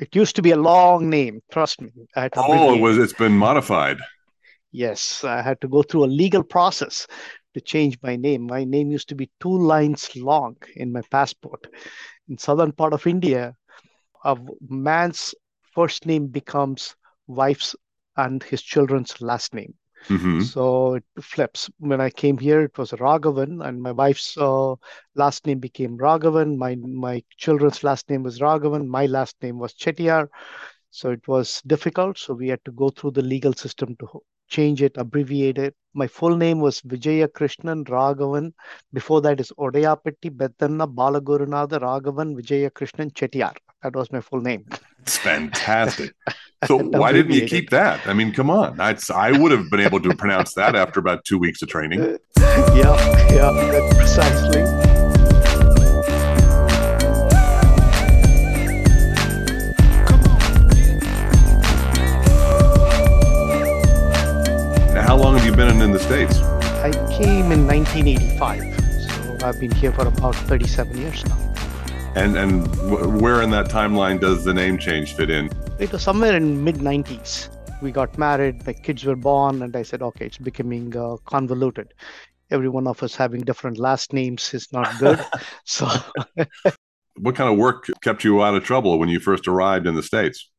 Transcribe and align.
It 0.00 0.16
used 0.16 0.34
to 0.36 0.42
be 0.42 0.52
a 0.52 0.56
long 0.56 1.10
name. 1.10 1.42
Trust 1.52 1.80
me. 1.82 1.90
I 2.16 2.30
oh, 2.36 2.74
it 2.74 2.80
was. 2.80 2.96
It's 2.96 3.12
been 3.12 3.36
modified. 3.36 3.98
Yes, 4.72 5.24
I 5.24 5.42
had 5.42 5.60
to 5.60 5.68
go 5.68 5.82
through 5.82 6.04
a 6.04 6.16
legal 6.22 6.42
process 6.42 7.06
to 7.54 7.60
change 7.60 7.98
my 8.02 8.16
name. 8.16 8.46
My 8.46 8.64
name 8.64 8.90
used 8.90 9.08
to 9.10 9.14
be 9.14 9.30
two 9.40 9.56
lines 9.56 10.08
long 10.16 10.56
in 10.74 10.90
my 10.90 11.02
passport. 11.10 11.66
In 12.28 12.38
southern 12.38 12.72
part 12.72 12.94
of 12.94 13.06
India, 13.06 13.54
a 14.24 14.38
man's 14.68 15.34
first 15.74 16.06
name 16.06 16.28
becomes 16.28 16.94
wife's 17.26 17.76
and 18.16 18.42
his 18.42 18.62
children's 18.62 19.20
last 19.20 19.54
name. 19.54 19.74
Mm-hmm. 20.08 20.40
So 20.40 20.94
it 20.94 21.04
flips. 21.20 21.70
When 21.78 22.00
I 22.00 22.10
came 22.10 22.38
here, 22.38 22.62
it 22.62 22.76
was 22.78 22.92
Raghavan, 22.92 23.66
and 23.66 23.82
my 23.82 23.92
wife's 23.92 24.36
uh, 24.36 24.74
last 25.14 25.46
name 25.46 25.58
became 25.58 25.98
Raghavan. 25.98 26.56
My 26.56 26.74
my 26.74 27.22
children's 27.36 27.84
last 27.84 28.08
name 28.10 28.22
was 28.22 28.40
Raghavan. 28.40 28.86
My 28.86 29.06
last 29.06 29.36
name 29.42 29.58
was 29.58 29.74
Chettiar. 29.74 30.28
So 30.90 31.10
it 31.10 31.26
was 31.28 31.62
difficult. 31.66 32.18
So 32.18 32.34
we 32.34 32.48
had 32.48 32.64
to 32.64 32.72
go 32.72 32.88
through 32.90 33.12
the 33.12 33.22
legal 33.22 33.52
system 33.52 33.94
to 34.00 34.08
change 34.48 34.82
it, 34.82 34.96
abbreviate 34.96 35.58
it. 35.58 35.74
My 35.94 36.06
full 36.06 36.36
name 36.36 36.60
was 36.60 36.80
Vijaya 36.80 37.28
Krishnan 37.28 37.84
Raghavan. 37.84 38.52
Before 38.92 39.20
that 39.20 39.38
is 39.40 39.52
Odayapatti 39.58 40.30
Bettanna 40.30 40.92
Balagurunatha 40.92 41.80
Raghavan 41.80 42.34
Vijaya 42.34 42.70
Krishnan 42.70 43.12
Chettiar. 43.12 43.54
That 43.82 43.96
was 43.96 44.12
my 44.12 44.20
full 44.20 44.40
name. 44.40 44.66
It's 45.02 45.16
fantastic. 45.16 46.14
So 46.66 46.76
why 46.76 47.10
didn't 47.12 47.32
you 47.32 47.46
keep 47.46 47.70
that? 47.70 48.06
I 48.06 48.12
mean, 48.12 48.34
come 48.34 48.50
on. 48.50 48.78
I, 48.78 48.94
I 49.14 49.32
would 49.32 49.50
have 49.50 49.70
been 49.70 49.80
able 49.80 49.98
to 50.00 50.14
pronounce 50.14 50.52
that 50.56 50.76
after 50.76 51.00
about 51.00 51.24
two 51.24 51.38
weeks 51.38 51.62
of 51.62 51.70
training. 51.70 52.00
yeah, 52.38 53.32
yeah, 53.32 53.90
precisely. 53.96 54.60
Now, 64.92 65.00
how 65.00 65.16
long 65.16 65.38
have 65.38 65.46
you 65.46 65.56
been 65.56 65.80
in 65.80 65.92
the 65.92 65.98
States? 65.98 66.36
I 66.84 66.90
came 67.10 67.52
in 67.52 67.66
1985. 67.66 69.38
So 69.40 69.46
I've 69.46 69.58
been 69.58 69.70
here 69.70 69.92
for 69.92 70.06
about 70.06 70.34
37 70.34 70.98
years 70.98 71.24
now. 71.24 71.49
And 72.16 72.36
and 72.36 72.66
where 73.22 73.40
in 73.40 73.50
that 73.50 73.68
timeline 73.68 74.18
does 74.18 74.42
the 74.44 74.52
name 74.52 74.78
change 74.78 75.14
fit 75.14 75.30
in? 75.30 75.48
It 75.78 75.92
was 75.92 76.02
somewhere 76.02 76.36
in 76.36 76.64
mid 76.64 76.76
90s. 76.76 77.48
We 77.80 77.92
got 77.92 78.18
married, 78.18 78.66
my 78.66 78.72
kids 78.72 79.04
were 79.04 79.16
born, 79.16 79.62
and 79.62 79.74
I 79.76 79.82
said, 79.82 80.02
okay, 80.02 80.26
it's 80.26 80.36
becoming 80.36 80.94
uh, 80.96 81.16
convoluted. 81.24 81.94
Every 82.50 82.68
one 82.68 82.88
of 82.88 83.00
us 83.04 83.14
having 83.14 83.42
different 83.42 83.78
last 83.78 84.12
names 84.12 84.52
is 84.52 84.72
not 84.72 84.98
good. 84.98 85.24
so, 85.64 85.88
what 87.16 87.36
kind 87.36 87.50
of 87.50 87.56
work 87.56 87.86
kept 88.02 88.24
you 88.24 88.42
out 88.42 88.56
of 88.56 88.64
trouble 88.64 88.98
when 88.98 89.08
you 89.08 89.20
first 89.20 89.46
arrived 89.46 89.86
in 89.86 89.94
the 89.94 90.02
states? 90.02 90.50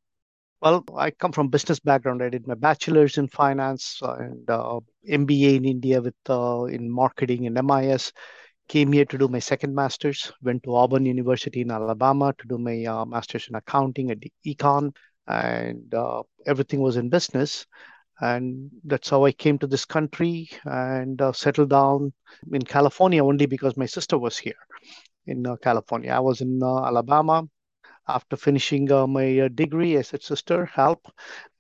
Well, 0.62 0.86
I 0.96 1.12
come 1.12 1.34
from 1.34 1.50
business 1.50 1.80
background. 1.80 2.24
I 2.24 2.30
did 2.30 2.48
my 2.48 2.54
bachelor's 2.54 3.18
in 3.18 3.28
finance 3.28 4.00
and 4.02 4.50
uh, 4.50 4.80
MBA 5.08 5.58
in 5.58 5.66
India 5.66 6.02
with 6.02 6.16
uh, 6.30 6.64
in 6.64 6.90
marketing 6.90 7.46
and 7.46 7.60
MIS 7.68 8.14
came 8.72 8.94
here 8.94 9.04
to 9.04 9.18
do 9.18 9.28
my 9.28 9.40
second 9.40 9.76
master's, 9.76 10.32
went 10.42 10.64
to 10.64 10.74
Auburn 10.74 11.06
University 11.06 11.60
in 11.60 11.72
Alabama 11.72 12.34
to 12.38 12.48
do 12.48 12.58
my 12.58 12.86
uh, 12.86 13.04
master's 13.04 13.50
in 13.50 13.56
accounting 13.56 14.12
at 14.12 14.22
the 14.22 14.32
econ, 14.48 14.96
and 15.28 15.94
uh, 15.94 16.24
everything 16.46 16.80
was 16.80 16.96
in 16.96 17.10
business. 17.10 17.66
And 18.22 18.72
that's 18.86 19.10
how 19.10 19.26
I 19.26 19.34
came 19.34 19.58
to 19.60 19.68
this 19.68 19.84
country 19.84 20.50
and 20.64 21.22
uh, 21.22 21.34
settled 21.34 21.72
down 21.72 22.14
in 22.54 22.62
California 22.62 23.26
only 23.26 23.46
because 23.46 23.76
my 23.76 23.88
sister 23.88 24.18
was 24.18 24.38
here 24.38 24.62
in 25.26 25.46
uh, 25.46 25.58
California. 25.58 26.12
I 26.12 26.20
was 26.20 26.40
in 26.40 26.64
uh, 26.64 26.86
Alabama. 26.86 27.44
After 28.08 28.36
finishing 28.38 28.92
uh, 28.92 29.06
my 29.06 29.50
degree, 29.54 29.98
I 29.98 30.02
said, 30.02 30.24
"Sister, 30.24 30.66
help!" 30.66 31.02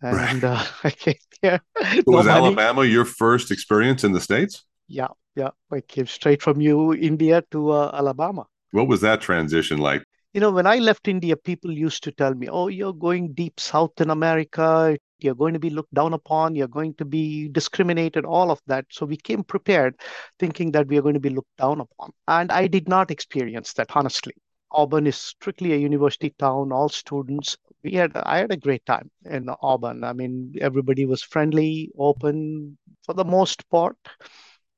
And 0.01 0.43
right. 0.43 0.67
I 0.83 0.89
came 0.89 1.23
here. 1.41 1.59
was. 2.05 2.27
Alabama 2.27 2.83
your 2.83 3.05
first 3.05 3.51
experience 3.51 4.03
in 4.03 4.11
the 4.11 4.21
states? 4.21 4.65
Yeah, 4.91 5.07
yeah, 5.37 5.51
I 5.71 5.79
came 5.79 6.05
straight 6.05 6.41
from 6.41 6.59
you, 6.59 6.93
India 6.93 7.41
to 7.51 7.71
uh, 7.71 7.91
Alabama. 7.93 8.45
What 8.71 8.89
was 8.89 8.99
that 9.01 9.21
transition 9.21 9.77
like? 9.77 10.03
You 10.33 10.41
know, 10.41 10.51
when 10.51 10.67
I 10.67 10.79
left 10.79 11.07
India, 11.07 11.37
people 11.37 11.71
used 11.71 12.03
to 12.03 12.11
tell 12.11 12.33
me, 12.33 12.49
oh, 12.49 12.67
you're 12.67 12.93
going 12.93 13.33
deep 13.33 13.57
south 13.57 14.01
in 14.01 14.09
America. 14.09 14.97
You're 15.19 15.35
going 15.35 15.53
to 15.53 15.59
be 15.59 15.69
looked 15.69 15.93
down 15.93 16.13
upon. 16.13 16.55
You're 16.55 16.67
going 16.67 16.93
to 16.95 17.05
be 17.05 17.47
discriminated, 17.47 18.25
all 18.25 18.51
of 18.51 18.59
that. 18.67 18.85
So 18.91 19.05
we 19.05 19.15
came 19.15 19.45
prepared 19.45 19.95
thinking 20.39 20.71
that 20.73 20.87
we 20.87 20.97
are 20.97 21.01
going 21.01 21.13
to 21.13 21.21
be 21.21 21.29
looked 21.29 21.55
down 21.57 21.79
upon. 21.79 22.11
And 22.27 22.51
I 22.51 22.67
did 22.67 22.89
not 22.89 23.11
experience 23.11 23.71
that, 23.73 23.95
honestly. 23.95 24.33
Auburn 24.73 25.07
is 25.07 25.15
strictly 25.15 25.73
a 25.73 25.77
university 25.77 26.33
town, 26.37 26.73
all 26.73 26.89
students. 26.89 27.57
We 27.83 27.93
had 27.93 28.15
I 28.15 28.39
had 28.39 28.51
a 28.51 28.57
great 28.57 28.85
time 28.85 29.09
in 29.25 29.49
Auburn. 29.61 30.03
I 30.03 30.13
mean, 30.13 30.55
everybody 30.59 31.05
was 31.05 31.23
friendly, 31.23 31.91
open 31.97 32.77
for 33.05 33.13
the 33.13 33.25
most 33.25 33.69
part 33.69 33.97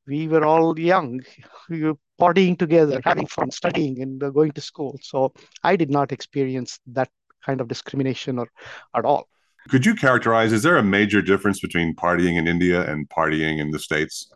we 0.08 0.28
were 0.28 0.46
all 0.46 0.78
young, 0.80 1.22
we 1.70 1.84
were 1.84 1.96
partying 2.20 2.58
together, 2.58 3.02
having 3.04 3.28
fun, 3.28 3.52
studying, 3.52 4.02
and 4.02 4.24
uh, 4.24 4.30
going 4.30 4.52
to 4.52 4.62
school. 4.62 4.98
So 5.02 5.34
I 5.64 5.76
did 5.76 5.90
not 5.90 6.12
experience 6.12 6.80
that 6.88 7.10
kind 7.46 7.62
of 7.62 7.68
discrimination 7.68 8.40
or 8.40 8.48
at 8.96 9.06
all. 9.06 9.28
Could 9.70 9.86
you 9.86 9.96
characterize? 9.96 10.52
Is 10.52 10.64
there 10.64 10.78
a 10.78 10.84
major 10.84 11.22
difference 11.22 11.60
between 11.60 11.96
partying 11.96 12.38
in 12.38 12.48
India 12.48 12.90
and 12.90 13.08
partying 13.10 13.60
in 13.60 13.72
the 13.72 13.80
states? 13.80 14.30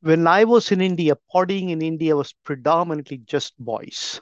When 0.00 0.26
I 0.26 0.44
was 0.44 0.72
in 0.72 0.80
India, 0.80 1.16
partying 1.34 1.70
in 1.70 1.82
India 1.82 2.16
was 2.16 2.34
predominantly 2.44 3.18
just 3.18 3.54
boys. 3.58 4.20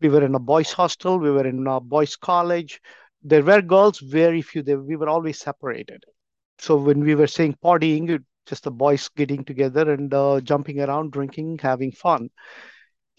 We 0.00 0.08
were 0.08 0.24
in 0.24 0.34
a 0.34 0.38
boys' 0.38 0.72
hostel. 0.72 1.18
We 1.18 1.30
were 1.30 1.46
in 1.46 1.66
a 1.66 1.80
boys' 1.80 2.16
college. 2.16 2.80
There 3.22 3.42
were 3.42 3.62
girls, 3.62 3.98
very 3.98 4.42
few. 4.42 4.62
They, 4.62 4.76
we 4.76 4.96
were 4.96 5.08
always 5.08 5.38
separated. 5.38 6.04
So 6.58 6.76
when 6.76 7.00
we 7.00 7.14
were 7.14 7.26
saying 7.26 7.56
partying, 7.62 8.22
just 8.46 8.64
the 8.64 8.70
boys 8.70 9.08
getting 9.16 9.44
together 9.44 9.92
and 9.92 10.12
uh, 10.14 10.40
jumping 10.40 10.80
around, 10.80 11.12
drinking, 11.12 11.58
having 11.60 11.92
fun. 11.92 12.30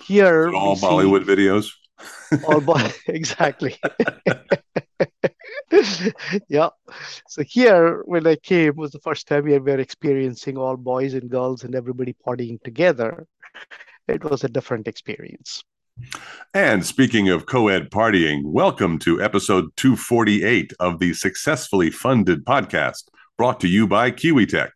Here, 0.04 0.50
all 0.54 0.78
Bollywood 0.78 1.26
videos. 1.26 1.72
all 2.48 2.62
boy, 2.62 2.92
exactly. 3.08 3.78
yeah. 6.48 6.70
So 7.28 7.44
here, 7.44 8.04
when 8.06 8.26
I 8.26 8.36
came, 8.36 8.76
was 8.76 8.92
the 8.92 9.00
first 9.00 9.28
time 9.28 9.46
we 9.46 9.58
were 9.58 9.80
experiencing 9.80 10.58
all 10.58 10.78
boys 10.78 11.14
and 11.14 11.30
girls 11.30 11.64
and 11.64 11.76
everybody 11.76 12.16
partying 12.26 12.62
together. 12.64 13.28
It 14.08 14.24
was 14.24 14.44
a 14.44 14.50
different 14.50 14.88
experience. 14.88 15.64
And 16.54 16.86
speaking 16.86 17.30
of 17.30 17.48
co 17.48 17.68
ed 17.70 17.90
partying, 17.90 18.44
welcome 18.46 19.00
to 19.00 19.22
episode 19.22 19.76
248 19.78 20.74
of 20.80 21.00
the 21.00 21.14
Successfully 21.14 21.90
Funded 21.90 22.46
podcast, 22.46 23.10
brought 23.36 23.60
to 23.62 23.68
you 23.68 23.88
by 23.88 24.12
KiwiTech 24.12 24.70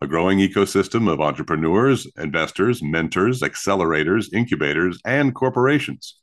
a 0.00 0.06
growing 0.06 0.38
ecosystem 0.38 1.10
of 1.10 1.20
entrepreneurs, 1.20 2.06
investors, 2.18 2.82
mentors, 2.82 3.40
accelerators, 3.40 4.32
incubators, 4.32 5.00
and 5.04 5.34
corporations. 5.34 6.18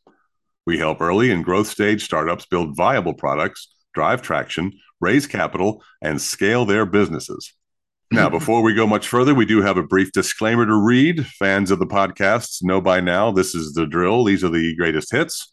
We 0.65 0.77
help 0.77 1.01
early 1.01 1.31
and 1.31 1.43
growth 1.43 1.67
stage 1.67 2.03
startups 2.03 2.45
build 2.45 2.75
viable 2.75 3.13
products, 3.13 3.73
drive 3.93 4.21
traction, 4.21 4.73
raise 5.01 5.27
capital, 5.27 5.83
and 6.01 6.21
scale 6.21 6.65
their 6.65 6.85
businesses. 6.85 7.53
Now, 8.11 8.29
before 8.29 8.61
we 8.61 8.75
go 8.75 8.85
much 8.85 9.07
further, 9.07 9.33
we 9.33 9.47
do 9.47 9.63
have 9.63 9.77
a 9.77 9.81
brief 9.81 10.11
disclaimer 10.11 10.67
to 10.67 10.75
read. 10.75 11.25
Fans 11.25 11.71
of 11.71 11.79
the 11.79 11.87
podcasts 11.87 12.61
know 12.61 12.79
by 12.79 12.99
now 12.99 13.31
this 13.31 13.55
is 13.55 13.73
the 13.73 13.87
drill. 13.87 14.23
These 14.23 14.43
are 14.43 14.51
the 14.51 14.75
greatest 14.75 15.11
hits. 15.11 15.51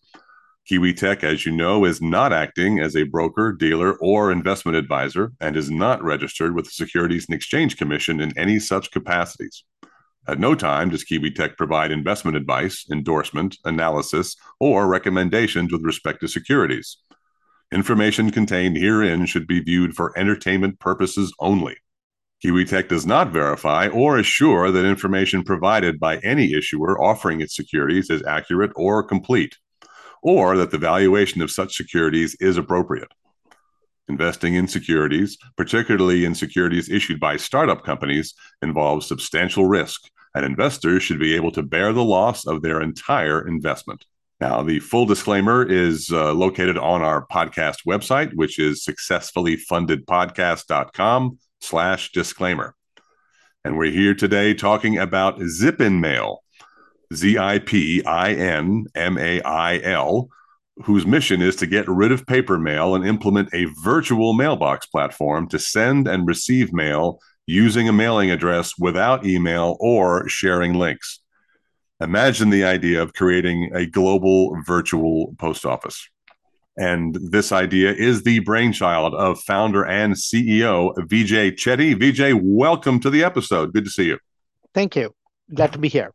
Kiwi 0.71 0.95
Tech, 0.95 1.25
as 1.25 1.45
you 1.45 1.51
know, 1.51 1.85
is 1.85 2.01
not 2.01 2.33
acting 2.33 2.79
as 2.79 2.95
a 2.95 3.03
broker, 3.03 3.51
dealer, 3.51 3.95
or 3.95 4.31
investment 4.31 4.77
advisor 4.77 5.33
and 5.41 5.57
is 5.57 5.69
not 5.69 6.01
registered 6.01 6.55
with 6.55 6.67
the 6.67 6.71
Securities 6.71 7.27
and 7.27 7.35
Exchange 7.35 7.77
Commission 7.77 8.21
in 8.21 8.39
any 8.39 8.61
such 8.61 8.93
capacities. 8.93 9.65
At 10.29 10.39
no 10.39 10.55
time 10.55 10.91
does 10.91 11.03
Kiwi 11.03 11.33
Tech 11.33 11.57
provide 11.57 11.91
investment 11.91 12.37
advice, 12.37 12.87
endorsement, 12.89 13.57
analysis, 13.65 14.37
or 14.61 14.87
recommendations 14.87 15.73
with 15.73 15.83
respect 15.83 16.21
to 16.21 16.29
securities. 16.29 16.99
Information 17.73 18.31
contained 18.31 18.77
herein 18.77 19.27
should 19.27 19.49
be 19.49 19.59
viewed 19.59 19.97
for 19.97 20.16
entertainment 20.16 20.78
purposes 20.78 21.34
only. 21.41 21.78
Kiwi 22.43 22.65
Tech 22.65 22.89
does 22.89 23.05
not 23.05 23.33
verify 23.33 23.89
or 23.89 24.19
assure 24.19 24.71
that 24.71 24.87
information 24.87 25.43
provided 25.43 25.99
by 25.99 26.19
any 26.19 26.55
issuer 26.55 26.97
offering 27.03 27.41
its 27.41 27.57
securities 27.57 28.09
is 28.09 28.23
accurate 28.23 28.71
or 28.77 29.03
complete 29.03 29.57
or 30.22 30.57
that 30.57 30.71
the 30.71 30.78
valuation 30.78 31.43
of 31.43 31.51
such 31.51 31.77
securities 31.77 32.37
is 32.41 32.57
appropriate. 32.57 33.13
Investing 34.09 34.55
in 34.55 34.67
securities, 34.67 35.39
particularly 35.57 36.25
in 36.25 36.34
securities 36.34 36.91
issued 36.91 37.21
by 37.21 37.37
startup 37.37 37.84
companies, 37.84 38.34
involves 38.61 39.07
substantial 39.07 39.67
risk, 39.67 40.11
and 40.34 40.45
investors 40.45 41.03
should 41.03 41.21
be 41.21 41.34
able 41.34 41.53
to 41.53 41.63
bear 41.63 41.93
the 41.93 42.05
loss 42.05 42.47
of 42.47 42.63
their 42.63 42.81
entire 42.81 43.47
investment. 43.47 44.05
Now, 44.41 44.63
the 44.63 44.81
full 44.81 45.07
disclaimer 45.07 45.65
is 45.65 46.11
uh, 46.11 46.33
located 46.33 46.78
on 46.78 47.03
our 47.03 47.27
podcast 47.27 47.84
website, 47.87 48.34
which 48.34 48.59
is 48.59 48.84
successfullyfundedpodcast.com 48.84 51.39
slash 51.61 52.11
disclaimer. 52.13 52.75
And 53.65 53.77
we're 53.77 53.93
here 53.93 54.15
today 54.15 54.55
talking 54.55 54.97
about 54.97 55.41
Zipinmail, 55.41 56.39
Z 57.12 57.39
I 57.39 57.59
P 57.59 58.04
I 58.04 58.33
N 58.34 58.86
M 58.95 59.18
A 59.18 59.41
I 59.42 59.78
L, 59.80 60.28
whose 60.84 61.07
mission 61.07 61.42
is 61.42 61.57
to 61.57 61.66
get 61.66 61.89
rid 61.89 62.12
of 62.12 62.27
paper 62.27 62.59
mail 62.59 62.95
and 62.95 63.07
implement 63.07 63.53
a 63.53 63.66
virtual 63.83 64.33
mailbox 64.33 64.86
platform 64.86 65.48
to 65.48 65.59
send 65.59 66.07
and 66.07 66.27
receive 66.27 66.72
mail 66.72 67.18
using 67.47 67.89
a 67.89 67.92
mailing 67.92 68.30
address 68.30 68.78
without 68.78 69.27
email 69.27 69.77
or 69.80 70.28
sharing 70.28 70.74
links. 70.74 71.21
Imagine 72.01 72.51
the 72.51 72.65
idea 72.65 73.03
of 73.03 73.13
creating 73.13 73.71
a 73.74 73.86
global 73.86 74.56
virtual 74.65 75.34
post 75.39 75.66
office. 75.66 76.09
And 76.77 77.18
this 77.30 77.51
idea 77.51 77.92
is 77.92 78.22
the 78.22 78.39
brainchild 78.39 79.15
of 79.15 79.41
founder 79.41 79.84
and 79.84 80.15
CEO 80.15 80.95
Vijay 80.97 81.53
Chetty. 81.53 81.95
Vijay, 81.95 82.41
welcome 82.41 83.01
to 83.01 83.10
the 83.10 83.24
episode. 83.24 83.74
Good 83.74 83.84
to 83.84 83.91
see 83.91 84.06
you. 84.06 84.18
Thank 84.72 84.95
you. 84.95 85.13
Glad 85.53 85.72
to 85.72 85.78
be 85.78 85.89
here. 85.89 86.13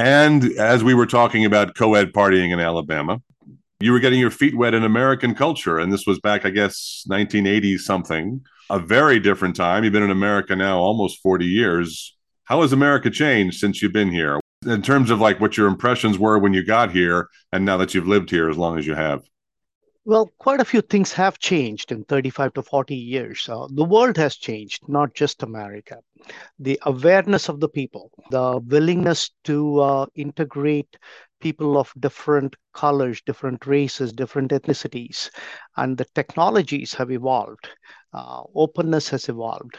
And 0.00 0.44
as 0.52 0.82
we 0.82 0.94
were 0.94 1.04
talking 1.04 1.44
about 1.44 1.74
co 1.74 1.94
ed 1.94 2.14
partying 2.14 2.54
in 2.54 2.58
Alabama, 2.58 3.20
you 3.80 3.92
were 3.92 4.00
getting 4.00 4.18
your 4.18 4.30
feet 4.30 4.56
wet 4.56 4.72
in 4.72 4.82
American 4.82 5.34
culture. 5.34 5.78
And 5.78 5.92
this 5.92 6.06
was 6.06 6.18
back, 6.18 6.46
I 6.46 6.50
guess, 6.50 7.04
1980 7.06 7.76
something, 7.76 8.40
a 8.70 8.78
very 8.78 9.20
different 9.20 9.56
time. 9.56 9.84
You've 9.84 9.92
been 9.92 10.02
in 10.02 10.10
America 10.10 10.56
now 10.56 10.78
almost 10.78 11.20
40 11.20 11.44
years. 11.44 12.16
How 12.44 12.62
has 12.62 12.72
America 12.72 13.10
changed 13.10 13.60
since 13.60 13.82
you've 13.82 13.92
been 13.92 14.10
here 14.10 14.40
in 14.64 14.80
terms 14.80 15.10
of 15.10 15.20
like 15.20 15.38
what 15.38 15.58
your 15.58 15.68
impressions 15.68 16.18
were 16.18 16.38
when 16.38 16.54
you 16.54 16.64
got 16.64 16.92
here 16.92 17.28
and 17.52 17.66
now 17.66 17.76
that 17.76 17.92
you've 17.92 18.08
lived 18.08 18.30
here 18.30 18.48
as 18.48 18.56
long 18.56 18.78
as 18.78 18.86
you 18.86 18.94
have? 18.94 19.20
Well, 20.04 20.30
quite 20.38 20.60
a 20.60 20.64
few 20.66 20.82
things 20.82 21.12
have 21.14 21.38
changed 21.38 21.90
in 21.90 22.04
35 22.04 22.52
to 22.52 22.62
40 22.62 22.94
years. 22.94 23.48
Uh, 23.48 23.66
the 23.70 23.84
world 23.84 24.18
has 24.18 24.36
changed, 24.36 24.86
not 24.88 25.14
just 25.14 25.42
America. 25.42 26.00
The 26.58 26.78
awareness 26.82 27.48
of 27.48 27.60
the 27.60 27.68
people, 27.68 28.10
the 28.30 28.58
willingness 28.66 29.30
to 29.44 29.80
uh, 29.80 30.06
integrate 30.14 30.96
people 31.40 31.78
of 31.78 31.92
different 32.00 32.56
colors, 32.74 33.22
different 33.26 33.66
races, 33.66 34.12
different 34.12 34.50
ethnicities, 34.52 35.30
and 35.76 35.96
the 35.98 36.06
technologies 36.14 36.94
have 36.94 37.10
evolved. 37.10 37.68
Uh, 38.12 38.42
openness 38.54 39.08
has 39.08 39.28
evolved. 39.28 39.76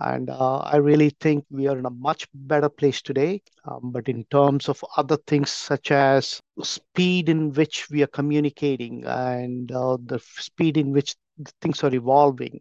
And 0.00 0.30
uh, 0.30 0.58
I 0.58 0.76
really 0.76 1.10
think 1.20 1.44
we 1.50 1.66
are 1.66 1.76
in 1.76 1.86
a 1.86 1.90
much 1.90 2.26
better 2.32 2.68
place 2.68 3.02
today. 3.02 3.42
Um, 3.66 3.90
but 3.92 4.08
in 4.08 4.24
terms 4.30 4.68
of 4.68 4.82
other 4.96 5.18
things, 5.26 5.50
such 5.50 5.90
as 5.90 6.40
speed 6.62 7.28
in 7.28 7.52
which 7.52 7.90
we 7.90 8.02
are 8.02 8.08
communicating 8.08 9.04
and 9.04 9.70
uh, 9.72 9.98
the 10.04 10.18
speed 10.38 10.76
in 10.76 10.92
which 10.92 11.14
things 11.60 11.84
are 11.84 11.94
evolving, 11.94 12.60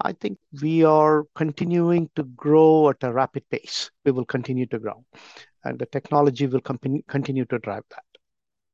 I 0.00 0.12
think 0.12 0.38
we 0.62 0.84
are 0.84 1.24
continuing 1.34 2.08
to 2.16 2.22
grow 2.22 2.90
at 2.90 3.02
a 3.02 3.12
rapid 3.12 3.48
pace. 3.50 3.90
We 4.04 4.12
will 4.12 4.24
continue 4.24 4.66
to 4.66 4.78
grow, 4.78 5.04
and 5.64 5.78
the 5.78 5.86
technology 5.86 6.46
will 6.46 6.60
continue 6.60 7.44
to 7.46 7.58
drive 7.58 7.82
that. 7.90 8.07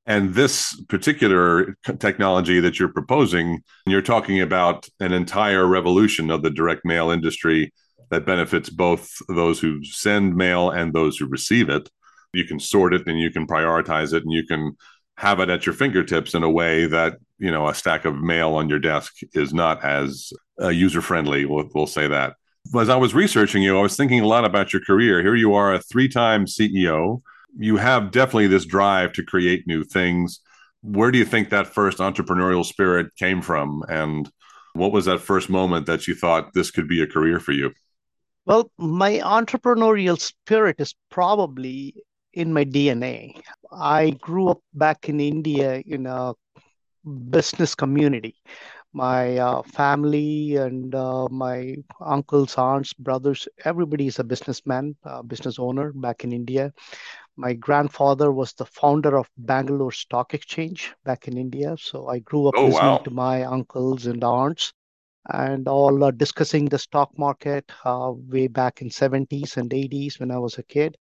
And 0.07 0.35
this 0.35 0.79
particular 0.89 1.77
technology 1.99 2.61
that 2.61 2.79
you're 2.79 2.93
proposing, 2.93 3.63
you're 3.87 4.03
talking 4.03 4.41
about 4.41 4.89
an 5.01 5.13
entire 5.13 5.67
revolution 5.67 6.31
of 6.31 6.43
the 6.43 6.51
direct 6.51 6.85
mail 6.85 7.11
industry 7.11 7.73
that 8.11 8.27
benefits 8.27 8.69
both 8.69 9.11
those 9.29 9.61
who 9.61 9.83
send 9.83 10.37
mail 10.37 10.71
and 10.71 10.93
those 10.93 11.17
who 11.17 11.27
receive 11.27 11.71
it. 11.71 11.89
You 12.35 12.45
can 12.45 12.61
sort 12.61 12.93
it 12.93 13.07
and 13.07 13.19
you 13.19 13.31
can 13.31 13.47
prioritize 13.47 14.13
it 14.13 14.25
and 14.25 14.33
you 14.33 14.47
can 14.47 14.77
have 15.17 15.41
it 15.41 15.49
at 15.49 15.65
your 15.65 15.75
fingertips 15.75 16.35
in 16.35 16.43
a 16.43 16.51
way 16.51 16.87
that, 16.87 17.17
you 17.39 17.51
know, 17.51 17.69
a 17.69 17.75
stack 17.75 18.05
of 18.05 18.17
mail 18.17 18.55
on 18.55 18.69
your 18.69 18.81
desk 18.81 19.15
is 19.33 19.55
not 19.55 19.83
as 19.85 20.33
uh, 20.61 20.69
user 20.69 21.01
friendly. 21.01 21.47
We'll, 21.47 21.69
we'll 21.75 21.87
say 21.87 22.09
that. 22.09 22.35
As 22.79 22.89
I 22.89 22.97
was 22.97 23.15
researching 23.15 23.63
you, 23.63 23.79
I 23.79 23.83
was 23.83 23.97
thinking 23.97 24.21
a 24.21 24.27
lot 24.27 24.45
about 24.45 24.73
your 24.73 24.83
career. 24.83 25.23
Here 25.23 25.35
you 25.35 25.55
are, 25.55 25.73
a 25.73 25.81
three 25.81 26.09
time 26.09 26.47
CEO 26.47 27.23
you 27.57 27.77
have 27.77 28.11
definitely 28.11 28.49
this 28.49 28.65
drive 28.65 29.13
to 29.15 29.23
create 29.23 29.67
new 29.67 29.85
things. 29.85 30.41
Where 30.83 31.11
do 31.11 31.19
you 31.19 31.25
think 31.25 31.51
that 31.51 31.69
first 31.69 31.99
entrepreneurial 31.99 32.65
spirit 32.65 33.15
came 33.17 33.41
from? 33.43 33.83
And 33.89 34.31
what 34.75 34.93
was 34.93 35.05
that 35.07 35.21
first 35.21 35.49
moment 35.49 35.87
that 35.87 36.07
you 36.07 36.15
thought 36.15 36.53
this 36.53 36.71
could 36.71 36.89
be 36.89 37.03
a 37.03 37.07
career 37.07 37.41
for 37.41 37.53
you? 37.53 37.73
Well, 38.47 38.71
my 38.77 39.21
entrepreneurial 39.21 40.21
spirit 40.21 40.77
is 40.79 40.95
probably 41.11 41.95
in 42.35 42.53
my 42.53 42.65
DNA. 42.65 43.41
I 43.73 44.11
grew 44.11 44.49
up 44.49 44.61
back 44.75 45.09
in 45.09 45.21
India 45.21 45.83
in 45.87 46.07
a 46.07 46.35
business 47.31 47.75
community. 47.75 48.35
My 48.93 49.39
uh, 49.39 49.63
family 49.63 50.57
and 50.57 50.95
uh, 50.95 51.29
my 51.29 51.77
uncles, 52.01 52.57
aunts, 52.57 52.93
brothers, 52.93 53.49
everybody 53.65 54.07
is 54.07 54.19
a 54.19 54.25
businessman, 54.25 54.95
uh, 55.05 55.23
business 55.23 55.59
owner 55.59 55.93
back 55.93 56.23
in 56.23 56.33
India. 56.33 56.73
My 57.37 57.53
grandfather 57.55 58.33
was 58.33 58.53
the 58.55 58.67
founder 58.67 59.17
of 59.17 59.31
Bangalore 59.37 59.93
Stock 59.93 60.35
Exchange 60.35 60.95
back 61.05 61.29
in 61.29 61.37
India. 61.39 61.77
So 61.79 62.09
I 62.09 62.19
grew 62.21 62.49
up 62.49 62.55
oh, 62.57 62.67
listening 62.67 62.99
wow. 62.99 62.99
to 63.05 63.11
my 63.11 63.43
uncles 63.45 64.07
and 64.07 64.23
aunts 64.25 64.73
and 65.31 65.69
all 65.69 66.05
uh, 66.05 66.11
discussing 66.11 66.67
the 66.67 66.79
stock 66.79 67.17
market 67.19 67.71
uh, 67.85 68.13
way 68.15 68.47
back 68.49 68.83
in 68.83 68.91
70s 68.91 69.57
and 69.57 69.73
80s 69.73 70.21
when 70.21 70.31
I 70.31 70.39
was 70.39 70.59
a 70.59 70.63
kid. 70.63 70.97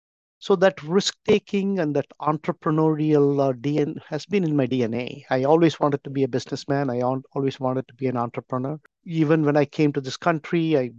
So 0.41 0.55
that 0.57 0.81
risk 0.85 1.17
taking 1.27 1.81
and 1.81 1.95
that 1.97 2.07
entrepreneurial 2.21 3.41
uh, 3.41 3.53
DNA 3.53 4.01
has 4.09 4.25
been 4.25 4.45
in 4.45 4.57
my 4.57 4.67
DNA. 4.67 5.25
I 5.31 5.43
always 5.45 5.81
wanted 5.81 6.05
to 6.05 6.11
be 6.11 6.23
a 6.23 6.29
businessman. 6.29 6.91
I 6.91 7.01
always 7.01 7.59
wanted 7.59 7.89
to 7.89 7.95
be 7.95 8.07
an 8.07 8.17
entrepreneur. 8.17 8.79
Even 9.05 9.45
when 9.45 9.57
I 9.57 9.65
came 9.65 9.93
to 9.95 10.01
this 10.01 10.17
country, 10.17 10.79
I 10.79 10.91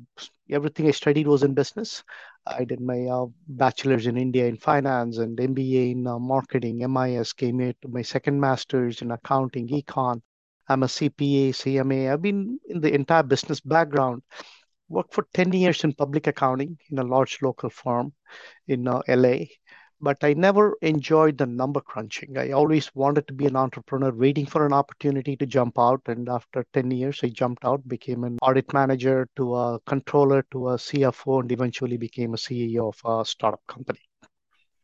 everything 0.49 0.87
I 0.87 0.91
studied 0.91 1.27
was 1.27 1.43
in 1.43 1.53
business. 1.53 2.03
I 2.47 2.65
did 2.65 2.81
my 2.81 3.05
uh, 3.05 3.27
bachelor's 3.47 4.07
in 4.07 4.17
India 4.17 4.45
in 4.45 4.57
finance 4.57 5.19
and 5.19 5.37
MBA 5.37 5.91
in 5.91 6.07
uh, 6.07 6.19
marketing. 6.19 6.79
MIS 6.91 7.33
came 7.33 7.59
here 7.59 7.73
to 7.81 7.87
my 7.87 8.01
second 8.01 8.39
master's 8.41 9.01
in 9.01 9.11
accounting, 9.11 9.69
econ. 9.69 10.21
I'm 10.67 10.83
a 10.83 10.87
CPA, 10.87 11.49
CMA. 11.49 12.11
I've 12.11 12.21
been 12.21 12.59
in 12.67 12.81
the 12.81 12.93
entire 12.93 13.23
business 13.23 13.59
background 13.61 14.21
worked 14.89 15.13
for 15.13 15.27
10 15.33 15.53
years 15.53 15.83
in 15.83 15.93
public 15.93 16.27
accounting 16.27 16.77
in 16.89 16.99
a 16.99 17.03
large 17.03 17.39
local 17.41 17.69
firm 17.69 18.13
in 18.67 18.87
uh, 18.87 19.01
LA, 19.07 19.45
but 20.01 20.23
I 20.23 20.33
never 20.33 20.77
enjoyed 20.81 21.37
the 21.37 21.45
number 21.45 21.81
crunching. 21.81 22.37
I 22.37 22.51
always 22.51 22.93
wanted 22.95 23.27
to 23.27 23.33
be 23.33 23.45
an 23.45 23.55
entrepreneur, 23.55 24.11
waiting 24.11 24.45
for 24.45 24.65
an 24.65 24.73
opportunity 24.73 25.35
to 25.37 25.45
jump 25.45 25.77
out. 25.77 26.01
And 26.07 26.29
after 26.29 26.65
10 26.73 26.91
years, 26.91 27.19
I 27.23 27.29
jumped 27.29 27.65
out, 27.65 27.87
became 27.87 28.23
an 28.23 28.37
audit 28.41 28.73
manager 28.73 29.27
to 29.35 29.55
a 29.55 29.79
controller 29.85 30.45
to 30.51 30.69
a 30.69 30.75
CFO, 30.75 31.41
and 31.41 31.51
eventually 31.51 31.97
became 31.97 32.33
a 32.33 32.37
CEO 32.37 32.93
of 32.93 33.19
a 33.21 33.25
startup 33.25 33.61
company. 33.67 33.99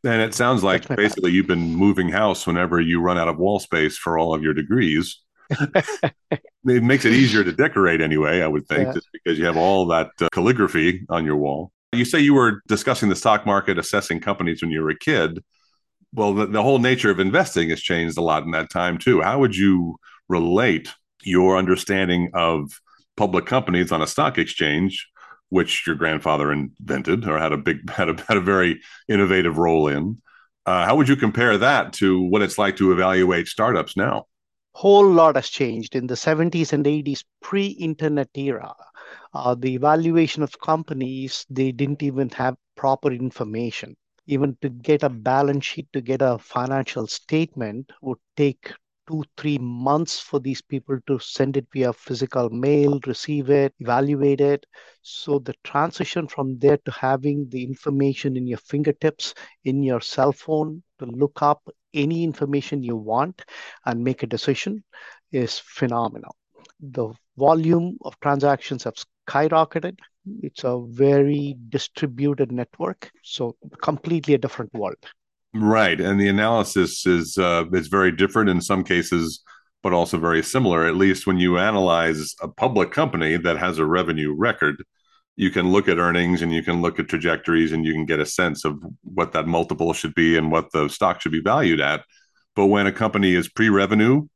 And 0.04 0.22
it 0.22 0.34
sounds 0.34 0.62
like 0.62 0.86
basically 0.88 1.32
you've 1.32 1.48
been 1.48 1.74
moving 1.74 2.08
house 2.08 2.46
whenever 2.46 2.80
you 2.80 3.00
run 3.00 3.18
out 3.18 3.28
of 3.28 3.38
wall 3.38 3.58
space 3.58 3.96
for 3.96 4.18
all 4.18 4.34
of 4.34 4.42
your 4.42 4.54
degrees. 4.54 5.20
it 6.30 6.82
makes 6.82 7.04
it 7.04 7.12
easier 7.12 7.44
to 7.44 7.52
decorate 7.52 8.00
anyway, 8.00 8.42
I 8.42 8.46
would 8.48 8.66
think, 8.66 8.88
yeah. 8.88 8.92
just 8.92 9.08
because 9.12 9.38
you 9.38 9.46
have 9.46 9.56
all 9.56 9.86
that 9.86 10.10
uh, 10.20 10.28
calligraphy 10.32 11.04
on 11.08 11.24
your 11.24 11.36
wall. 11.36 11.72
You 11.92 12.04
say 12.04 12.20
you 12.20 12.34
were 12.34 12.62
discussing 12.66 13.08
the 13.08 13.16
stock 13.16 13.46
market, 13.46 13.78
assessing 13.78 14.20
companies 14.20 14.62
when 14.62 14.70
you 14.70 14.82
were 14.82 14.90
a 14.90 14.98
kid. 14.98 15.42
Well, 16.12 16.34
the, 16.34 16.46
the 16.46 16.62
whole 16.62 16.78
nature 16.78 17.10
of 17.10 17.20
investing 17.20 17.70
has 17.70 17.80
changed 17.80 18.18
a 18.18 18.22
lot 18.22 18.42
in 18.42 18.50
that 18.52 18.70
time, 18.70 18.98
too. 18.98 19.22
How 19.22 19.38
would 19.38 19.56
you 19.56 19.96
relate 20.28 20.92
your 21.22 21.56
understanding 21.56 22.30
of 22.34 22.80
public 23.16 23.46
companies 23.46 23.92
on 23.92 24.02
a 24.02 24.06
stock 24.06 24.38
exchange, 24.38 25.08
which 25.48 25.86
your 25.86 25.96
grandfather 25.96 26.52
invented 26.52 27.26
or 27.26 27.38
had 27.38 27.52
a 27.52 27.56
big, 27.56 27.88
had 27.90 28.08
a, 28.08 28.22
had 28.26 28.36
a 28.36 28.42
very 28.42 28.80
innovative 29.08 29.58
role 29.58 29.88
in? 29.88 30.20
Uh, 30.66 30.84
how 30.84 30.96
would 30.96 31.08
you 31.08 31.14
compare 31.14 31.56
that 31.56 31.92
to 31.92 32.20
what 32.22 32.42
it's 32.42 32.58
like 32.58 32.76
to 32.76 32.90
evaluate 32.90 33.46
startups 33.46 33.96
now? 33.96 34.26
Whole 34.76 35.10
lot 35.10 35.36
has 35.36 35.48
changed. 35.48 35.94
In 35.96 36.06
the 36.06 36.16
70s 36.16 36.72
and 36.72 36.86
80s 36.86 37.24
pre-internet 37.42 38.28
era 38.34 38.74
uh, 39.34 39.54
the 39.54 39.74
evaluation 39.74 40.42
of 40.42 40.58
companies 40.60 41.46
they 41.50 41.72
didn't 41.72 42.02
even 42.02 42.28
have 42.30 42.56
proper 42.76 43.10
information. 43.12 43.96
Even 44.26 44.56
to 44.62 44.68
get 44.70 45.02
a 45.02 45.08
balance 45.10 45.64
sheet 45.66 45.88
to 45.92 46.00
get 46.00 46.22
a 46.22 46.38
financial 46.38 47.06
statement 47.06 47.90
would 48.02 48.18
take 48.36 48.72
two 49.08 49.24
three 49.36 49.58
months 49.58 50.18
for 50.20 50.40
these 50.40 50.60
people 50.62 50.98
to 51.06 51.18
send 51.18 51.56
it 51.56 51.66
via 51.72 51.92
physical 51.92 52.50
mail 52.50 53.00
receive 53.06 53.50
it 53.50 53.74
evaluate 53.80 54.40
it. 54.40 54.66
So 55.02 55.38
the 55.38 55.54
transition 55.64 56.28
from 56.28 56.58
there 56.58 56.78
to 56.78 56.90
having 56.92 57.48
the 57.50 57.62
information 57.64 58.36
in 58.36 58.46
your 58.46 58.58
fingertips 58.58 59.34
in 59.64 59.82
your 59.82 60.00
cell 60.00 60.32
phone 60.32 60.82
to 60.98 61.06
look 61.06 61.42
up 61.42 61.62
any 61.96 62.22
information 62.22 62.82
you 62.82 62.96
want 62.96 63.44
and 63.84 64.04
make 64.04 64.22
a 64.22 64.26
decision 64.26 64.84
is 65.32 65.58
phenomenal. 65.58 66.36
The 66.80 67.12
volume 67.36 67.98
of 68.02 68.20
transactions 68.20 68.84
have 68.84 68.94
skyrocketed. 69.26 69.98
It's 70.42 70.64
a 70.64 70.82
very 70.88 71.56
distributed 71.68 72.52
network, 72.52 73.10
so 73.22 73.56
completely 73.82 74.34
a 74.34 74.38
different 74.38 74.72
world. 74.74 74.96
Right, 75.54 76.00
and 76.00 76.20
the 76.20 76.28
analysis 76.28 77.06
is 77.06 77.38
uh, 77.38 77.64
is 77.72 77.88
very 77.88 78.12
different 78.12 78.50
in 78.50 78.60
some 78.60 78.84
cases, 78.84 79.42
but 79.82 79.92
also 79.92 80.18
very 80.18 80.42
similar. 80.42 80.86
At 80.86 80.96
least 80.96 81.26
when 81.26 81.38
you 81.38 81.58
analyze 81.58 82.34
a 82.42 82.48
public 82.48 82.90
company 82.90 83.36
that 83.38 83.56
has 83.56 83.78
a 83.78 83.86
revenue 83.86 84.34
record, 84.36 84.82
you 85.36 85.50
can 85.50 85.70
look 85.70 85.88
at 85.88 85.98
earnings 85.98 86.42
and 86.42 86.52
you 86.52 86.62
can 86.62 86.80
look 86.80 86.98
at 86.98 87.08
trajectories 87.08 87.72
and 87.72 87.84
you 87.84 87.92
can 87.92 88.06
get 88.06 88.20
a 88.20 88.26
sense 88.26 88.64
of 88.64 88.78
what 89.02 89.32
that 89.32 89.46
multiple 89.46 89.92
should 89.92 90.14
be 90.14 90.36
and 90.36 90.50
what 90.50 90.72
the 90.72 90.88
stock 90.88 91.20
should 91.20 91.32
be 91.32 91.40
valued 91.40 91.80
at. 91.80 92.04
But 92.54 92.66
when 92.66 92.86
a 92.86 92.92
company 92.92 93.34
is 93.34 93.48
pre 93.48 93.68
revenue 93.68 94.26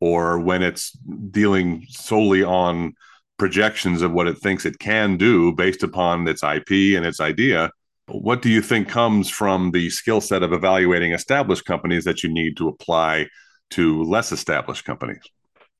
or 0.00 0.38
when 0.38 0.62
it's 0.62 0.90
dealing 1.30 1.86
solely 1.88 2.44
on 2.44 2.94
projections 3.38 4.02
of 4.02 4.12
what 4.12 4.28
it 4.28 4.38
thinks 4.38 4.64
it 4.64 4.78
can 4.78 5.16
do 5.16 5.52
based 5.52 5.82
upon 5.82 6.26
its 6.28 6.42
IP 6.42 6.96
and 6.96 7.04
its 7.04 7.20
idea. 7.20 7.70
What 8.06 8.42
do 8.42 8.48
you 8.48 8.62
think 8.62 8.88
comes 8.88 9.30
from 9.30 9.70
the 9.72 9.90
skill 9.90 10.20
set 10.20 10.42
of 10.42 10.52
evaluating 10.52 11.12
established 11.12 11.64
companies 11.64 12.04
that 12.04 12.22
you 12.22 12.32
need 12.32 12.56
to 12.58 12.68
apply 12.68 13.28
to 13.70 14.02
less 14.04 14.30
established 14.30 14.84
companies? 14.84 15.22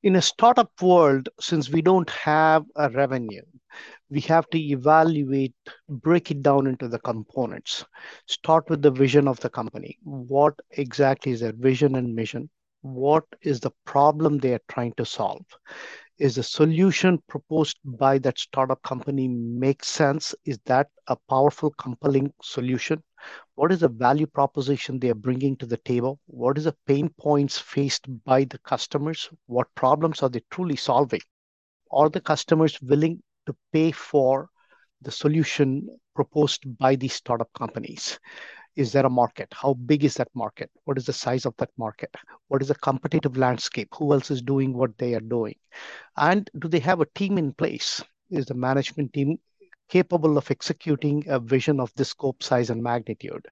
In 0.03 0.17
a 0.17 0.23
startup 0.23 0.71
world, 0.83 1.29
since 1.41 1.71
we 1.71 1.81
don't 1.83 2.11
have 2.11 2.65
a 2.77 2.91
revenue, 2.91 3.43
we 4.11 4.21
have 4.21 4.49
to 4.51 4.59
evaluate, 4.59 5.55
break 5.89 6.31
it 6.31 6.43
down 6.43 6.67
into 6.67 6.89
the 6.89 6.99
components. 6.99 7.85
Start 8.27 8.69
with 8.71 8.83
the 8.83 8.91
vision 8.91 9.29
of 9.29 9.41
the 9.41 9.51
company. 9.51 9.99
What 10.03 10.55
exactly 10.71 11.33
is 11.33 11.41
their 11.41 11.53
vision 11.53 11.97
and 11.97 12.15
mission? 12.15 12.51
What 12.83 13.25
is 13.43 13.61
the 13.61 13.73
problem 13.87 14.39
they 14.39 14.53
are 14.55 14.61
trying 14.69 14.93
to 14.95 15.07
solve? 15.07 15.45
Is 16.19 16.37
the 16.37 16.43
solution 16.45 17.21
proposed 17.29 17.79
by 17.85 18.19
that 18.19 18.39
startup 18.39 18.83
company 18.83 19.27
make 19.27 19.83
sense? 19.83 20.35
Is 20.45 20.59
that 20.67 20.89
a 21.09 21.17
powerful, 21.29 21.71
compelling 21.71 22.33
solution? 22.41 23.03
What 23.57 23.73
is 23.73 23.81
the 23.81 23.89
value 23.89 24.27
proposition 24.27 24.99
they 24.99 25.11
are 25.11 25.15
bringing 25.15 25.57
to 25.57 25.67
the 25.67 25.79
table? 25.79 26.21
What 26.27 26.57
is 26.57 26.65
the 26.65 26.77
pain 26.87 27.09
points 27.19 27.59
faced 27.59 28.07
by 28.25 28.45
the 28.45 28.59
customers? 28.59 29.29
What 29.47 29.75
problems 29.75 30.23
are 30.23 30.29
they 30.29 30.43
truly 30.51 30.77
solving? 30.77 31.23
Are 31.91 32.09
the 32.09 32.21
customers 32.21 32.81
willing 32.81 33.23
to 33.47 33.57
pay 33.73 33.91
for 33.91 34.49
the 35.03 35.11
solution 35.11 35.89
proposed 36.15 36.63
by 36.79 36.97
these 36.97 37.15
startup 37.15 37.53
companies? 37.53 38.19
Is 38.77 38.91
there 38.91 39.07
a 39.07 39.11
market? 39.11 39.53
How 39.53 39.75
big 39.75 40.03
is 40.05 40.15
that 40.15 40.29
market? 40.35 40.71
What 40.85 40.99
is 40.99 41.07
the 41.07 41.13
size 41.13 41.47
of 41.47 41.57
that 41.59 41.71
market? 41.79 42.13
What 42.49 42.61
is 42.61 42.69
the 42.69 42.75
competitive 42.75 43.37
landscape? 43.37 43.89
Who 43.95 44.13
else 44.13 44.31
is 44.31 44.43
doing 44.43 44.73
what 44.73 44.99
they 44.99 45.15
are 45.15 45.21
doing? 45.21 45.55
And 46.17 46.51
do 46.59 46.67
they 46.67 46.81
have 46.81 47.01
a 47.01 47.07
team 47.15 47.39
in 47.39 47.53
place? 47.53 48.03
Is 48.31 48.47
the 48.47 48.55
management 48.55 49.13
team 49.13 49.39
capable 49.89 50.39
of 50.39 50.51
executing 50.51 51.25
a 51.29 51.39
vision 51.39 51.79
of 51.79 51.93
this 51.95 52.09
scope, 52.09 52.43
size, 52.43 52.71
and 52.71 52.83
magnitude? 52.83 53.47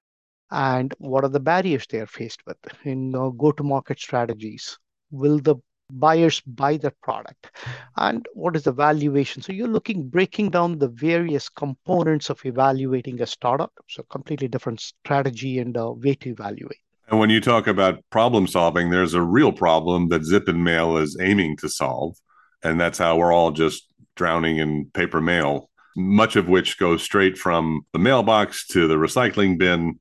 And 0.51 0.93
what 0.97 1.23
are 1.23 1.29
the 1.29 1.39
barriers 1.39 1.87
they 1.87 1.99
are 1.99 2.07
faced 2.07 2.45
with 2.45 2.57
in 2.83 3.11
go 3.11 3.51
to 3.53 3.63
market 3.63 3.99
strategies? 3.99 4.77
Will 5.09 5.39
the 5.39 5.55
buyers 5.99 6.41
buy 6.41 6.77
the 6.77 6.91
product? 6.91 7.51
And 7.97 8.25
what 8.33 8.55
is 8.55 8.63
the 8.63 8.71
valuation? 8.71 9.41
So 9.41 9.53
you're 9.53 9.67
looking 9.67 10.07
breaking 10.09 10.49
down 10.51 10.79
the 10.79 10.87
various 10.87 11.49
components 11.49 12.29
of 12.29 12.45
evaluating 12.45 13.21
a 13.21 13.25
startup. 13.25 13.73
So 13.89 14.03
completely 14.03 14.47
different 14.47 14.81
strategy 14.81 15.59
and 15.59 15.75
uh, 15.77 15.91
way 15.91 16.15
to 16.15 16.29
evaluate. 16.29 16.79
And 17.09 17.19
when 17.19 17.29
you 17.29 17.41
talk 17.41 17.67
about 17.67 18.03
problem 18.09 18.47
solving 18.47 18.89
there's 18.89 19.13
a 19.13 19.21
real 19.21 19.51
problem 19.51 20.09
that 20.09 20.21
ZipInMail 20.21 21.01
is 21.01 21.17
aiming 21.19 21.57
to 21.57 21.69
solve. 21.69 22.15
And 22.63 22.79
that's 22.79 22.97
how 22.97 23.17
we're 23.17 23.33
all 23.33 23.51
just 23.51 23.93
drowning 24.15 24.57
in 24.57 24.89
paper 24.93 25.21
mail 25.21 25.69
much 25.95 26.35
of 26.35 26.47
which 26.47 26.79
goes 26.79 27.03
straight 27.03 27.37
from 27.37 27.85
the 27.93 27.99
mailbox 27.99 28.65
to 28.67 28.87
the 28.87 28.95
recycling 28.95 29.57
bin. 29.57 29.99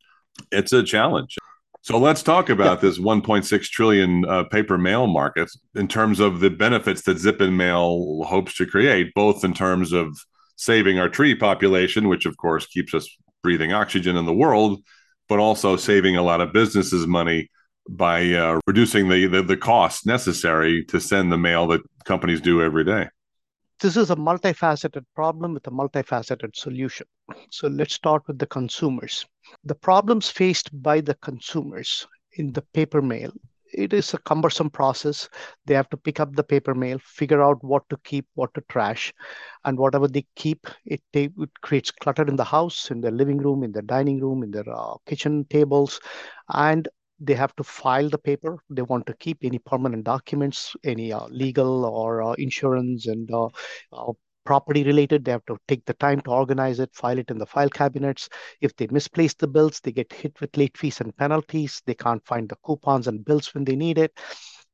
It's 0.50 0.72
a 0.72 0.82
challenge 0.82 1.36
so 1.82 1.98
let's 1.98 2.22
talk 2.22 2.48
about 2.48 2.80
this 2.80 3.00
1.6 3.00 3.62
trillion 3.64 4.24
uh, 4.24 4.44
paper 4.44 4.78
mail 4.78 5.08
market 5.08 5.50
in 5.74 5.88
terms 5.88 6.20
of 6.20 6.38
the 6.38 6.48
benefits 6.48 7.02
that 7.02 7.16
ZipInMail 7.16 8.24
hopes 8.24 8.54
to 8.58 8.66
create, 8.66 9.12
both 9.14 9.44
in 9.44 9.52
terms 9.52 9.92
of 9.92 10.16
saving 10.54 11.00
our 11.00 11.08
tree 11.08 11.34
population, 11.34 12.08
which 12.08 12.24
of 12.24 12.36
course 12.36 12.66
keeps 12.66 12.94
us 12.94 13.08
breathing 13.42 13.72
oxygen 13.72 14.16
in 14.16 14.26
the 14.26 14.32
world, 14.32 14.80
but 15.28 15.40
also 15.40 15.76
saving 15.76 16.16
a 16.16 16.22
lot 16.22 16.40
of 16.40 16.52
businesses 16.52 17.04
money 17.08 17.50
by 17.88 18.32
uh, 18.32 18.60
reducing 18.68 19.08
the, 19.08 19.26
the 19.26 19.42
the 19.42 19.56
costs 19.56 20.06
necessary 20.06 20.84
to 20.84 21.00
send 21.00 21.32
the 21.32 21.38
mail 21.38 21.66
that 21.66 21.80
companies 22.04 22.40
do 22.40 22.62
every 22.62 22.84
day. 22.84 23.08
This 23.80 23.96
is 23.96 24.10
a 24.10 24.16
multifaceted 24.16 25.04
problem 25.16 25.54
with 25.54 25.66
a 25.66 25.72
multifaceted 25.72 26.54
solution. 26.54 27.06
So 27.50 27.68
let's 27.68 27.94
start 27.94 28.22
with 28.26 28.38
the 28.38 28.46
consumers. 28.46 29.26
The 29.64 29.74
problems 29.74 30.30
faced 30.30 30.70
by 30.82 31.00
the 31.00 31.14
consumers 31.14 32.06
in 32.32 32.52
the 32.52 32.62
paper 32.62 33.02
mail 33.02 33.32
it 33.72 33.92
is 33.92 34.12
a 34.14 34.18
cumbersome 34.18 34.70
process. 34.70 35.28
They 35.66 35.74
have 35.74 35.88
to 35.90 35.96
pick 35.96 36.20
up 36.20 36.34
the 36.34 36.44
paper 36.44 36.74
mail 36.74 36.98
figure 36.98 37.42
out 37.42 37.62
what 37.64 37.88
to 37.88 37.96
keep 38.04 38.26
what 38.34 38.52
to 38.54 38.60
trash 38.68 39.12
and 39.64 39.78
whatever 39.78 40.08
they 40.08 40.26
keep 40.36 40.66
it, 40.84 41.00
it 41.12 41.32
creates 41.62 41.90
clutter 41.90 42.24
in 42.24 42.36
the 42.36 42.44
house 42.44 42.90
in 42.90 43.00
their 43.00 43.10
living 43.10 43.38
room 43.38 43.62
in 43.62 43.72
their 43.72 43.82
dining 43.82 44.20
room 44.20 44.42
in 44.42 44.50
their 44.50 44.68
uh, 44.68 44.94
kitchen 45.06 45.44
tables 45.48 46.00
and 46.50 46.88
they 47.20 47.34
have 47.34 47.54
to 47.56 47.62
file 47.62 48.08
the 48.08 48.18
paper. 48.18 48.58
They 48.68 48.82
want 48.82 49.06
to 49.06 49.14
keep 49.14 49.38
any 49.42 49.58
permanent 49.58 50.04
documents 50.04 50.74
any 50.84 51.12
uh, 51.12 51.26
legal 51.28 51.84
or 51.84 52.22
uh, 52.22 52.32
insurance 52.34 53.06
and 53.06 53.30
uh, 53.30 53.48
uh, 53.92 54.12
property 54.44 54.84
related. 54.84 55.24
They 55.24 55.32
have 55.32 55.44
to 55.46 55.58
take 55.68 55.84
the 55.84 55.94
time 55.94 56.20
to 56.22 56.30
organize 56.30 56.80
it, 56.80 56.94
file 56.94 57.18
it 57.18 57.30
in 57.30 57.38
the 57.38 57.46
file 57.46 57.68
cabinets. 57.68 58.28
If 58.60 58.74
they 58.76 58.86
misplace 58.88 59.34
the 59.34 59.48
bills, 59.48 59.80
they 59.80 59.92
get 59.92 60.12
hit 60.12 60.40
with 60.40 60.56
late 60.56 60.76
fees 60.76 61.00
and 61.00 61.16
penalties. 61.16 61.82
They 61.86 61.94
can't 61.94 62.24
find 62.26 62.48
the 62.48 62.56
coupons 62.64 63.08
and 63.08 63.24
bills 63.24 63.54
when 63.54 63.64
they 63.64 63.76
need 63.76 63.98
it. 63.98 64.18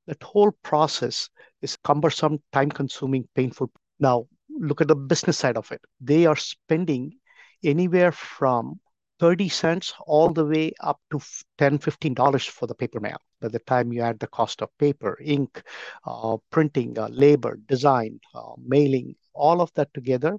That 0.06 0.22
whole 0.22 0.52
process 0.62 1.28
is 1.62 1.76
cumbersome, 1.84 2.42
time 2.52 2.70
consuming, 2.70 3.28
painful. 3.34 3.70
Now, 4.00 4.26
look 4.48 4.80
at 4.80 4.88
the 4.88 4.96
business 4.96 5.38
side 5.38 5.56
of 5.56 5.70
it. 5.72 5.80
They 6.00 6.26
are 6.26 6.36
spending 6.36 7.18
anywhere 7.62 8.12
from 8.12 8.80
30 9.20 9.48
cents 9.48 9.92
all 10.06 10.30
the 10.30 10.44
way 10.44 10.72
up 10.80 11.00
to 11.10 11.20
10 11.58 11.78
$15 11.78 12.48
for 12.48 12.66
the 12.66 12.74
paper 12.74 13.00
mail 13.00 13.18
by 13.40 13.48
the 13.48 13.58
time 13.60 13.92
you 13.92 14.02
add 14.02 14.18
the 14.18 14.26
cost 14.28 14.62
of 14.62 14.76
paper 14.78 15.18
ink 15.22 15.62
uh, 16.06 16.36
printing 16.50 16.98
uh, 16.98 17.08
labor 17.08 17.58
design 17.66 18.18
uh, 18.34 18.52
mailing 18.64 19.14
all 19.34 19.60
of 19.60 19.72
that 19.74 19.92
together 19.94 20.36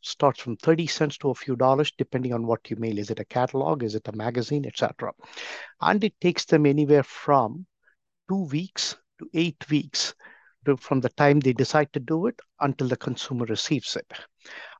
starts 0.00 0.40
from 0.40 0.56
30 0.56 0.86
cents 0.86 1.18
to 1.18 1.30
a 1.30 1.34
few 1.34 1.56
dollars 1.56 1.92
depending 1.98 2.32
on 2.32 2.46
what 2.46 2.70
you 2.70 2.76
mail. 2.76 2.98
Is 2.98 3.10
it 3.10 3.18
a 3.18 3.24
catalog? 3.24 3.82
Is 3.82 3.96
it 3.96 4.06
a 4.06 4.16
magazine 4.16 4.64
etc 4.64 5.12
and 5.80 6.02
it 6.04 6.14
takes 6.20 6.44
them 6.44 6.66
anywhere 6.66 7.02
from 7.02 7.66
two 8.28 8.44
weeks 8.44 8.96
to 9.18 9.28
eight 9.34 9.68
weeks 9.70 10.14
to, 10.64 10.76
from 10.76 11.00
the 11.00 11.08
time 11.10 11.40
they 11.40 11.52
decide 11.52 11.92
to 11.92 12.00
do 12.00 12.26
it 12.26 12.38
until 12.60 12.88
the 12.88 12.96
consumer 12.96 13.46
receives 13.46 13.96
it. 13.96 14.10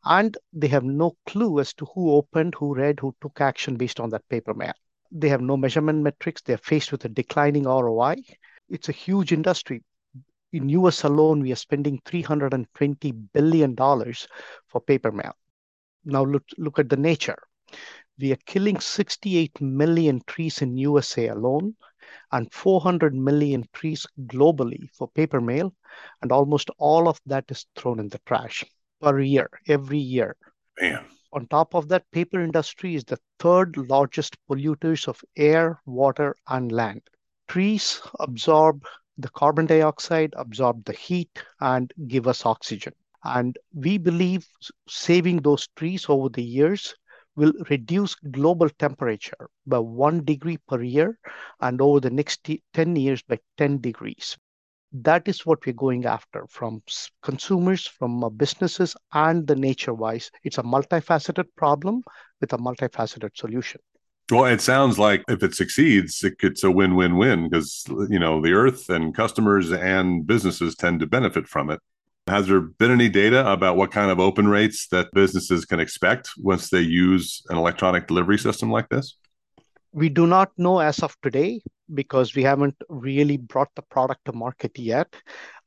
And 0.05 0.37
they 0.53 0.69
have 0.69 0.85
no 0.85 1.17
clue 1.27 1.61
as 1.61 1.73
to 1.75 1.87
who 1.95 2.13
opened 2.13 2.55
who 2.55 2.75
read 2.75 3.01
who 3.01 3.15
took 3.21 3.41
action 3.41 3.77
based 3.77 4.01
on 4.01 4.11
that 4.11 4.29
paper 4.29 4.55
mail 4.55 4.75
they 5.11 5.29
have 5.29 5.41
no 5.41 5.57
measurement 5.57 6.03
metrics 6.03 6.43
they're 6.43 6.59
faced 6.59 6.93
with 6.93 7.05
a 7.05 7.09
declining 7.09 7.65
roi 7.65 8.15
it's 8.69 8.89
a 8.89 8.93
huge 8.93 9.33
industry 9.33 9.83
in 10.53 10.69
US 10.71 11.05
alone, 11.05 11.41
we 11.41 11.53
are 11.53 11.57
spending 11.57 12.01
$320 12.01 13.29
billion 13.33 13.77
for 13.77 14.81
paper 14.81 15.13
mail. 15.13 15.35
Now 16.05 16.25
look, 16.25 16.45
look 16.57 16.79
at 16.79 16.89
the 16.89 16.97
nature. 16.97 17.39
We 18.19 18.33
are 18.33 18.39
killing 18.47 18.81
68 18.81 19.61
million 19.61 20.23
trees 20.27 20.63
in 20.63 20.77
USA 20.79 21.29
alone 21.29 21.77
and 22.33 22.53
400 22.53 23.15
million 23.15 23.65
trees 23.73 24.07
globally 24.23 24.89
for 24.95 25.09
paper 25.09 25.41
mail. 25.41 25.75
And 26.23 26.33
almost 26.33 26.71
all 26.79 27.09
of 27.09 27.21
that 27.27 27.45
is 27.51 27.67
thrown 27.77 28.01
in 28.01 28.09
the 28.09 28.21
trash 28.27 28.65
per 29.01 29.21
year, 29.21 29.51
every 29.67 29.99
year. 29.99 30.37
Man. 30.81 31.05
On 31.33 31.47
top 31.47 31.75
of 31.75 31.89
that, 31.89 32.11
paper 32.11 32.41
industry 32.41 32.95
is 32.95 33.05
the 33.05 33.19
third 33.39 33.77
largest 33.77 34.37
polluters 34.47 35.09
of 35.09 35.25
air, 35.37 35.81
water, 35.87 36.35
and 36.49 36.71
land. 36.73 37.03
Trees 37.49 38.01
absorb 38.21 38.85
the 39.17 39.29
carbon 39.31 39.67
dioxide, 39.67 40.35
absorb 40.37 40.85
the 40.85 40.93
heat, 40.93 41.43
and 41.61 41.93
give 42.07 42.27
us 42.27 42.47
oxygen. 42.47 42.95
And 43.25 43.59
we 43.75 43.99
believe 43.99 44.47
saving 44.89 45.39
those 45.43 45.69
trees 45.77 46.07
over 46.09 46.29
the 46.29 46.43
years 46.43 46.95
will 47.37 47.53
reduce 47.71 48.15
global 48.17 48.69
temperature 48.69 49.49
by 49.67 49.79
one 49.79 50.25
degree 50.25 50.59
per 50.69 50.83
year 50.83 51.19
and 51.61 51.81
over 51.81 52.01
the 52.01 52.11
next 52.11 52.49
10 52.75 52.97
years 52.97 53.23
by 53.23 53.39
10 53.57 53.79
degrees. 53.79 54.37
That 54.93 55.29
is 55.29 55.45
what 55.45 55.65
we're 55.67 55.73
going 55.75 56.07
after 56.07 56.47
from 56.49 56.83
consumers, 57.23 57.87
from 57.87 58.25
uh, 58.25 58.31
businesses, 58.31 58.97
and 59.13 59.47
the 59.47 59.57
nature 59.57 59.93
wise. 59.93 60.31
It's 60.45 60.59
a 60.59 60.63
multifaceted 60.63 61.45
problem 61.57 62.03
with 62.41 62.53
a 62.53 62.59
multifaceted 62.59 63.37
solution. 63.37 63.81
Well, 64.31 64.45
it 64.45 64.61
sounds 64.61 64.99
like 64.99 65.23
if 65.29 65.43
it 65.43 65.55
succeeds, 65.55 66.23
it, 66.23 66.35
it's 66.43 66.63
a 66.63 66.71
win-win-win 66.71 67.49
because 67.49 67.85
you 68.11 68.19
know 68.19 68.41
the 68.41 68.53
Earth 68.53 68.91
and 68.91 69.15
customers 69.15 69.73
and 69.73 70.27
businesses 70.27 70.75
tend 70.75 71.01
to 71.01 71.07
benefit 71.07 71.49
from 71.49 71.71
it. 71.71 71.81
Has 72.27 72.47
there 72.47 72.61
been 72.61 72.91
any 72.91 73.09
data 73.09 73.51
about 73.51 73.77
what 73.77 73.91
kind 73.91 74.11
of 74.11 74.21
open 74.21 74.49
rates 74.49 74.89
that 74.89 75.09
businesses 75.15 75.65
can 75.65 75.81
expect 75.81 76.31
once 76.37 76.69
they 76.69 76.83
use 76.83 77.43
an 77.49 77.57
electronic 77.57 78.07
delivery 78.07 78.39
system 78.39 78.71
like 78.71 78.91
this? 78.91 79.17
We 79.93 80.09
do 80.09 80.27
not 80.27 80.51
know 80.59 80.81
as 80.81 81.01
of 81.01 81.17
today 81.23 81.61
because 81.95 82.35
we 82.35 82.43
haven't 82.43 82.77
really 82.89 83.37
brought 83.37 83.75
the 83.75 83.83
product 83.83 84.25
to 84.27 84.33
market 84.33 84.79
yet, 84.79 85.15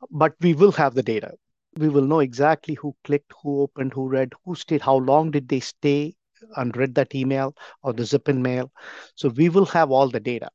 but 0.10 0.34
we 0.42 0.54
will 0.54 0.72
have 0.74 0.94
the 0.94 1.04
data. 1.04 1.34
We 1.78 1.90
will 1.90 2.06
know 2.06 2.20
exactly 2.20 2.76
who 2.76 2.96
clicked, 3.04 3.32
who 3.42 3.62
opened, 3.62 3.94
who 3.94 4.08
read, 4.08 4.34
who 4.46 4.56
stayed, 4.56 4.82
how 4.82 4.98
long 4.98 5.32
did 5.32 5.48
they 5.48 5.62
stay 5.62 6.16
and 6.56 6.76
read 6.76 6.96
that 6.96 7.16
email 7.16 7.56
or 7.84 7.94
the 7.94 8.06
zip 8.06 8.30
in 8.30 8.42
mail. 8.42 8.72
So 9.16 9.30
we 9.30 9.50
will 9.50 9.66
have 9.68 9.92
all 9.92 10.10
the 10.10 10.20
data. 10.20 10.50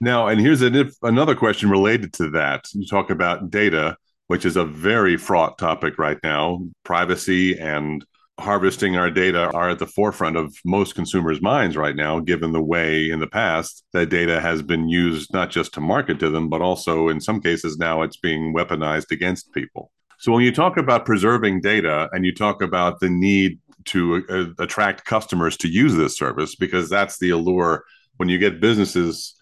Now, 0.00 0.28
and 0.28 0.40
here's 0.40 0.62
an, 0.62 0.90
another 1.02 1.34
question 1.34 1.70
related 1.70 2.12
to 2.14 2.30
that. 2.30 2.66
You 2.72 2.86
talk 2.86 3.10
about 3.10 3.50
data, 3.50 3.96
which 4.26 4.44
is 4.44 4.56
a 4.56 4.64
very 4.64 5.16
fraught 5.16 5.58
topic 5.58 5.98
right 5.98 6.18
now. 6.22 6.64
Privacy 6.84 7.58
and 7.58 8.04
harvesting 8.42 8.96
our 8.96 9.10
data 9.10 9.50
are 9.52 9.70
at 9.70 9.78
the 9.78 9.86
forefront 9.86 10.36
of 10.36 10.54
most 10.64 10.94
consumers' 10.94 11.40
minds 11.40 11.76
right 11.76 11.96
now, 11.96 12.20
given 12.20 12.52
the 12.52 12.62
way 12.62 13.08
in 13.08 13.20
the 13.20 13.26
past 13.26 13.84
that 13.92 14.10
data 14.10 14.40
has 14.40 14.62
been 14.62 14.88
used 14.88 15.32
not 15.32 15.50
just 15.50 15.72
to 15.74 15.80
market 15.80 16.18
to 16.18 16.30
them, 16.30 16.48
but 16.48 16.60
also 16.60 17.08
in 17.08 17.20
some 17.20 17.40
cases 17.40 17.78
now 17.78 18.02
it's 18.02 18.16
being 18.16 18.54
weaponized 18.54 19.10
against 19.10 19.52
people. 19.52 19.90
So 20.18 20.32
when 20.32 20.44
you 20.44 20.52
talk 20.52 20.76
about 20.76 21.06
preserving 21.06 21.62
data 21.62 22.08
and 22.12 22.24
you 22.24 22.34
talk 22.34 22.62
about 22.62 23.00
the 23.00 23.10
need 23.10 23.58
to 23.86 24.24
uh, 24.28 24.62
attract 24.62 25.04
customers 25.04 25.56
to 25.58 25.68
use 25.68 25.94
this 25.94 26.16
service, 26.16 26.54
because 26.54 26.88
that's 26.88 27.18
the 27.18 27.30
allure 27.30 27.84
when 28.18 28.28
you 28.28 28.38
get 28.38 28.60
businesses 28.60 29.34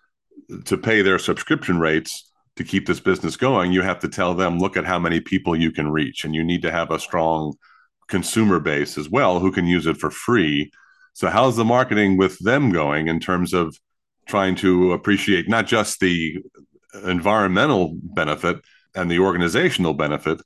to 0.64 0.78
pay 0.78 1.02
their 1.02 1.18
subscription 1.18 1.78
rates 1.80 2.32
to 2.56 2.64
keep 2.64 2.86
this 2.86 3.00
business 3.00 3.36
going, 3.36 3.72
you 3.72 3.82
have 3.82 4.00
to 4.00 4.08
tell 4.08 4.34
them, 4.34 4.58
look 4.58 4.76
at 4.76 4.84
how 4.84 4.98
many 4.98 5.20
people 5.20 5.54
you 5.54 5.70
can 5.70 5.90
reach. 5.90 6.24
And 6.24 6.34
you 6.34 6.42
need 6.42 6.62
to 6.62 6.72
have 6.72 6.90
a 6.90 6.98
strong 6.98 7.54
consumer 8.10 8.60
base 8.60 8.98
as 8.98 9.08
well 9.08 9.40
who 9.40 9.52
can 9.52 9.66
use 9.66 9.86
it 9.86 9.96
for 9.96 10.10
free. 10.10 10.70
So, 11.14 11.28
how's 11.28 11.56
the 11.56 11.64
marketing 11.64 12.16
with 12.16 12.38
them 12.40 12.70
going 12.70 13.08
in 13.08 13.20
terms 13.20 13.54
of 13.54 13.76
trying 14.26 14.54
to 14.56 14.92
appreciate 14.92 15.48
not 15.48 15.66
just 15.66 16.00
the 16.00 16.38
environmental 17.04 17.96
benefit 18.02 18.60
and 18.94 19.10
the 19.10 19.18
organizational 19.18 19.94
benefit, 19.94 20.40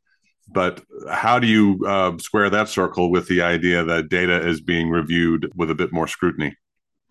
but 0.49 0.83
how 1.11 1.39
do 1.39 1.47
you 1.47 1.85
uh, 1.87 2.17
square 2.19 2.51
that 2.51 2.69
circle 2.69 3.11
with 3.11 3.27
the 3.29 3.43
idea 3.43 3.83
that 3.85 4.09
data 4.09 4.47
is 4.47 4.61
being 4.61 4.91
reviewed 4.91 5.51
with 5.55 5.71
a 5.71 5.75
bit 5.75 5.93
more 5.93 6.07
scrutiny? 6.07 6.55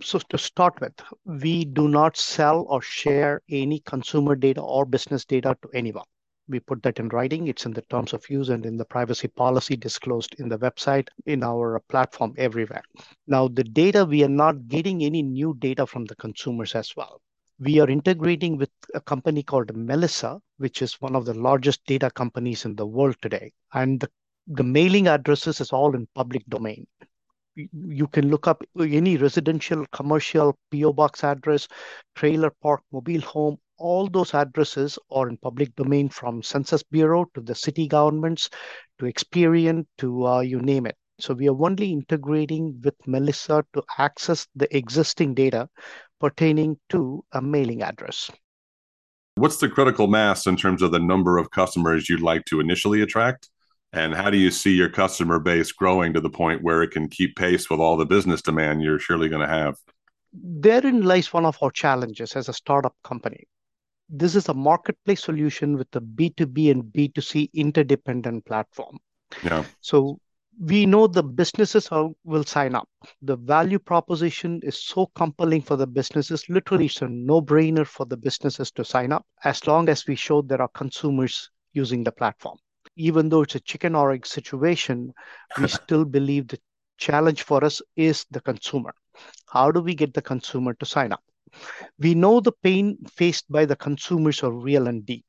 So, 0.02 0.20
to 0.30 0.38
start 0.38 0.80
with, 0.82 0.94
we 1.26 1.66
do 1.66 1.88
not 1.88 2.18
sell 2.18 2.66
or 2.70 2.82
share 2.82 3.42
any 3.50 3.80
consumer 3.80 4.36
data 4.36 4.62
or 4.62 4.86
business 4.86 5.26
data 5.26 5.56
to 5.62 5.70
anyone 5.74 6.06
we 6.48 6.60
put 6.60 6.84
that 6.84 7.00
in 7.00 7.10
writing. 7.10 7.48
It's 7.48 7.66
in 7.66 7.74
the 7.74 7.82
terms 7.84 8.14
of 8.14 8.30
use 8.30 8.50
and 8.50 8.66
in 8.66 8.78
the 8.78 8.86
privacy 8.86 9.28
policy 9.28 9.76
disclosed 9.76 10.36
in 10.40 10.50
the 10.50 10.58
website, 10.60 11.08
in 11.26 11.44
our 11.44 11.82
platform, 11.90 12.34
everywhere. 12.38 12.84
Now, 13.28 13.48
the 13.48 13.64
data, 13.64 14.06
we 14.06 14.24
are 14.24 14.30
not 14.30 14.68
getting 14.68 15.04
any 15.04 15.24
new 15.24 15.56
data 15.60 15.88
from 15.88 16.06
the 16.06 16.16
consumers 16.16 16.76
as 16.76 16.96
well. 16.96 17.22
We 17.60 17.80
are 17.80 17.90
integrating 17.90 18.58
with 18.58 18.72
a 18.94 19.00
company 19.00 19.44
called 19.44 19.76
Melissa, 19.76 20.40
which 20.58 20.82
is 20.82 21.00
one 21.00 21.16
of 21.16 21.26
the 21.26 21.34
largest 21.34 21.86
data 21.86 22.10
companies 22.12 22.66
in 22.66 22.76
the 22.76 22.86
world 22.86 23.16
today. 23.22 23.52
And 23.74 24.00
the, 24.00 24.10
the 24.48 24.64
mailing 24.64 25.08
addresses 25.08 25.62
is 25.62 25.72
all 25.72 25.96
in 25.96 26.08
public 26.16 26.46
domain 26.48 26.88
you 27.56 28.08
can 28.08 28.30
look 28.30 28.48
up 28.48 28.64
any 28.80 29.18
residential, 29.18 29.86
commercial, 29.92 30.58
PO 30.72 30.94
box 30.94 31.24
address, 31.24 31.68
trailer 32.16 32.52
park, 32.62 32.82
mobile 32.92 33.22
home, 33.22 33.58
all 33.84 34.08
those 34.08 34.34
addresses 34.34 34.98
are 35.12 35.28
in 35.28 35.36
public 35.38 35.76
domain 35.76 36.08
from 36.08 36.42
Census 36.42 36.82
Bureau 36.84 37.26
to 37.36 37.42
the 37.42 37.54
city 37.54 37.86
governments 37.86 38.50
to 38.98 39.06
Experian 39.06 39.86
to 39.98 40.26
uh, 40.26 40.40
you 40.40 40.60
name 40.62 40.86
it. 40.86 40.96
So 41.20 41.34
we 41.34 41.50
are 41.50 41.66
only 41.66 41.92
integrating 41.92 42.80
with 42.82 42.96
Melissa 43.06 43.66
to 43.74 43.84
access 43.98 44.48
the 44.56 44.74
existing 44.76 45.34
data 45.34 45.68
pertaining 46.22 46.78
to 46.90 47.26
a 47.34 47.42
mailing 47.42 47.82
address. 47.82 48.32
What's 49.36 49.58
the 49.58 49.68
critical 49.68 50.08
mass 50.08 50.48
in 50.48 50.56
terms 50.56 50.82
of 50.82 50.92
the 50.92 51.00
number 51.00 51.38
of 51.38 51.52
customers 51.52 52.08
you'd 52.08 52.22
like 52.22 52.46
to 52.46 52.62
initially 52.62 53.02
attract? 53.02 53.50
And 53.92 54.16
how 54.16 54.30
do 54.30 54.38
you 54.38 54.50
see 54.50 54.74
your 54.74 54.90
customer 54.90 55.40
base 55.40 55.74
growing 55.74 56.14
to 56.14 56.22
the 56.22 56.30
point 56.30 56.64
where 56.64 56.84
it 56.84 56.92
can 56.92 57.10
keep 57.10 57.36
pace 57.36 57.70
with 57.70 57.82
all 57.82 57.98
the 57.98 58.06
business 58.06 58.42
demand 58.42 58.82
you're 58.82 58.98
surely 58.98 59.28
going 59.28 59.46
to 59.46 59.54
have? 59.54 59.76
Therein 60.32 61.02
lies 61.02 61.34
one 61.34 61.46
of 61.46 61.58
our 61.62 61.70
challenges 61.70 62.36
as 62.36 62.48
a 62.48 62.54
startup 62.54 62.96
company 63.04 63.46
this 64.14 64.36
is 64.36 64.48
a 64.48 64.54
marketplace 64.54 65.24
solution 65.24 65.76
with 65.76 65.88
a 65.96 66.02
B2B 66.02 66.70
and 66.70 66.84
B2C 66.84 67.50
interdependent 67.54 68.46
platform. 68.46 69.00
Yeah. 69.44 69.66
So 69.82 70.20
we 70.62 70.86
know 70.86 71.08
the 71.08 71.24
businesses 71.24 71.88
are, 71.88 72.10
will 72.24 72.44
sign 72.44 72.76
up. 72.76 72.88
The 73.24 73.38
value 73.38 73.80
proposition 73.80 74.60
is 74.62 74.80
so 74.80 75.08
compelling 75.16 75.64
for 75.64 75.78
the 75.78 75.88
businesses. 75.88 76.48
Literally, 76.48 76.86
it's 76.86 77.02
a 77.02 77.08
no 77.08 77.42
brainer 77.42 77.88
for 77.88 78.06
the 78.06 78.16
businesses 78.16 78.70
to 78.74 78.86
sign 78.86 79.12
up 79.12 79.26
as 79.44 79.66
long 79.66 79.90
as 79.90 80.06
we 80.06 80.16
show 80.16 80.44
there 80.44 80.62
are 80.62 80.70
consumers 80.76 81.50
using 81.74 82.04
the 82.04 82.12
platform. 82.12 82.58
Even 82.96 83.30
though 83.30 83.42
it's 83.42 83.56
a 83.56 83.60
chicken 83.62 83.96
or 83.96 84.12
egg 84.12 84.28
situation, 84.28 85.12
we 85.60 85.68
still 85.80 86.06
believe 86.06 86.48
the 86.48 86.60
challenge 86.98 87.42
for 87.42 87.66
us 87.66 87.82
is 87.96 88.28
the 88.30 88.42
consumer. 88.42 88.94
How 89.48 89.72
do 89.72 89.82
we 89.82 89.96
get 89.96 90.14
the 90.14 90.22
consumer 90.22 90.76
to 90.76 90.86
sign 90.86 91.12
up? 91.12 91.24
We 92.00 92.16
know 92.16 92.40
the 92.40 92.52
pain 92.64 92.98
faced 93.12 93.52
by 93.52 93.66
the 93.66 93.76
consumers 93.76 94.44
are 94.44 94.52
real 94.52 94.88
and 94.88 95.06
deep. 95.06 95.26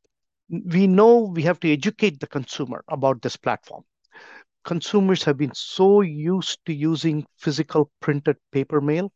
We 0.49 0.87
know 0.87 1.33
we 1.35 1.43
have 1.43 1.61
to 1.61 1.73
educate 1.73 2.21
the 2.21 2.27
consumer 2.27 2.85
about 2.89 3.23
this 3.23 3.37
platform. 3.37 3.85
Consumers 4.65 5.25
have 5.25 5.37
been 5.37 5.55
so 5.55 6.01
used 6.01 6.59
to 6.67 6.73
using 6.73 7.27
physical 7.37 7.91
printed 8.01 8.37
paper 8.53 8.81
mail, 8.81 9.13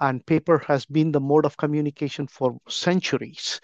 and 0.00 0.24
paper 0.24 0.58
has 0.66 0.86
been 0.86 1.12
the 1.12 1.20
mode 1.20 1.44
of 1.44 1.56
communication 1.56 2.26
for 2.26 2.58
centuries. 2.68 3.60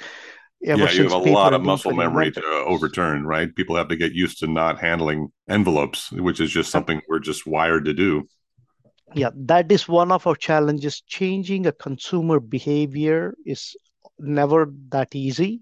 yeah, 0.61 0.77
you 0.90 1.05
have 1.05 1.12
a 1.12 1.18
lot 1.18 1.55
of 1.55 1.62
muscle 1.62 1.92
memory 1.92 2.31
to 2.33 2.45
overturn, 2.45 3.27
right? 3.27 3.55
People 3.55 3.77
have 3.77 3.88
to 3.88 3.97
get 3.97 4.12
used 4.12 4.38
to 4.40 4.47
not 4.47 4.79
handling 4.79 5.29
envelopes, 5.49 6.12
which 6.12 6.40
is 6.40 6.51
just 6.51 6.71
something 6.71 7.01
we're 7.09 7.18
just 7.18 7.47
wired 7.47 7.87
to 7.87 7.95
do 7.95 8.27
yeah 9.14 9.31
that 9.35 9.70
is 9.70 9.88
one 9.88 10.12
of 10.12 10.27
our 10.27 10.37
challenges. 10.37 11.01
Changing 11.03 11.66
a 11.66 11.72
consumer 11.72 12.40
behavior 12.40 13.35
is 13.44 13.77
never 14.18 14.72
that 14.88 15.14
easy. 15.14 15.61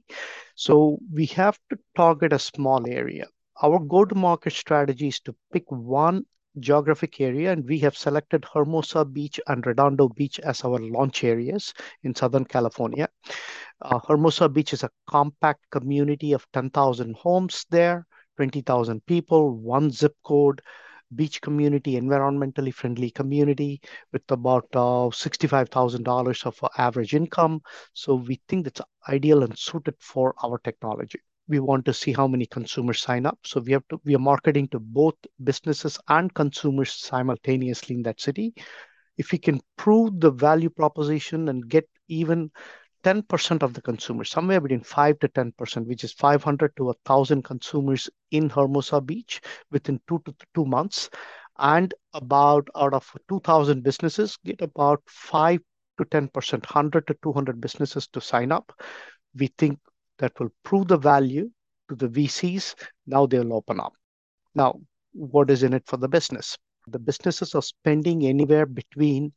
So 0.55 0.99
we 1.13 1.27
have 1.27 1.59
to 1.71 1.79
target 1.97 2.33
a 2.33 2.39
small 2.39 2.87
area. 2.87 3.27
Our 3.63 3.79
go 3.79 4.05
to 4.05 4.15
market 4.15 4.53
strategy 4.53 5.09
is 5.09 5.21
to 5.21 5.35
pick 5.53 5.65
one 5.71 6.25
geographic 6.59 7.21
area 7.21 7.53
and 7.53 7.65
we 7.69 7.79
have 7.79 7.97
selected 7.97 8.45
hermosa 8.53 9.05
beach 9.05 9.41
and 9.47 9.65
redondo 9.65 10.09
beach 10.09 10.41
as 10.41 10.65
our 10.65 10.79
launch 10.79 11.23
areas 11.23 11.73
in 12.03 12.15
southern 12.15 12.45
california. 12.45 13.09
Uh, 13.81 14.01
hermosa 14.07 14.49
beach 14.49 14.73
is 14.73 14.83
a 14.83 14.91
compact 15.07 15.61
community 15.71 16.33
of 16.33 16.45
10000 16.53 17.15
homes 17.15 17.65
there 17.71 18.05
20000 18.37 19.05
people 19.07 19.53
one 19.57 19.91
zip 19.91 20.15
code 20.25 20.61
beach 21.15 21.41
community, 21.41 22.01
environmentally 22.01 22.73
friendly 22.73 23.11
community 23.11 23.81
with 24.13 24.23
about 24.31 24.67
uh, 24.75 25.11
$65,000 25.11 26.47
of 26.47 26.59
average 26.79 27.15
income. 27.15 27.61
So 27.95 28.15
we 28.15 28.41
think 28.49 28.65
that's 28.65 28.81
ideal 29.09 29.43
and 29.43 29.57
suited 29.57 29.95
for 29.99 30.35
our 30.45 30.59
technology. 30.59 31.21
We 31.49 31.59
want 31.59 31.85
to 31.87 31.95
see 31.95 32.13
how 32.13 32.29
many 32.29 32.47
consumers 32.47 33.01
sign 33.01 33.27
up. 33.27 33.39
So 33.45 33.61
we 33.61 33.73
have 33.73 33.87
to 33.89 34.01
we 34.05 34.15
are 34.15 34.21
marketing 34.21 34.69
to 34.69 34.79
both 34.79 35.15
businesses 35.43 35.99
and 36.09 36.33
consumers 36.33 36.93
simultaneously 36.93 37.97
in 37.97 38.03
that 38.03 38.21
city. 38.21 38.55
If 39.19 39.33
we 39.33 39.39
can 39.39 39.61
prove 39.77 40.21
the 40.21 40.31
value 40.31 40.71
proposition 40.71 41.49
and 41.49 41.69
get 41.69 41.89
even 42.09 42.51
10% 43.03 43.63
of 43.63 43.75
the 43.75 43.83
consumers, 43.83 44.31
somewhere 44.31 44.61
between 44.61 44.83
5 44.83 45.19
to 45.21 45.29
10%, 45.29 45.87
which 45.87 46.05
is 46.05 46.13
500 46.13 46.77
to 46.77 46.85
1,000 46.85 47.43
consumers 47.43 48.09
in 48.31 48.49
Hermosa 48.51 49.01
Beach 49.01 49.41
within 49.71 50.01
two 50.09 50.21
to 50.25 50.35
two 50.55 50.65
months. 50.65 51.11
And 51.59 51.93
about 52.15 52.69
out 52.77 52.95
of 52.95 53.11
2,000 53.29 53.83
businesses, 53.83 54.39
get 54.45 54.61
about 54.63 55.03
5 55.07 55.61
to 55.99 56.05
10%, 56.05 56.31
100 56.33 57.07
to 57.07 57.17
200 57.23 57.61
businesses 57.61 58.07
to 58.09 58.21
sign 58.21 58.53
up. 58.53 58.73
We 59.35 59.49
think 59.59 59.79
that 60.19 60.39
will 60.39 60.51
prove 60.65 60.89
the 60.89 60.97
value 60.97 61.51
to 61.89 61.97
the 61.97 62.09
VCs. 62.09 62.75
Now 63.07 63.27
they'll 63.27 63.53
open 63.53 63.81
up. 63.81 63.93
Now, 64.55 64.81
what 65.13 65.51
is 65.51 65.63
in 65.63 65.73
it 65.73 65.85
for 65.87 65.97
the 65.97 66.09
business? 66.09 66.57
The 66.87 66.99
businesses 66.99 67.55
are 67.55 67.63
spending 67.63 68.27
anywhere 68.27 68.67
between 68.67 69.33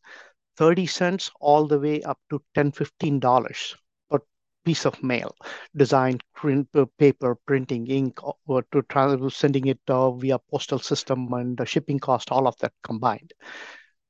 30 0.58 0.86
cents 0.86 1.32
all 1.40 1.68
the 1.68 1.80
way 1.80 2.02
up 2.04 2.20
to 2.30 2.42
10 2.54 2.72
$15 2.72 3.76
per 4.10 4.20
piece 4.66 4.86
of 4.86 5.02
mail. 5.04 5.36
Design 5.76 6.20
print 6.36 6.68
uh, 6.76 6.86
paper 6.98 7.36
printing 7.46 7.88
ink 7.88 8.20
or 8.48 8.64
to 8.72 8.82
travel 8.84 9.30
sending 9.30 9.68
it 9.68 9.80
uh, 9.88 10.12
via 10.12 10.40
postal 10.40 10.80
system 10.80 11.32
and 11.34 11.58
the 11.58 11.66
shipping 11.66 12.00
cost 12.00 12.32
all 12.32 12.48
of 12.48 12.58
that 12.60 12.74
combined. 12.84 13.34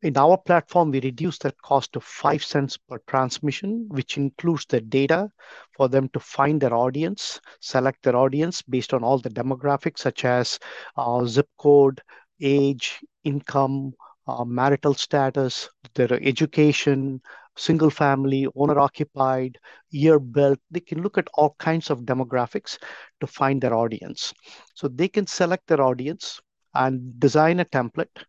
In 0.02 0.18
our 0.18 0.38
platform 0.38 0.92
we 0.92 1.00
reduce 1.00 1.38
that 1.40 1.62
cost 1.62 1.94
to 1.94 2.02
5 2.02 2.44
cents 2.44 2.76
per 2.76 2.98
transmission 3.08 3.88
which 3.88 4.18
includes 4.18 4.66
the 4.66 4.82
data 4.82 5.30
for 5.78 5.88
them 5.88 6.10
to 6.10 6.20
find 6.20 6.60
their 6.60 6.74
audience 6.74 7.40
select 7.62 8.04
their 8.04 8.18
audience 8.18 8.62
based 8.62 8.94
on 8.94 9.02
all 9.02 9.18
the 9.18 9.30
demographics 9.30 10.00
such 10.00 10.26
as 10.26 10.60
uh, 10.98 11.24
zip 11.26 11.48
code 11.58 12.02
age 12.42 13.00
income 13.24 13.94
uh, 14.28 14.44
marital 14.46 14.94
status, 14.94 15.70
their 15.96 16.14
education, 16.14 17.22
single 17.56 17.90
family, 17.90 18.48
owner 18.56 18.80
occupied, 18.80 19.58
year 19.90 20.20
built. 20.20 20.60
They 20.72 20.80
can 20.80 21.02
look 21.02 21.18
at 21.18 21.28
all 21.34 21.56
kinds 21.60 21.90
of 21.90 22.02
demographics 22.02 22.78
to 23.22 23.28
find 23.28 23.62
their 23.62 23.74
audience. 23.76 24.34
So 24.76 24.88
they 24.88 25.08
can 25.08 25.28
select 25.28 25.68
their 25.68 25.82
audience 25.82 26.40
and 26.74 27.20
design 27.20 27.60
a 27.60 27.66
template 27.66 28.26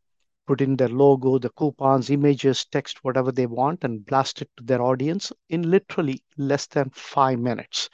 put 0.47 0.61
in 0.61 0.77
their 0.77 0.89
logo, 0.89 1.39
the 1.39 1.51
coupons, 1.51 2.11
images, 2.11 2.65
text, 2.67 3.03
whatever 3.05 3.33
they 3.33 3.47
want, 3.47 3.85
and 3.85 4.05
blast 4.05 4.43
it 4.43 4.51
to 4.57 4.63
their 4.65 4.83
audience 4.83 5.33
in 5.49 5.71
literally 5.71 6.23
less 6.37 6.67
than 6.67 6.91
five 6.95 7.39
minutes. 7.39 7.89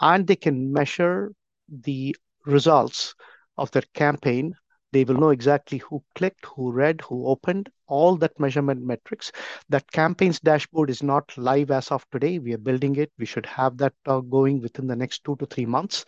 And 0.00 0.26
they 0.26 0.36
can 0.36 0.72
measure 0.72 1.32
the 1.68 2.16
results 2.46 3.14
of 3.56 3.70
their 3.72 3.84
campaign. 3.94 4.54
They 4.92 5.04
will 5.04 5.16
know 5.16 5.30
exactly 5.30 5.78
who 5.78 6.02
clicked, 6.14 6.46
who 6.46 6.72
read, 6.72 7.00
who 7.02 7.26
opened, 7.26 7.70
all 7.86 8.16
that 8.16 8.38
measurement 8.40 8.82
metrics. 8.82 9.32
That 9.68 9.90
campaigns 9.92 10.40
dashboard 10.40 10.90
is 10.90 11.02
not 11.02 11.36
live 11.36 11.70
as 11.70 11.90
of 11.90 12.04
today. 12.10 12.38
We 12.38 12.54
are 12.54 12.58
building 12.58 12.96
it. 12.96 13.12
We 13.18 13.26
should 13.26 13.46
have 13.46 13.76
that 13.78 13.94
uh, 14.06 14.20
going 14.20 14.60
within 14.60 14.86
the 14.86 14.96
next 14.96 15.24
two 15.24 15.36
to 15.36 15.46
three 15.46 15.66
months 15.66 16.04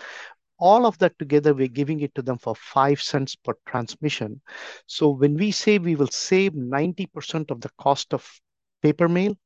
all 0.63 0.87
of 0.87 0.97
that 0.99 1.19
together, 1.19 1.53
we're 1.53 1.67
giving 1.67 2.01
it 2.03 2.15
to 2.15 2.23
them 2.23 2.39
for 2.39 2.55
five 2.55 3.03
cents 3.03 3.35
per 3.35 3.53
transmission. 3.67 4.41
So 4.87 5.11
when 5.11 5.35
we 5.35 5.51
say 5.51 5.79
we 5.79 5.97
will 5.97 6.07
save 6.13 6.53
90% 6.53 7.51
of 7.51 7.61
the 7.61 7.71
cost 7.81 8.15
of 8.15 8.25
paper 8.81 9.09
mail, 9.09 9.37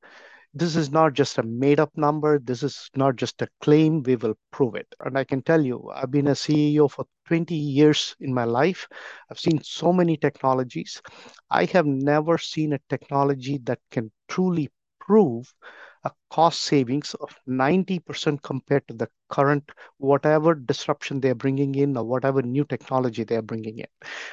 this 0.58 0.74
is 0.74 0.90
not 0.90 1.12
just 1.12 1.38
a 1.38 1.42
made 1.42 1.78
up 1.78 1.90
number. 1.96 2.38
This 2.38 2.62
is 2.62 2.90
not 2.96 3.16
just 3.16 3.42
a 3.42 3.48
claim. 3.60 4.02
We 4.02 4.16
will 4.16 4.36
prove 4.50 4.74
it. 4.74 4.86
And 5.00 5.18
I 5.18 5.24
can 5.24 5.42
tell 5.42 5.62
you, 5.62 5.90
I've 5.94 6.10
been 6.10 6.28
a 6.28 6.34
CEO 6.34 6.90
for 6.90 7.04
20 7.26 7.54
years 7.54 8.16
in 8.20 8.32
my 8.32 8.44
life. 8.44 8.88
I've 9.30 9.38
seen 9.38 9.62
so 9.62 9.92
many 9.92 10.16
technologies. 10.16 11.02
I 11.50 11.66
have 11.66 11.84
never 11.86 12.38
seen 12.38 12.72
a 12.72 12.80
technology 12.88 13.58
that 13.64 13.80
can 13.90 14.10
truly 14.28 14.70
prove 14.98 15.52
a 16.04 16.12
cost 16.30 16.62
savings 16.62 17.14
of 17.20 17.36
90% 17.46 18.40
compared 18.42 18.86
to 18.88 18.94
the 18.94 19.08
current 19.28 19.70
whatever 19.98 20.54
disruption 20.54 21.20
they're 21.20 21.34
bringing 21.34 21.74
in 21.74 21.96
or 21.96 22.04
whatever 22.04 22.40
new 22.42 22.64
technology 22.64 23.24
they're 23.24 23.42
bringing 23.42 23.78
in. 23.80 23.86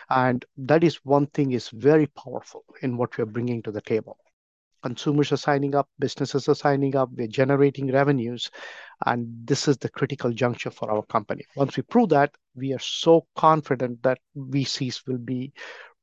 And 0.09 0.45
that 0.57 0.83
is 0.83 0.95
one 1.03 1.27
thing 1.27 1.51
is 1.51 1.69
very 1.69 2.07
powerful 2.07 2.63
in 2.81 2.95
what 2.95 3.17
we're 3.17 3.25
bringing 3.25 3.61
to 3.63 3.71
the 3.71 3.81
table. 3.81 4.17
Consumers 4.83 5.31
are 5.31 5.37
signing 5.37 5.75
up, 5.75 5.87
businesses 5.97 6.47
are 6.49 6.55
signing 6.55 6.95
up, 6.95 7.09
we're 7.15 7.27
generating 7.27 7.91
revenues, 7.91 8.51
and 9.05 9.27
this 9.45 9.67
is 9.67 9.77
the 9.77 9.89
critical 9.89 10.31
juncture 10.31 10.71
for 10.71 10.91
our 10.91 11.03
company. 11.03 11.45
Once 11.55 11.77
we 11.77 11.83
prove 11.83 12.09
that, 12.09 12.35
we 12.55 12.73
are 12.73 12.79
so 12.79 13.25
confident 13.35 14.03
that 14.03 14.19
VCs 14.37 15.07
will 15.07 15.17
be 15.17 15.53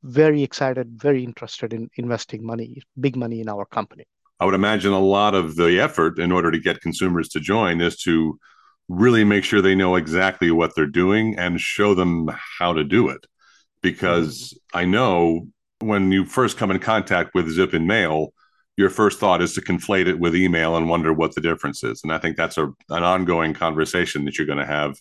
very 0.03 0.43
excited, 0.43 0.89
very 0.97 1.23
interested 1.23 1.73
in 1.73 1.91
investing 1.97 2.45
money, 2.45 2.83
big 2.99 3.17
money 3.17 3.41
in 3.41 3.49
our 3.49 3.67
company. 3.67 4.05
I 4.41 4.47
would 4.47 4.55
imagine 4.55 4.93
a 4.93 5.01
lot 5.01 5.35
of 5.35 5.57
the 5.57 5.79
effort 5.79 6.19
in 6.19 6.33
order 6.33 6.51
to 6.51 6.59
get 6.59 6.81
consumers 6.81 7.29
to 7.31 7.41
join 7.41 7.83
is 7.83 7.99
to 7.99 8.39
really 8.89 9.23
make 9.23 9.45
sure 9.45 9.61
they 9.61 9.75
know 9.75 9.97
exactly 9.97 10.51
what 10.51 10.75
they're 10.75 10.87
doing 10.87 11.39
and 11.39 11.61
show 11.61 11.95
them 11.95 12.31
how 12.59 12.73
to 12.73 12.83
do 12.83 13.11
it. 13.11 13.27
Because 13.83 14.55
mm-hmm. 14.55 14.79
I 14.79 14.85
know 14.87 15.49
when 15.81 16.11
you 16.11 16.25
first 16.25 16.57
come 16.57 16.71
in 16.71 16.79
contact 16.79 17.35
with 17.35 17.55
ZipInMail, 17.55 18.29
your 18.77 18.91
first 18.91 19.19
thought 19.19 19.43
is 19.43 19.55
to 19.55 19.61
conflate 19.61 20.07
it 20.07 20.19
with 20.19 20.35
email 20.35 20.77
and 20.77 20.89
wonder 20.89 21.13
what 21.13 21.35
the 21.35 21.41
difference 21.41 21.85
is. 21.85 22.01
And 22.03 22.13
I 22.13 22.19
think 22.19 22.37
that's 22.37 22.59
a, 22.59 22.67
an 22.89 23.03
ongoing 23.03 23.53
conversation 23.53 24.25
that 24.25 24.39
you're 24.39 24.47
going 24.47 24.59
to 24.59 24.67
have 24.67 24.97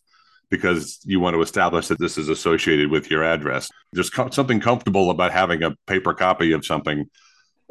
because 0.49 0.99
you 1.03 1.19
want 1.19 1.35
to 1.35 1.41
establish 1.41 1.87
that 1.87 1.99
this 1.99 2.17
is 2.17 2.27
associated 2.27 2.89
with 2.89 3.09
your 3.09 3.23
address. 3.23 3.69
There's 3.93 4.09
co- 4.09 4.31
something 4.31 4.59
comfortable 4.59 5.11
about 5.11 5.31
having 5.31 5.63
a 5.63 5.75
paper 5.85 6.13
copy 6.13 6.51
of 6.51 6.65
something 6.65 7.05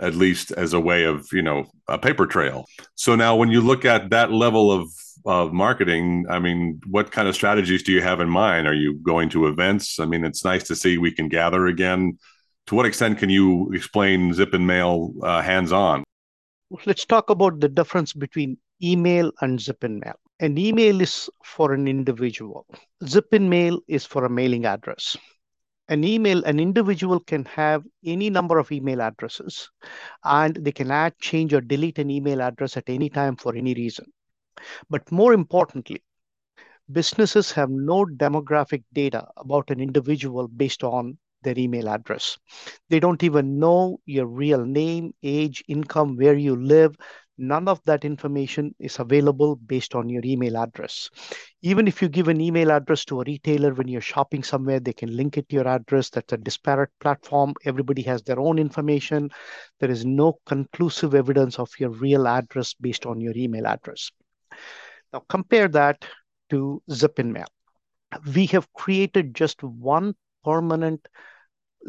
at 0.01 0.15
least 0.15 0.53
as 0.53 0.73
a 0.73 0.81
way 0.81 1.05
of 1.05 1.27
you 1.33 1.43
know 1.43 1.65
a 1.89 1.99
paper 1.99 2.27
trail 2.27 2.65
so 2.95 3.15
now 3.15 3.35
when 3.35 3.51
you 3.51 3.61
look 3.61 3.85
at 3.85 4.11
that 4.11 4.31
level 4.31 4.71
of 4.71 4.89
of 5.27 5.53
marketing 5.53 6.25
i 6.31 6.39
mean 6.39 6.81
what 6.87 7.11
kind 7.11 7.27
of 7.29 7.35
strategies 7.35 7.83
do 7.83 7.93
you 7.93 8.01
have 8.01 8.21
in 8.21 8.29
mind 8.29 8.67
are 8.67 8.75
you 8.75 8.95
going 9.03 9.29
to 9.29 9.47
events 9.47 9.99
i 9.99 10.05
mean 10.05 10.25
it's 10.25 10.45
nice 10.45 10.63
to 10.63 10.77
see 10.77 10.99
we 10.99 11.11
can 11.11 11.29
gather 11.29 11.67
again 11.67 12.17
to 12.69 12.75
what 12.75 12.87
extent 12.87 13.19
can 13.19 13.31
you 13.31 13.71
explain 13.73 14.33
ZipInMail 14.33 15.15
uh, 15.23 15.43
hands 15.43 15.73
on 15.73 16.05
let's 16.85 17.05
talk 17.05 17.31
about 17.31 17.61
the 17.61 17.69
difference 17.69 18.13
between 18.13 18.59
email 18.83 19.33
and 19.41 19.59
ZipInMail. 19.59 20.15
An 20.41 20.59
email 20.59 21.01
is 21.01 21.31
for 21.45 21.73
an 21.73 21.89
individual. 21.89 22.67
ZipInMail 23.03 23.81
is 23.89 24.05
for 24.05 24.25
a 24.25 24.31
mailing 24.31 24.67
address. 24.67 25.17
An 25.89 26.05
email, 26.05 26.45
an 26.45 26.61
individual 26.61 27.19
can 27.21 27.47
have 27.47 27.83
any 28.05 28.29
number 28.29 28.59
of 28.59 28.71
email 28.71 29.01
addresses 29.01 29.71
and 30.25 30.55
they 30.57 30.73
can 30.73 30.91
add, 30.91 31.19
change, 31.19 31.55
or 31.55 31.63
delete 31.63 31.99
an 31.99 32.11
email 32.11 32.43
address 32.43 32.77
at 32.77 32.89
any 32.89 33.09
time 33.09 33.37
for 33.37 33.57
any 33.57 33.73
reason. 33.73 34.05
But 34.91 35.11
more 35.11 35.33
importantly, 35.33 36.03
businesses 36.93 37.51
have 37.53 37.71
no 37.71 38.05
demographic 38.05 38.85
data 38.93 39.27
about 39.39 39.71
an 39.71 39.81
individual 39.81 40.47
based 40.47 40.85
on 40.85 41.17
their 41.43 41.59
email 41.59 41.89
address. 41.89 42.39
They 42.91 43.01
don't 43.01 43.23
even 43.23 43.59
know 43.59 44.01
your 44.07 44.27
real 44.27 44.65
name, 44.65 45.15
age, 45.23 45.65
income, 45.69 46.17
where 46.17 46.37
you 46.37 46.57
live. 46.57 46.97
None 47.41 47.69
of 47.69 47.81
that 47.85 48.05
information 48.05 48.75
is 48.81 48.99
available 48.99 49.55
based 49.55 49.95
on 49.95 50.09
your 50.09 50.23
email 50.25 50.57
address. 50.57 51.09
Even 51.63 51.87
if 51.87 52.03
you 52.03 52.09
give 52.09 52.27
an 52.27 52.41
email 52.41 52.73
address 52.73 53.05
to 53.05 53.21
a 53.21 53.25
retailer 53.25 53.73
when 53.75 53.87
you're 53.87 54.01
shopping 54.01 54.43
somewhere, 54.43 54.81
they 54.81 54.93
can 54.93 55.17
link 55.17 55.39
it 55.39 55.49
to 55.49 55.55
your 55.55 55.69
address. 55.69 56.11
That's 56.11 56.33
a 56.33 56.37
disparate 56.37 56.91
platform. 57.01 57.55
Everybody 57.65 58.03
has 58.03 58.23
their 58.23 58.41
own 58.41 58.59
information. 58.59 59.31
There 59.79 59.91
is 59.91 60.05
no 60.05 60.41
conclusive 60.47 61.15
evidence 61.15 61.61
of 61.61 61.71
your 61.79 61.91
real 61.91 62.27
address 62.27 62.75
based 62.75 63.07
on 63.07 63.21
your 63.21 63.35
email 63.37 63.69
address. 63.69 64.11
Now 65.13 65.23
compare 65.29 65.69
that 65.69 66.05
to 66.51 66.83
ZipInMail. 66.91 67.47
We 68.35 68.47
have 68.47 68.73
created 68.73 69.35
just 69.35 69.63
one 69.63 70.15
permanent 70.49 71.09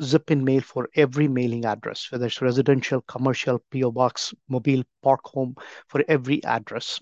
zip 0.03 0.31
in 0.31 0.43
mail 0.43 0.61
for 0.61 0.89
every 0.95 1.27
mailing 1.27 1.65
address, 1.65 2.07
whether 2.11 2.25
it's 2.25 2.41
residential, 2.41 3.01
commercial, 3.01 3.59
PO 3.71 3.91
box, 3.91 4.33
mobile, 4.47 4.83
park 5.03 5.21
home, 5.25 5.55
for 5.87 6.03
every 6.07 6.43
address. 6.43 6.99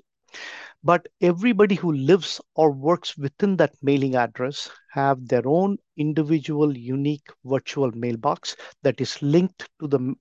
But 0.83 1.07
everybody 1.21 1.75
who 1.75 1.91
lives 1.93 2.39
or 2.55 2.71
works 2.71 3.17
within 3.17 3.57
that 3.57 3.73
mailing 3.81 4.15
address 4.15 4.69
have 4.91 5.27
their 5.27 5.47
own 5.47 5.77
individual 5.97 6.77
unique 6.77 7.27
virtual 7.43 7.91
mailbox 7.91 8.55
that 8.83 9.01
is 9.01 9.21
linked 9.21 9.67
to 9.79 9.87
the 9.87 10.13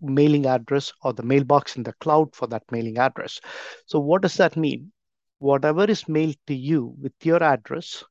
mailing 0.00 0.46
address 0.46 0.92
or 1.02 1.12
the 1.12 1.22
mailbox 1.22 1.76
in 1.76 1.82
the 1.84 1.94
cloud 1.94 2.34
for 2.34 2.46
that 2.48 2.64
mailing 2.70 2.98
address. 2.98 3.40
So 3.86 4.00
what 4.00 4.22
does 4.22 4.36
that 4.36 4.56
mean? 4.56 4.92
Whatever 5.38 5.84
is 5.84 6.08
mailed 6.08 6.36
to 6.48 6.54
you 6.54 6.94
with 7.00 7.12
your 7.22 7.42
address 7.42 8.04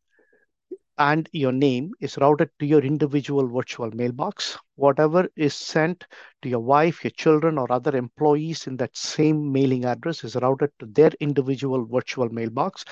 and 1.00 1.30
your 1.34 1.52
name 1.54 1.92
is 2.02 2.18
routed 2.18 2.50
to 2.60 2.66
your 2.68 2.82
individual 2.82 3.48
virtual 3.48 3.90
mailbox. 3.92 4.58
Whatever 4.76 5.28
is 5.36 5.54
sent 5.56 6.06
to 6.44 6.50
your 6.50 6.60
wife, 6.60 7.04
your 7.04 7.12
children, 7.12 7.58
or 7.58 7.72
other 7.72 7.96
employees 7.96 8.68
in 8.68 8.78
that 8.78 8.96
same 8.98 9.52
mailing 9.52 9.86
address 9.86 10.24
is 10.24 10.36
routed 10.36 10.72
to 10.80 10.88
their 10.88 11.12
individual 11.20 11.86
virtual 11.86 12.30
mailbox. 12.30 12.86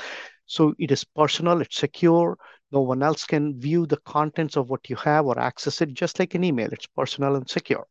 So 0.46 0.74
it 0.80 0.92
is 0.92 1.04
personal, 1.04 1.62
it's 1.62 1.78
secure. 1.78 2.38
No 2.72 2.82
one 2.82 3.04
else 3.04 3.26
can 3.26 3.60
view 3.60 3.86
the 3.86 3.98
contents 3.98 4.58
of 4.58 4.70
what 4.70 4.90
you 4.90 4.96
have 4.98 5.26
or 5.26 5.40
access 5.40 5.82
it, 5.82 5.94
just 5.94 6.20
like 6.20 6.36
an 6.36 6.44
email. 6.44 6.70
It's 6.72 6.88
personal 6.88 7.36
and 7.36 7.50
secure. 7.50 7.86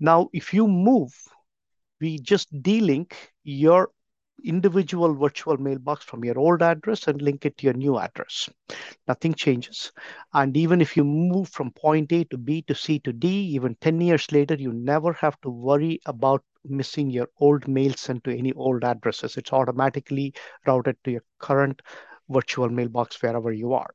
Now, 0.00 0.28
if 0.32 0.52
you 0.54 0.66
move, 0.68 1.12
we 2.00 2.18
just 2.18 2.52
delink 2.62 3.12
your 3.44 3.90
individual 4.44 5.14
virtual 5.14 5.56
mailbox 5.56 6.04
from 6.04 6.24
your 6.24 6.38
old 6.38 6.62
address 6.62 7.08
and 7.08 7.20
link 7.22 7.44
it 7.46 7.56
to 7.58 7.64
your 7.64 7.74
new 7.74 7.98
address. 7.98 8.48
Nothing 9.08 9.34
changes. 9.34 9.92
And 10.34 10.56
even 10.56 10.80
if 10.80 10.96
you 10.96 11.04
move 11.04 11.48
from 11.48 11.70
point 11.72 12.12
A 12.12 12.24
to 12.24 12.38
B 12.38 12.62
to 12.62 12.74
C 12.74 12.98
to 13.00 13.12
D, 13.12 13.28
even 13.28 13.76
10 13.80 14.00
years 14.00 14.30
later, 14.32 14.54
you 14.54 14.72
never 14.72 15.12
have 15.14 15.40
to 15.42 15.50
worry 15.50 16.00
about 16.06 16.42
missing 16.64 17.10
your 17.10 17.28
old 17.40 17.66
mail 17.68 17.92
sent 17.94 18.24
to 18.24 18.36
any 18.36 18.52
old 18.52 18.84
addresses. 18.84 19.36
It's 19.36 19.52
automatically 19.52 20.34
routed 20.66 20.96
to 21.04 21.12
your 21.12 21.22
current 21.38 21.82
virtual 22.28 22.68
mailbox 22.68 23.22
wherever 23.22 23.52
you 23.52 23.72
are. 23.72 23.90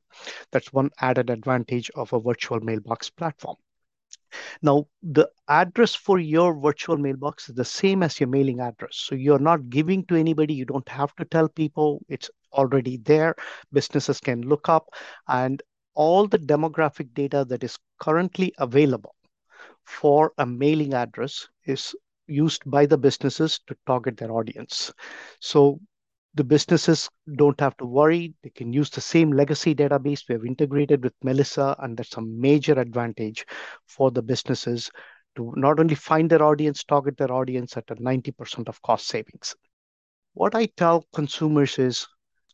That's 0.50 0.72
one 0.72 0.90
added 1.00 1.30
advantage 1.30 1.90
of 1.94 2.12
a 2.12 2.20
virtual 2.20 2.60
mailbox 2.60 3.10
platform. 3.10 3.56
Now, 4.62 4.86
the 5.02 5.28
address 5.48 5.94
for 5.94 6.18
your 6.18 6.58
virtual 6.58 6.96
mailbox 6.96 7.48
is 7.48 7.54
the 7.54 7.64
same 7.64 8.02
as 8.02 8.20
your 8.20 8.28
mailing 8.28 8.60
address. 8.60 8.96
So 8.96 9.14
you're 9.14 9.38
not 9.38 9.70
giving 9.70 10.04
to 10.06 10.16
anybody. 10.16 10.54
You 10.54 10.64
don't 10.64 10.88
have 10.88 11.14
to 11.16 11.24
tell 11.24 11.48
people. 11.48 12.02
It's 12.08 12.30
already 12.52 12.98
there. 12.98 13.34
Businesses 13.72 14.20
can 14.20 14.42
look 14.42 14.68
up 14.68 14.86
and 15.28 15.62
all 15.94 16.26
the 16.26 16.38
demographic 16.38 17.12
data 17.14 17.44
that 17.48 17.62
is 17.62 17.78
currently 18.00 18.52
available 18.58 19.14
for 19.84 20.32
a 20.38 20.46
mailing 20.46 20.94
address 20.94 21.48
is 21.66 21.94
used 22.26 22.62
by 22.66 22.86
the 22.86 22.96
businesses 22.96 23.60
to 23.66 23.76
target 23.86 24.16
their 24.16 24.32
audience. 24.32 24.92
So 25.40 25.80
the 26.34 26.44
businesses 26.44 27.10
don't 27.36 27.60
have 27.60 27.76
to 27.76 27.86
worry. 27.86 28.34
They 28.42 28.50
can 28.50 28.72
use 28.72 28.90
the 28.90 29.00
same 29.00 29.32
legacy 29.32 29.74
database 29.74 30.22
we 30.28 30.34
have 30.34 30.44
integrated 30.44 31.02
with 31.04 31.12
Melissa, 31.22 31.76
and 31.80 31.96
that's 31.96 32.16
a 32.16 32.22
major 32.22 32.72
advantage 32.72 33.44
for 33.86 34.10
the 34.10 34.22
businesses 34.22 34.90
to 35.36 35.52
not 35.56 35.78
only 35.78 35.94
find 35.94 36.30
their 36.30 36.42
audience, 36.42 36.84
target 36.84 37.16
their 37.16 37.32
audience 37.32 37.76
at 37.76 37.90
a 37.90 37.94
90% 37.96 38.68
of 38.68 38.80
cost 38.82 39.06
savings. 39.08 39.54
What 40.34 40.54
I 40.54 40.66
tell 40.66 41.06
consumers 41.12 41.78
is 41.78 42.06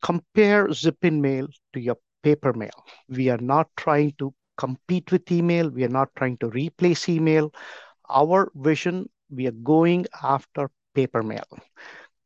compare 0.03 0.73
zip 0.73 1.05
in 1.05 1.21
mail 1.21 1.49
to 1.73 1.81
your 1.81 1.97
paper 2.23 2.53
mail. 2.53 2.85
We 3.09 3.29
are 3.29 3.39
not 3.39 3.69
trying 3.77 4.15
to 4.19 4.35
compete 4.57 5.13
with 5.13 5.31
email. 5.31 5.71
We 5.71 5.85
are 5.85 5.89
not 5.89 6.09
trying 6.17 6.39
to 6.39 6.49
replace 6.49 7.09
email. 7.09 7.53
Our 8.11 8.51
vision, 8.57 9.09
we 9.31 9.47
are 9.47 9.53
going 9.53 10.07
after 10.23 10.71
paper 10.95 11.23
mail. 11.23 11.47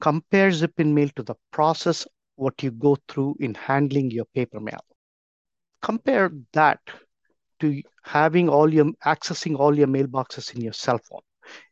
Compare 0.02 0.50
zip 0.50 0.80
in 0.80 0.94
ZipInMail 0.94 1.14
to 1.14 1.22
the 1.22 1.36
process 1.52 2.06
what 2.34 2.60
you 2.60 2.72
go 2.72 2.96
through 3.06 3.36
in 3.38 3.54
handling 3.54 4.10
your 4.10 4.24
paper 4.34 4.58
mail. 4.58 4.84
Compare 5.80 6.32
that 6.52 6.80
to 7.60 7.80
having 8.02 8.48
all 8.48 8.74
your 8.74 8.86
accessing 9.06 9.56
all 9.56 9.78
your 9.78 9.86
mailboxes 9.86 10.54
in 10.56 10.60
your 10.60 10.72
cell 10.72 10.98
phone 10.98 11.20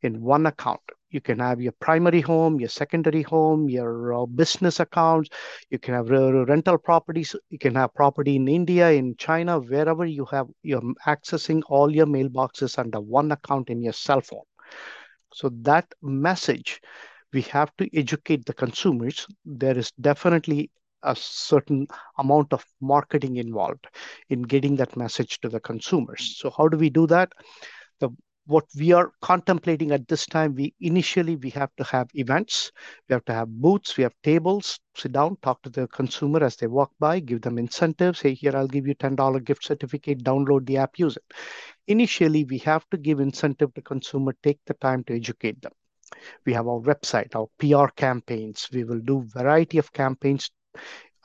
in 0.02 0.22
one 0.22 0.46
account. 0.46 0.80
You 1.10 1.20
can 1.20 1.40
have 1.40 1.60
your 1.60 1.72
primary 1.80 2.20
home, 2.20 2.60
your 2.60 2.68
secondary 2.68 3.22
home, 3.22 3.68
your 3.68 4.14
uh, 4.14 4.26
business 4.26 4.78
accounts. 4.78 5.28
You 5.70 5.80
can 5.80 5.94
have 5.94 6.08
rental 6.08 6.78
properties. 6.78 7.34
You 7.48 7.58
can 7.58 7.74
have 7.74 7.92
property 7.94 8.36
in 8.36 8.46
India, 8.46 8.92
in 8.92 9.16
China, 9.16 9.58
wherever 9.58 10.06
you 10.06 10.24
have. 10.26 10.46
You're 10.62 10.94
accessing 11.04 11.62
all 11.68 11.92
your 11.92 12.06
mailboxes 12.06 12.78
under 12.78 13.00
one 13.00 13.32
account 13.32 13.70
in 13.70 13.82
your 13.82 13.92
cell 13.92 14.20
phone. 14.20 14.44
So 15.34 15.50
that 15.62 15.92
message, 16.00 16.80
we 17.32 17.42
have 17.42 17.74
to 17.76 17.88
educate 17.96 18.44
the 18.46 18.54
consumers. 18.54 19.26
There 19.44 19.76
is 19.76 19.90
definitely 20.00 20.70
a 21.02 21.16
certain 21.16 21.86
amount 22.18 22.52
of 22.52 22.64
marketing 22.80 23.36
involved 23.36 23.86
in 24.28 24.42
getting 24.42 24.76
that 24.76 24.96
message 24.96 25.40
to 25.40 25.48
the 25.48 25.60
consumers. 25.60 26.36
So 26.38 26.50
how 26.50 26.68
do 26.68 26.76
we 26.76 26.90
do 26.90 27.06
that? 27.06 27.32
The 28.00 28.10
what 28.46 28.64
we 28.76 28.90
are 28.92 29.12
contemplating 29.22 29.92
at 29.92 30.08
this 30.08 30.26
time, 30.26 30.54
we 30.56 30.74
initially 30.80 31.36
we 31.36 31.50
have 31.50 31.70
to 31.76 31.84
have 31.84 32.08
events, 32.14 32.72
we 33.08 33.12
have 33.12 33.24
to 33.26 33.32
have 33.32 33.48
booths, 33.48 33.96
we 33.96 34.02
have 34.02 34.14
tables, 34.24 34.80
sit 34.96 35.12
down, 35.12 35.36
talk 35.42 35.62
to 35.62 35.70
the 35.70 35.86
consumer 35.88 36.42
as 36.42 36.56
they 36.56 36.66
walk 36.66 36.90
by, 36.98 37.20
give 37.20 37.42
them 37.42 37.58
incentives. 37.58 38.20
Hey, 38.20 38.34
here 38.34 38.56
I'll 38.56 38.66
give 38.66 38.88
you 38.88 38.94
$10 38.96 39.44
gift 39.44 39.64
certificate, 39.64 40.24
download 40.24 40.66
the 40.66 40.78
app, 40.78 40.98
use 40.98 41.16
it. 41.16 41.24
Initially, 41.86 42.44
we 42.44 42.58
have 42.58 42.84
to 42.90 42.96
give 42.96 43.20
incentive 43.20 43.72
to 43.74 43.82
consumer, 43.82 44.34
take 44.42 44.58
the 44.66 44.74
time 44.74 45.04
to 45.04 45.14
educate 45.14 45.62
them. 45.62 45.72
We 46.46 46.52
have 46.52 46.66
our 46.66 46.80
website, 46.80 47.34
our 47.34 47.48
PR 47.58 47.90
campaigns. 47.94 48.68
We 48.72 48.84
will 48.84 49.00
do 49.00 49.24
variety 49.26 49.78
of 49.78 49.92
campaigns 49.92 50.50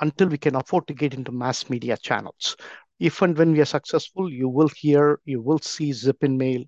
until 0.01 0.27
we 0.27 0.37
can 0.37 0.55
afford 0.55 0.87
to 0.87 0.93
get 0.93 1.13
into 1.13 1.31
mass 1.31 1.69
media 1.69 1.97
channels. 1.97 2.55
If 2.99 3.21
and 3.21 3.37
when 3.37 3.51
we 3.51 3.61
are 3.61 3.65
successful, 3.65 4.31
you 4.31 4.47
will 4.47 4.69
hear, 4.75 5.19
you 5.25 5.41
will 5.41 5.59
see 5.59 5.91
ZipInMail 5.91 6.23
in 6.23 6.37
Mail 6.37 6.63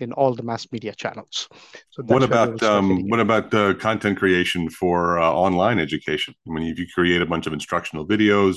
in 0.00 0.12
all 0.12 0.34
the 0.34 0.42
mass 0.42 0.66
media 0.72 0.94
channels. 0.94 1.48
So 1.90 2.02
what 2.04 2.22
about 2.22 2.62
um, 2.62 3.08
what 3.08 3.20
about 3.20 3.50
the 3.50 3.76
content 3.80 4.18
creation 4.18 4.68
for 4.68 5.18
uh, 5.18 5.30
online 5.30 5.78
education? 5.78 6.34
I 6.48 6.52
mean, 6.52 6.66
if 6.66 6.78
you 6.78 6.86
create 6.92 7.22
a 7.22 7.26
bunch 7.26 7.46
of 7.46 7.52
instructional 7.52 8.06
videos, 8.06 8.56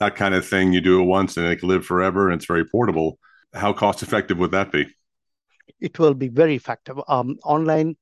that 0.00 0.16
kind 0.16 0.34
of 0.34 0.46
thing, 0.46 0.72
you 0.72 0.80
do 0.80 1.00
it 1.00 1.04
once 1.04 1.36
and 1.36 1.46
it 1.46 1.60
can 1.60 1.68
live 1.68 1.84
forever, 1.84 2.28
and 2.28 2.36
it's 2.38 2.46
very 2.46 2.64
portable. 2.64 3.18
How 3.54 3.72
cost 3.72 4.02
effective 4.02 4.38
would 4.38 4.52
that 4.52 4.72
be? 4.72 4.86
It 5.80 5.98
will 5.98 6.14
be 6.14 6.28
very 6.28 6.54
effective. 6.54 6.98
Um, 7.06 7.38
online 7.44 7.96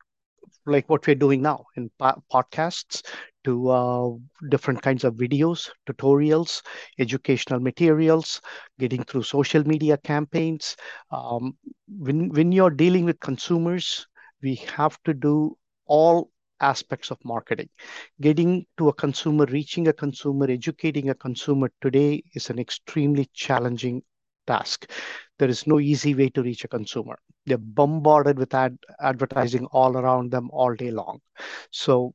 like 0.67 0.89
what 0.89 1.07
we're 1.07 1.15
doing 1.15 1.43
now 1.43 1.65
in 1.77 1.91
podcasts 1.99 3.03
to 3.45 3.71
uh, 3.71 4.11
different 4.51 4.83
kinds 4.83 5.05
of 5.05 5.15
videos, 5.15 5.71
tutorials, 5.89 6.63
educational 6.99 7.61
materials, 7.61 8.41
getting 8.79 9.03
through 9.05 9.23
social 9.23 9.67
media 9.67 9.97
campaigns. 9.97 10.77
Um, 11.11 11.57
when, 11.89 12.29
when 12.31 12.53
you're 12.53 12.71
dealing 12.71 13.05
with 13.05 13.19
consumers, 13.21 14.07
we 14.43 14.57
have 14.77 14.99
to 15.05 15.15
do 15.15 15.57
all 15.87 16.31
aspects 16.61 17.11
of 17.11 17.19
marketing. 17.25 17.69
Getting 18.21 18.67
to 18.77 18.89
a 18.89 18.93
consumer, 18.93 19.47
reaching 19.47 19.89
a 19.89 19.93
consumer, 19.93 20.51
educating 20.51 21.09
a 21.09 21.15
consumer 21.15 21.71
today 21.81 22.23
is 22.35 22.51
an 22.51 22.59
extremely 22.59 23.29
challenging 23.33 24.03
task. 24.47 24.91
There 25.39 25.49
is 25.49 25.67
no 25.67 25.81
easy 25.81 26.15
way 26.15 26.29
to 26.31 26.43
reach 26.43 26.65
a 26.65 26.69
consumer. 26.69 27.19
They're 27.47 27.59
bombarded 27.59 28.39
with 28.39 28.55
ad- 28.55 28.79
advertising 29.01 29.67
all 29.67 29.97
around 29.97 30.31
them 30.31 30.51
all 30.53 30.75
day 30.75 30.91
long. 30.91 31.21
So 31.71 32.15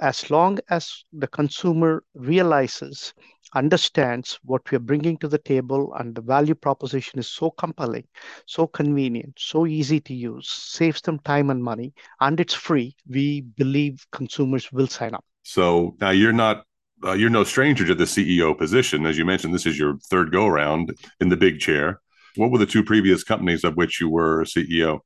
as 0.00 0.30
long 0.30 0.58
as 0.70 1.04
the 1.12 1.26
consumer 1.28 2.02
realizes, 2.14 3.14
understands 3.54 4.38
what 4.44 4.70
we're 4.70 4.78
bringing 4.78 5.18
to 5.18 5.28
the 5.28 5.38
table, 5.38 5.92
and 5.98 6.14
the 6.14 6.22
value 6.22 6.54
proposition 6.54 7.18
is 7.18 7.28
so 7.28 7.50
compelling, 7.50 8.06
so 8.46 8.66
convenient, 8.66 9.34
so 9.38 9.66
easy 9.66 10.00
to 10.00 10.14
use, 10.14 10.48
saves 10.48 11.00
them 11.02 11.18
time 11.20 11.50
and 11.50 11.62
money, 11.62 11.92
and 12.20 12.40
it's 12.40 12.54
free, 12.54 12.96
we 13.08 13.42
believe 13.42 14.04
consumers 14.10 14.72
will 14.72 14.86
sign 14.86 15.14
up. 15.14 15.24
So 15.42 15.94
now 16.00 16.10
you're 16.10 16.32
not. 16.32 16.64
Uh, 17.04 17.12
you're 17.12 17.30
no 17.30 17.44
stranger 17.44 17.84
to 17.84 17.94
the 17.94 18.04
CEO 18.04 18.56
position. 18.56 19.06
As 19.06 19.18
you 19.18 19.24
mentioned, 19.24 19.52
this 19.52 19.66
is 19.66 19.78
your 19.78 19.98
third 20.10 20.30
go 20.30 20.46
around 20.46 20.94
in 21.20 21.28
the 21.28 21.36
big 21.36 21.58
chair. 21.58 22.00
What 22.36 22.50
were 22.50 22.58
the 22.58 22.66
two 22.66 22.84
previous 22.84 23.24
companies 23.24 23.64
of 23.64 23.76
which 23.76 24.00
you 24.00 24.08
were 24.08 24.44
CEO? 24.44 25.00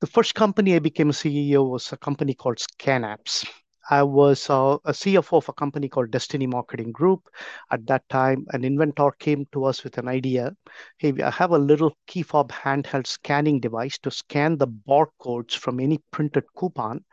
The 0.00 0.06
first 0.06 0.34
company 0.34 0.74
I 0.74 0.78
became 0.78 1.10
a 1.10 1.12
CEO 1.12 1.68
was 1.68 1.92
a 1.92 1.96
company 1.96 2.34
called 2.34 2.58
ScanApps. 2.58 3.46
I 3.88 4.02
was 4.02 4.50
uh, 4.50 4.78
a 4.84 4.92
CFO 4.92 5.36
of 5.36 5.48
a 5.48 5.52
company 5.52 5.88
called 5.88 6.10
Destiny 6.10 6.46
Marketing 6.46 6.90
Group. 6.90 7.28
At 7.70 7.86
that 7.86 8.08
time, 8.08 8.46
an 8.50 8.64
inventor 8.64 9.12
came 9.12 9.46
to 9.52 9.64
us 9.64 9.84
with 9.84 9.96
an 9.98 10.08
idea. 10.08 10.56
Hey, 10.98 11.12
I 11.22 11.30
have 11.30 11.52
a 11.52 11.58
little 11.58 11.96
key 12.06 12.22
fob 12.22 12.50
handheld 12.50 13.06
scanning 13.06 13.60
device 13.60 13.98
to 13.98 14.10
scan 14.10 14.58
the 14.58 14.66
barcodes 14.66 15.54
from 15.54 15.78
any 15.78 16.00
printed 16.10 16.44
coupon, 16.56 17.04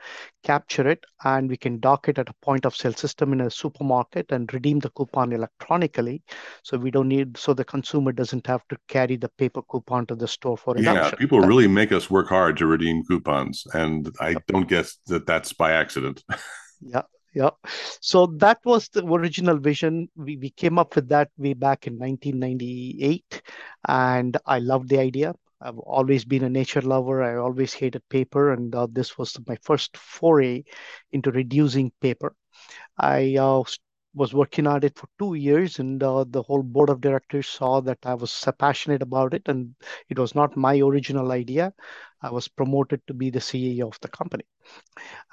capture 0.43 0.87
it, 0.87 1.03
and 1.23 1.47
we 1.47 1.57
can 1.57 1.79
dock 1.79 2.09
it 2.09 2.17
at 2.17 2.29
a 2.29 2.33
point 2.41 2.65
of 2.65 2.75
sale 2.75 2.93
system 2.93 3.33
in 3.33 3.41
a 3.41 3.51
supermarket 3.51 4.31
and 4.31 4.51
redeem 4.53 4.79
the 4.79 4.89
coupon 4.91 5.31
electronically. 5.31 6.23
So 6.63 6.77
we 6.77 6.89
don't 6.89 7.07
need, 7.07 7.37
so 7.37 7.53
the 7.53 7.65
consumer 7.65 8.11
doesn't 8.11 8.47
have 8.47 8.67
to 8.69 8.77
carry 8.87 9.15
the 9.15 9.29
paper 9.29 9.61
coupon 9.61 10.07
to 10.07 10.15
the 10.15 10.27
store 10.27 10.57
for 10.57 10.73
redemption. 10.73 11.11
Yeah, 11.11 11.19
people 11.19 11.39
really 11.39 11.67
make 11.67 11.91
us 11.91 12.09
work 12.09 12.29
hard 12.29 12.57
to 12.57 12.65
redeem 12.65 13.03
coupons. 13.03 13.63
And 13.73 14.09
I 14.19 14.35
don't 14.47 14.67
guess 14.67 14.97
that 15.07 15.27
that's 15.27 15.53
by 15.53 15.73
accident. 15.73 16.23
yeah 16.85 17.03
yeah. 17.35 17.49
So 18.01 18.27
that 18.37 18.59
was 18.63 18.89
the 18.89 19.03
original 19.05 19.57
vision. 19.57 20.07
We, 20.15 20.37
we 20.37 20.51
came 20.51 20.77
up 20.77 20.95
with 20.95 21.09
that 21.09 21.31
way 21.37 21.53
back 21.53 21.87
in 21.87 21.97
1998 21.97 23.41
and 23.87 24.37
i 24.45 24.59
loved 24.59 24.89
the 24.89 24.99
idea. 24.99 25.33
I've 25.59 25.79
always 25.79 26.25
been 26.25 26.43
a 26.43 26.49
nature 26.49 26.81
lover. 26.81 27.23
I 27.23 27.37
always 27.37 27.73
hated 27.73 28.07
paper 28.09 28.51
and 28.53 28.75
uh, 28.75 28.87
this 28.91 29.17
was 29.17 29.35
my 29.47 29.57
first 29.63 29.97
foray 29.97 30.63
into 31.11 31.31
reducing 31.31 31.91
paper. 32.01 32.35
I 32.99 33.35
uh, 33.39 33.63
was 34.13 34.33
working 34.33 34.67
on 34.67 34.83
it 34.83 34.97
for 34.97 35.07
two 35.17 35.33
years 35.33 35.79
and 35.79 36.03
uh, 36.03 36.23
the 36.29 36.41
whole 36.43 36.63
board 36.63 36.89
of 36.89 37.01
directors 37.01 37.47
saw 37.47 37.81
that 37.81 37.97
i 38.05 38.13
was 38.13 38.47
passionate 38.59 39.01
about 39.01 39.33
it 39.33 39.41
and 39.47 39.73
it 40.09 40.19
was 40.19 40.35
not 40.35 40.55
my 40.55 40.77
original 40.79 41.31
idea 41.31 41.73
i 42.21 42.29
was 42.29 42.47
promoted 42.47 43.01
to 43.07 43.13
be 43.13 43.29
the 43.29 43.39
ceo 43.39 43.87
of 43.87 43.99
the 44.01 44.07
company 44.07 44.45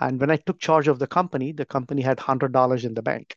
and 0.00 0.20
when 0.20 0.30
i 0.30 0.36
took 0.36 0.58
charge 0.58 0.88
of 0.88 0.98
the 0.98 1.06
company 1.06 1.52
the 1.52 1.66
company 1.66 2.02
had 2.02 2.18
$100 2.18 2.84
in 2.84 2.94
the 2.94 3.02
bank 3.02 3.36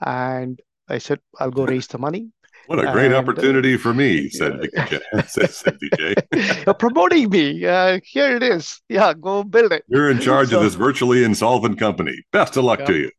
and 0.00 0.60
i 0.88 0.98
said 0.98 1.20
i'll 1.38 1.50
go 1.50 1.66
raise 1.66 1.86
the 1.88 1.98
money 1.98 2.30
what 2.66 2.78
a 2.78 2.92
great 2.92 3.06
and, 3.06 3.14
opportunity 3.14 3.76
for 3.76 3.92
me, 3.92 4.28
said, 4.38 4.68
yeah. 4.74 5.22
said, 5.22 5.50
said 5.50 5.78
DJ. 5.80 6.64
You're 6.64 6.74
promoting 6.74 7.28
me. 7.30 7.64
Uh, 7.64 7.98
here 8.04 8.36
it 8.36 8.44
is. 8.44 8.80
Yeah, 8.88 9.12
go 9.14 9.42
build 9.42 9.72
it. 9.72 9.82
You're 9.88 10.10
in 10.10 10.20
charge 10.20 10.50
so, 10.50 10.58
of 10.58 10.62
this 10.62 10.74
virtually 10.74 11.24
insolvent 11.24 11.78
company. 11.80 12.22
Best 12.30 12.56
of 12.56 12.64
luck 12.64 12.80
yeah. 12.80 12.86
to 12.86 12.96
you 12.96 13.10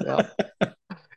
yeah. 0.00 0.28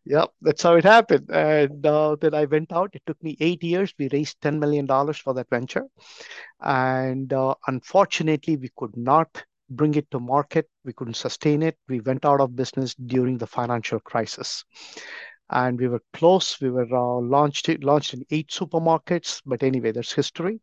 yeah, 0.06 0.26
that's 0.42 0.64
how 0.64 0.76
it 0.76 0.84
happened. 0.84 1.30
And 1.30 1.86
uh, 1.86 2.16
then 2.20 2.34
I 2.34 2.46
went 2.46 2.72
out. 2.72 2.92
It 2.94 3.04
took 3.06 3.22
me 3.24 3.38
eight 3.40 3.64
years. 3.64 3.94
We 3.98 4.10
raised 4.12 4.42
$10 4.42 4.60
million 4.60 4.88
for 4.88 5.34
that 5.34 5.50
venture. 5.50 5.86
And 6.62 7.32
uh, 7.32 7.56
unfortunately, 7.68 8.58
we 8.58 8.70
could 8.76 8.96
not 8.98 9.44
bring 9.70 9.94
it 9.96 10.10
to 10.12 10.20
market. 10.20 10.68
We 10.84 10.94
couldn't 10.94 11.16
sustain 11.16 11.62
it. 11.62 11.78
We 11.88 12.00
went 12.00 12.26
out 12.26 12.42
of 12.42 12.56
business 12.56 12.96
during 12.96 13.38
the 13.38 13.48
financial 13.48 14.00
crisis. 14.00 14.66
And 15.52 15.80
we 15.80 15.88
were 15.88 16.02
close. 16.14 16.60
We 16.62 16.70
were 16.70 16.88
uh, 16.92 17.22
launched 17.22 17.70
launched 17.84 18.14
in 18.14 18.24
eight 18.30 18.50
supermarkets. 18.50 19.42
But 19.46 19.64
anyway, 19.64 19.92
there's 19.92 20.12
history. 20.12 20.60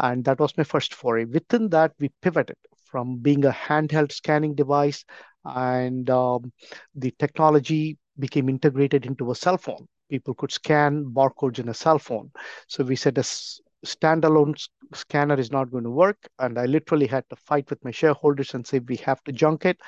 And 0.00 0.24
that 0.24 0.40
was 0.40 0.56
my 0.56 0.64
first 0.64 0.94
foray. 0.94 1.24
Within 1.24 1.68
that, 1.70 1.92
we 1.98 2.10
pivoted 2.22 2.56
from 2.84 3.18
being 3.18 3.44
a 3.44 3.50
handheld 3.50 4.12
scanning 4.12 4.54
device 4.54 5.04
and 5.44 6.08
um, 6.10 6.52
the 6.94 7.12
technology 7.18 7.98
became 8.18 8.48
integrated 8.48 9.06
into 9.06 9.30
a 9.30 9.34
cell 9.34 9.58
phone. 9.58 9.86
People 10.10 10.34
could 10.34 10.52
scan 10.52 11.04
barcodes 11.06 11.58
in 11.58 11.68
a 11.68 11.74
cell 11.74 11.98
phone. 11.98 12.30
So 12.68 12.84
we 12.84 12.96
said 12.96 13.18
a 13.18 13.22
standalone 13.22 14.54
scanner 14.94 15.38
is 15.38 15.50
not 15.50 15.70
going 15.70 15.84
to 15.84 15.90
work. 15.90 16.16
And 16.38 16.58
I 16.58 16.66
literally 16.66 17.06
had 17.06 17.24
to 17.30 17.36
fight 17.36 17.68
with 17.70 17.84
my 17.84 17.90
shareholders 17.90 18.54
and 18.54 18.66
say, 18.66 18.78
we 18.80 18.96
have 18.96 19.22
to 19.24 19.32
junk 19.32 19.64
it. 19.64 19.78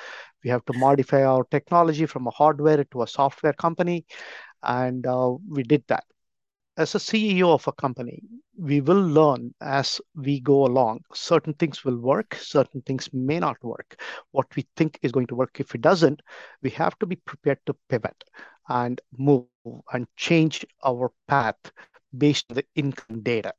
We 0.43 0.49
have 0.49 0.65
to 0.65 0.73
modify 0.77 1.23
our 1.23 1.45
technology 1.45 2.05
from 2.05 2.27
a 2.27 2.31
hardware 2.31 2.83
to 2.83 3.03
a 3.03 3.07
software 3.07 3.53
company. 3.53 4.05
And 4.63 5.05
uh, 5.05 5.35
we 5.49 5.63
did 5.63 5.83
that 5.87 6.03
as 6.77 6.93
a 6.93 6.99
CEO 6.99 7.53
of 7.53 7.67
a 7.67 7.71
company, 7.71 8.21
we 8.57 8.81
will 8.81 9.01
learn 9.01 9.53
as 9.61 9.99
we 10.15 10.39
go 10.39 10.65
along. 10.65 11.01
Certain 11.13 11.53
things 11.55 11.83
will 11.83 11.97
work, 11.97 12.35
certain 12.35 12.81
things 12.81 13.09
may 13.11 13.39
not 13.39 13.61
work. 13.63 13.99
What 14.31 14.47
we 14.55 14.67
think 14.75 14.99
is 15.01 15.11
going 15.11 15.27
to 15.27 15.35
work, 15.35 15.59
if 15.59 15.73
it 15.73 15.81
doesn't, 15.81 16.21
we 16.61 16.69
have 16.71 16.97
to 16.99 17.07
be 17.07 17.15
prepared 17.15 17.59
to 17.65 17.75
pivot 17.89 18.23
and 18.69 19.01
move 19.17 19.45
and 19.91 20.07
change 20.15 20.65
our 20.85 21.11
path 21.27 21.57
based 22.15 22.45
on 22.49 22.55
the 22.55 22.65
income 22.75 23.23
data. 23.23 23.53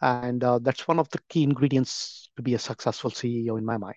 And 0.00 0.42
uh, 0.42 0.60
that's 0.60 0.86
one 0.88 0.98
of 0.98 1.08
the 1.10 1.20
key 1.28 1.42
ingredients 1.42 2.30
to 2.36 2.42
be 2.42 2.54
a 2.54 2.58
successful 2.58 3.10
CEO 3.10 3.58
in 3.58 3.64
my 3.64 3.76
mind. 3.76 3.96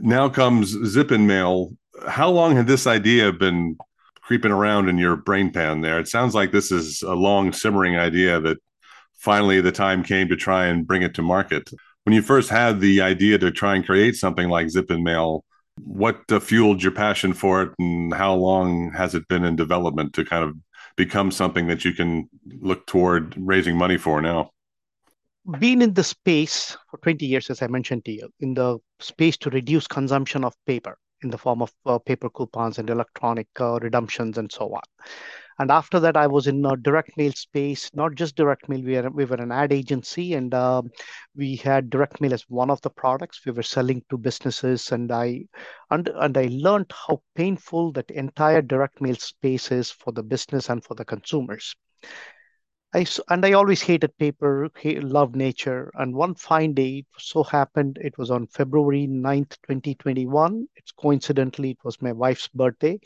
Now 0.00 0.28
comes 0.28 0.74
ZipInMail. 0.74 1.76
How 2.06 2.30
long 2.30 2.56
had 2.56 2.66
this 2.66 2.86
idea 2.86 3.32
been 3.32 3.76
creeping 4.28 4.52
around 4.52 4.90
in 4.90 4.98
your 4.98 5.16
brain 5.16 5.50
pan 5.50 5.80
there? 5.80 5.98
It 5.98 6.06
sounds 6.06 6.34
like 6.34 6.52
this 6.52 6.70
is 6.70 7.00
a 7.00 7.14
long 7.14 7.50
simmering 7.50 7.96
idea 7.96 8.38
that 8.42 8.58
finally 9.14 9.62
the 9.62 9.72
time 9.72 10.02
came 10.02 10.28
to 10.28 10.36
try 10.36 10.66
and 10.66 10.86
bring 10.86 11.00
it 11.00 11.14
to 11.14 11.22
market. 11.22 11.70
When 12.04 12.14
you 12.14 12.20
first 12.20 12.50
had 12.50 12.78
the 12.78 13.00
idea 13.00 13.38
to 13.38 13.50
try 13.50 13.74
and 13.74 13.86
create 13.86 14.16
something 14.16 14.50
like 14.50 14.66
ZipInMail, 14.66 15.40
what 15.80 16.20
uh, 16.30 16.40
fueled 16.40 16.82
your 16.82 16.92
passion 16.92 17.32
for 17.32 17.62
it 17.62 17.72
and 17.78 18.12
how 18.12 18.34
long 18.34 18.92
has 18.92 19.14
it 19.14 19.26
been 19.28 19.44
in 19.44 19.56
development 19.56 20.12
to 20.12 20.26
kind 20.26 20.44
of 20.44 20.54
become 20.96 21.30
something 21.30 21.66
that 21.68 21.86
you 21.86 21.94
can 21.94 22.28
look 22.60 22.86
toward 22.86 23.34
raising 23.38 23.78
money 23.78 23.96
for 23.96 24.20
now? 24.20 24.50
Been 25.58 25.80
in 25.80 25.94
the 25.94 26.04
space 26.04 26.76
for 26.90 26.98
20 26.98 27.24
years, 27.24 27.48
as 27.48 27.62
I 27.62 27.66
mentioned 27.68 28.04
to 28.04 28.12
you, 28.12 28.28
in 28.40 28.52
the 28.52 28.76
space 29.00 29.38
to 29.38 29.48
reduce 29.48 29.86
consumption 29.86 30.44
of 30.44 30.52
paper 30.66 30.98
in 31.22 31.30
the 31.30 31.38
form 31.38 31.62
of 31.62 31.72
uh, 31.86 31.98
paper 31.98 32.30
coupons 32.30 32.78
and 32.78 32.90
electronic 32.90 33.48
uh, 33.60 33.78
redemptions 33.80 34.38
and 34.38 34.50
so 34.50 34.74
on. 34.74 34.82
And 35.60 35.72
after 35.72 35.98
that, 36.00 36.16
I 36.16 36.28
was 36.28 36.46
in 36.46 36.64
a 36.64 36.76
direct 36.76 37.16
mail 37.16 37.32
space, 37.32 37.90
not 37.92 38.14
just 38.14 38.36
direct 38.36 38.68
mail. 38.68 38.80
We 38.80 38.94
were, 38.94 39.10
we 39.10 39.24
were 39.24 39.36
an 39.36 39.50
ad 39.50 39.72
agency 39.72 40.34
and 40.34 40.54
uh, 40.54 40.82
we 41.34 41.56
had 41.56 41.90
direct 41.90 42.20
mail 42.20 42.32
as 42.32 42.42
one 42.48 42.70
of 42.70 42.80
the 42.82 42.90
products 42.90 43.44
we 43.44 43.50
were 43.50 43.64
selling 43.64 44.04
to 44.10 44.18
businesses. 44.18 44.92
And 44.92 45.10
I, 45.10 45.46
and, 45.90 46.08
and 46.14 46.38
I 46.38 46.48
learned 46.52 46.92
how 47.08 47.22
painful 47.34 47.92
that 47.92 48.10
entire 48.12 48.62
direct 48.62 49.00
mail 49.00 49.16
space 49.16 49.72
is 49.72 49.90
for 49.90 50.12
the 50.12 50.22
business 50.22 50.70
and 50.70 50.84
for 50.84 50.94
the 50.94 51.04
consumers. 51.04 51.74
I, 52.94 53.06
and 53.28 53.44
I 53.44 53.52
always 53.52 53.82
hated 53.82 54.16
paper, 54.16 54.68
hate, 54.76 55.04
loved 55.04 55.36
nature. 55.36 55.90
And 55.94 56.14
one 56.14 56.34
fine 56.34 56.72
day, 56.72 56.98
it 56.98 57.06
so 57.18 57.42
happened, 57.42 57.98
it 58.00 58.16
was 58.16 58.30
on 58.30 58.46
February 58.46 59.06
9th, 59.06 59.56
2021. 59.66 60.66
It's 60.76 60.92
coincidentally, 60.92 61.70
it 61.70 61.84
was 61.84 62.00
my 62.00 62.12
wife's 62.12 62.48
birthday. 62.48 62.98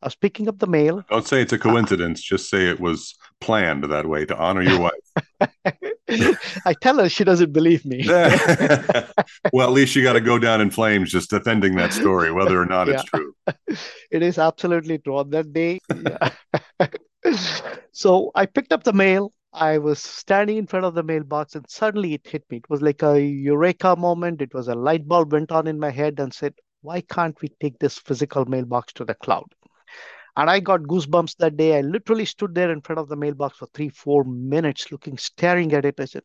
I 0.00 0.06
was 0.06 0.14
picking 0.14 0.48
up 0.48 0.60
the 0.60 0.68
mail. 0.68 1.02
Don't 1.10 1.26
say 1.26 1.42
it's 1.42 1.52
a 1.52 1.58
coincidence. 1.58 2.20
Uh, 2.20 2.36
just 2.36 2.48
say 2.48 2.66
it 2.68 2.78
was 2.78 3.16
planned 3.40 3.82
that 3.82 4.06
way 4.06 4.24
to 4.26 4.36
honor 4.36 4.62
your 4.62 4.78
wife. 4.78 5.50
I 6.64 6.74
tell 6.80 6.98
her 6.98 7.08
she 7.08 7.24
doesn't 7.24 7.52
believe 7.52 7.84
me. 7.84 8.04
well, 9.52 9.66
at 9.66 9.72
least 9.72 9.96
you 9.96 10.04
got 10.04 10.12
to 10.12 10.20
go 10.20 10.38
down 10.38 10.60
in 10.60 10.70
flames 10.70 11.10
just 11.10 11.30
defending 11.30 11.74
that 11.76 11.92
story, 11.92 12.30
whether 12.30 12.62
or 12.62 12.66
not 12.66 12.86
yeah. 12.86 12.94
it's 12.94 13.04
true. 13.04 13.34
It 14.10 14.22
is 14.22 14.38
absolutely 14.38 14.98
true. 14.98 15.18
On 15.18 15.30
that 15.30 15.52
day, 15.52 15.80
yeah. 15.92 16.88
so 17.92 18.30
I 18.34 18.46
picked 18.46 18.72
up 18.72 18.84
the 18.84 18.92
mail. 18.92 19.32
I 19.52 19.78
was 19.78 19.98
standing 19.98 20.56
in 20.56 20.66
front 20.66 20.84
of 20.84 20.94
the 20.94 21.02
mailbox 21.02 21.54
and 21.54 21.68
suddenly 21.68 22.14
it 22.14 22.26
hit 22.26 22.44
me. 22.50 22.58
It 22.58 22.70
was 22.70 22.82
like 22.82 23.02
a 23.02 23.20
eureka 23.20 23.96
moment. 23.96 24.42
It 24.42 24.54
was 24.54 24.68
a 24.68 24.74
light 24.74 25.08
bulb 25.08 25.32
went 25.32 25.50
on 25.50 25.66
in 25.66 25.78
my 25.78 25.90
head 25.90 26.20
and 26.20 26.32
said, 26.32 26.54
why 26.82 27.00
can't 27.00 27.40
we 27.40 27.48
take 27.60 27.78
this 27.78 27.98
physical 27.98 28.44
mailbox 28.44 28.92
to 28.94 29.04
the 29.04 29.14
cloud? 29.14 29.46
And 30.36 30.48
I 30.48 30.60
got 30.60 30.82
goosebumps 30.82 31.36
that 31.38 31.56
day. 31.56 31.76
I 31.76 31.80
literally 31.80 32.24
stood 32.24 32.54
there 32.54 32.70
in 32.70 32.80
front 32.82 33.00
of 33.00 33.08
the 33.08 33.16
mailbox 33.16 33.58
for 33.58 33.66
three, 33.74 33.88
four 33.88 34.22
minutes, 34.22 34.92
looking, 34.92 35.18
staring 35.18 35.72
at 35.72 35.84
it. 35.84 35.98
I 35.98 36.04
said, 36.04 36.22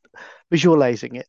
visualizing 0.52 1.16
it. 1.16 1.28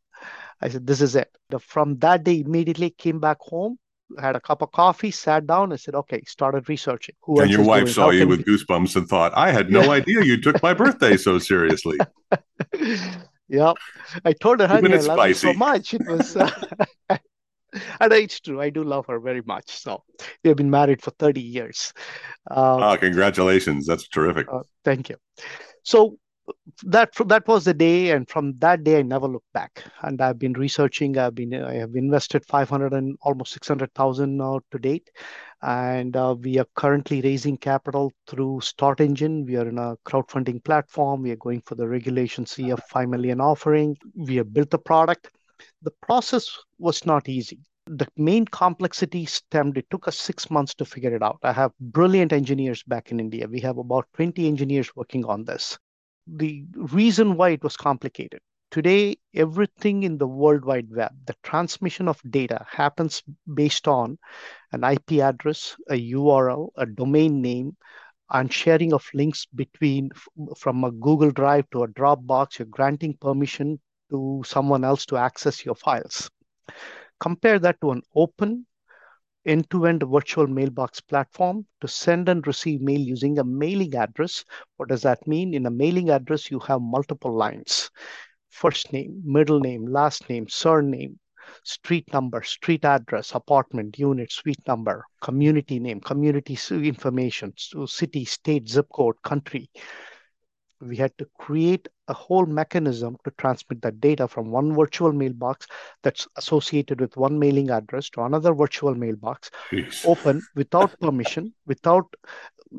I 0.60 0.68
said, 0.68 0.86
this 0.86 1.00
is 1.00 1.16
it. 1.16 1.30
From 1.60 1.96
that 1.98 2.24
day, 2.24 2.40
immediately 2.40 2.90
came 2.90 3.20
back 3.20 3.38
home, 3.40 3.78
had 4.18 4.36
a 4.36 4.40
cup 4.40 4.62
of 4.62 4.70
coffee, 4.72 5.10
sat 5.10 5.46
down, 5.46 5.72
and 5.72 5.80
said, 5.80 5.94
okay, 5.94 6.22
started 6.26 6.68
researching. 6.68 7.14
Who 7.22 7.40
and 7.40 7.50
your 7.50 7.64
wife 7.64 7.88
saw 7.88 8.10
you 8.10 8.28
with 8.28 8.44
goosebumps 8.44 8.96
and 8.96 9.08
thought, 9.08 9.32
I 9.34 9.50
had 9.50 9.70
no 9.70 9.90
idea 9.90 10.22
you 10.22 10.40
took 10.40 10.62
my 10.62 10.74
birthday 10.74 11.16
so 11.16 11.38
seriously. 11.50 11.98
yeah. 13.48 13.72
I 14.24 14.32
told 14.32 14.60
her, 14.60 14.66
honey, 14.66 14.92
I 14.92 14.96
love 14.96 15.04
spicy. 15.04 15.46
you 15.48 15.52
so 15.52 15.58
much. 15.58 15.94
It 15.94 16.02
was. 16.06 16.36
Uh, 16.36 16.50
and 18.00 18.12
it's 18.12 18.38
true 18.40 18.60
i 18.60 18.70
do 18.70 18.84
love 18.84 19.06
her 19.06 19.18
very 19.18 19.42
much 19.42 19.68
so 19.68 20.02
we 20.42 20.48
have 20.48 20.56
been 20.56 20.70
married 20.70 21.02
for 21.02 21.10
30 21.10 21.40
years 21.40 21.92
uh, 22.50 22.92
oh 22.92 22.96
congratulations 22.96 23.84
that's 23.84 24.06
terrific 24.06 24.46
uh, 24.52 24.60
thank 24.84 25.08
you 25.08 25.16
so 25.82 26.16
that 26.82 27.10
that 27.26 27.46
was 27.48 27.64
the 27.64 27.74
day 27.74 28.10
and 28.10 28.28
from 28.28 28.54
that 28.58 28.84
day 28.84 28.98
i 28.98 29.02
never 29.02 29.26
looked 29.26 29.52
back 29.52 29.82
and 30.02 30.20
i've 30.20 30.38
been 30.38 30.52
researching 30.54 31.16
i've 31.16 31.34
been 31.34 31.54
i 31.54 31.74
have 31.74 31.94
invested 31.94 32.44
500 32.46 32.92
and 32.92 33.16
almost 33.22 33.52
600000 33.52 34.36
now 34.36 34.60
to 34.70 34.78
date 34.78 35.10
and 35.62 36.16
uh, 36.16 36.34
we 36.38 36.58
are 36.58 36.66
currently 36.74 37.22
raising 37.22 37.56
capital 37.56 38.12
through 38.26 38.60
StartEngine 38.60 39.46
we 39.46 39.56
are 39.56 39.68
in 39.68 39.78
a 39.78 39.96
crowdfunding 40.04 40.62
platform 40.64 41.22
we 41.22 41.30
are 41.30 41.36
going 41.36 41.62
for 41.62 41.76
the 41.76 41.88
regulation 41.88 42.44
c 42.44 42.70
of 42.70 42.80
5 42.90 43.08
million 43.08 43.40
offering 43.40 43.96
we 44.14 44.36
have 44.36 44.52
built 44.52 44.70
the 44.70 44.78
product 44.78 45.30
the 45.82 45.92
process 46.02 46.50
was 46.78 47.06
not 47.06 47.28
easy. 47.28 47.60
The 47.86 48.08
main 48.16 48.46
complexity 48.46 49.26
stemmed, 49.26 49.76
it 49.76 49.86
took 49.90 50.08
us 50.08 50.18
six 50.18 50.50
months 50.50 50.74
to 50.76 50.84
figure 50.84 51.14
it 51.14 51.22
out. 51.22 51.38
I 51.42 51.52
have 51.52 51.72
brilliant 51.78 52.32
engineers 52.32 52.82
back 52.82 53.12
in 53.12 53.20
India. 53.20 53.46
We 53.46 53.60
have 53.60 53.76
about 53.78 54.08
20 54.14 54.46
engineers 54.46 54.96
working 54.96 55.24
on 55.26 55.44
this. 55.44 55.78
The 56.26 56.64
reason 56.74 57.36
why 57.36 57.50
it 57.50 57.62
was 57.62 57.76
complicated 57.76 58.40
today, 58.70 59.16
everything 59.34 60.02
in 60.02 60.18
the 60.18 60.26
World 60.26 60.64
Wide 60.64 60.90
Web, 60.90 61.12
the 61.26 61.36
transmission 61.42 62.08
of 62.08 62.20
data 62.28 62.66
happens 62.68 63.22
based 63.54 63.86
on 63.86 64.18
an 64.72 64.84
IP 64.84 65.20
address, 65.20 65.76
a 65.88 65.94
URL, 66.12 66.70
a 66.76 66.86
domain 66.86 67.40
name, 67.40 67.76
and 68.30 68.52
sharing 68.52 68.92
of 68.92 69.08
links 69.14 69.46
between 69.54 70.10
from 70.56 70.82
a 70.82 70.90
Google 70.90 71.30
Drive 71.30 71.70
to 71.70 71.84
a 71.84 71.88
Dropbox. 71.88 72.58
You're 72.58 72.66
granting 72.66 73.16
permission 73.20 73.78
to 74.10 74.42
someone 74.46 74.82
else 74.82 75.06
to 75.06 75.16
access 75.16 75.64
your 75.64 75.76
files. 75.76 76.30
Compare 77.20 77.58
that 77.60 77.80
to 77.80 77.92
an 77.92 78.02
open 78.14 78.66
end-to-end 79.46 80.02
virtual 80.10 80.46
mailbox 80.46 81.00
platform 81.00 81.66
to 81.80 81.88
send 81.88 82.28
and 82.28 82.46
receive 82.46 82.80
mail 82.80 83.00
using 83.00 83.38
a 83.38 83.44
mailing 83.44 83.94
address. 83.94 84.44
What 84.76 84.88
does 84.88 85.02
that 85.02 85.26
mean? 85.26 85.54
In 85.54 85.66
a 85.66 85.70
mailing 85.70 86.10
address, 86.10 86.50
you 86.50 86.58
have 86.60 86.80
multiple 86.80 87.34
lines. 87.34 87.90
First 88.50 88.92
name, 88.92 89.20
middle 89.24 89.60
name, 89.60 89.86
last 89.86 90.28
name, 90.28 90.48
surname, 90.48 91.18
street 91.62 92.10
number, 92.12 92.42
street 92.42 92.84
address, 92.84 93.32
apartment, 93.34 93.98
unit, 93.98 94.32
suite 94.32 94.66
number, 94.66 95.04
community 95.20 95.78
name, 95.78 96.00
community 96.00 96.58
information, 96.70 97.52
so 97.56 97.86
city, 97.86 98.24
state, 98.24 98.68
zip 98.68 98.86
code, 98.92 99.16
country, 99.22 99.68
we 100.80 100.96
had 100.96 101.16
to 101.18 101.26
create 101.38 101.88
a 102.08 102.14
whole 102.14 102.46
mechanism 102.46 103.16
to 103.24 103.30
transmit 103.38 103.80
that 103.82 104.00
data 104.00 104.28
from 104.28 104.50
one 104.50 104.74
virtual 104.74 105.12
mailbox 105.12 105.66
that's 106.02 106.26
associated 106.36 107.00
with 107.00 107.16
one 107.16 107.38
mailing 107.38 107.70
address 107.70 108.10
to 108.10 108.22
another 108.22 108.52
virtual 108.54 108.94
mailbox, 108.94 109.50
Jeez. 109.70 110.04
open 110.06 110.42
without 110.54 110.98
permission, 111.00 111.54
without 111.66 112.06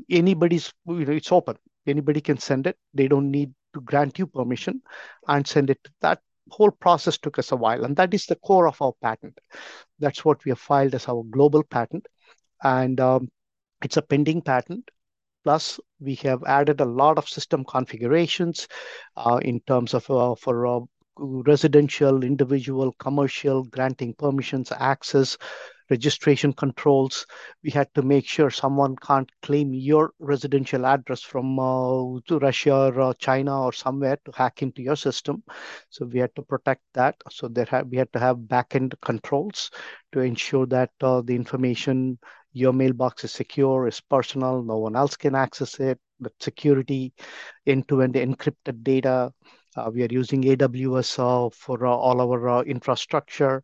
anybody's, 0.10 0.72
you 0.88 1.06
know, 1.06 1.14
it's 1.14 1.32
open. 1.32 1.58
Anybody 1.88 2.22
can 2.22 2.38
send 2.38 2.68
it. 2.68 2.78
They 2.94 3.08
don't 3.08 3.32
need 3.32 3.54
to 3.74 3.82
grant 3.82 4.18
you 4.20 4.28
permission 4.28 4.82
and 5.28 5.46
send 5.46 5.70
it. 5.70 5.80
That 6.02 6.20
whole 6.50 6.72
process 6.72 7.18
took 7.18 7.40
us 7.40 7.52
a 7.52 7.56
while. 7.56 7.84
And 7.86 7.96
that 7.96 8.14
is 8.14 8.26
the 8.26 8.36
core 8.36 8.68
of 8.68 8.82
our 8.82 8.94
patent. 9.02 9.38
That's 10.00 10.26
what 10.26 10.44
we 10.46 10.52
have 10.52 10.60
filed 10.60 10.96
as 10.96 11.08
our 11.08 11.24
global 11.24 11.64
patent. 11.64 12.08
And 12.64 13.00
um, 13.00 13.30
it's 13.84 13.98
a 13.98 14.02
pending 14.02 14.42
patent 14.42 14.90
Plus, 15.46 15.80
we 16.02 16.16
have 16.16 16.44
added 16.46 16.82
a 16.82 16.86
lot 16.86 17.18
of 17.18 17.30
system 17.30 17.64
configurations 17.64 18.68
uh, 19.16 19.40
in 19.44 19.62
terms 19.62 19.94
of 19.94 20.10
uh, 20.10 20.36
for 20.36 20.66
uh, 20.66 20.80
residential, 21.18 22.24
individual, 22.24 22.92
commercial, 22.94 23.64
granting 23.64 24.14
permissions, 24.16 24.72
access, 24.78 25.38
registration 25.90 26.52
controls. 26.52 27.26
We 27.64 27.70
had 27.70 27.94
to 27.94 28.02
make 28.02 28.26
sure 28.28 28.50
someone 28.50 28.96
can't 28.96 29.30
claim 29.44 29.74
your 29.74 30.12
residential 30.20 30.86
address 30.86 31.22
from 31.22 31.60
uh, 31.60 32.20
to 32.28 32.40
Russia 32.40 32.74
or 32.74 33.02
uh, 33.02 33.14
China 33.20 33.66
or 33.66 33.72
somewhere 33.72 34.18
to 34.26 34.32
hack 34.36 34.64
into 34.64 34.82
your 34.82 34.96
system. 34.96 35.44
So 35.92 36.06
we 36.06 36.20
had 36.20 36.36
to 36.36 36.42
protect 36.42 36.82
that. 36.96 37.16
So 37.30 37.48
there 37.48 37.68
have, 37.70 37.88
we 37.88 37.98
had 37.98 38.12
to 38.14 38.20
have 38.20 38.38
backend 38.38 38.96
controls 39.02 39.70
to 40.14 40.22
ensure 40.22 40.66
that 40.68 40.92
uh, 41.02 41.22
the 41.22 41.36
information 41.36 42.18
your 42.56 42.72
mailbox 42.72 43.26
is 43.26 43.34
secure, 43.34 43.86
is 43.86 44.00
personal, 44.00 44.64
no 44.64 44.78
one 44.78 44.96
else 44.96 45.18
can 45.18 45.36
access 45.36 45.78
it. 45.80 46.00
The 46.22 46.32
security, 46.40 47.14
end-to-end 47.68 48.14
encrypted 48.16 48.82
data. 48.82 49.34
Uh, 49.76 49.92
we 49.94 50.04
are 50.04 50.10
using 50.10 50.42
AWS 50.44 51.20
uh, 51.20 51.50
for 51.54 51.86
uh, 51.86 51.90
all 51.92 52.22
our 52.22 52.48
uh, 52.48 52.62
infrastructure. 52.62 53.62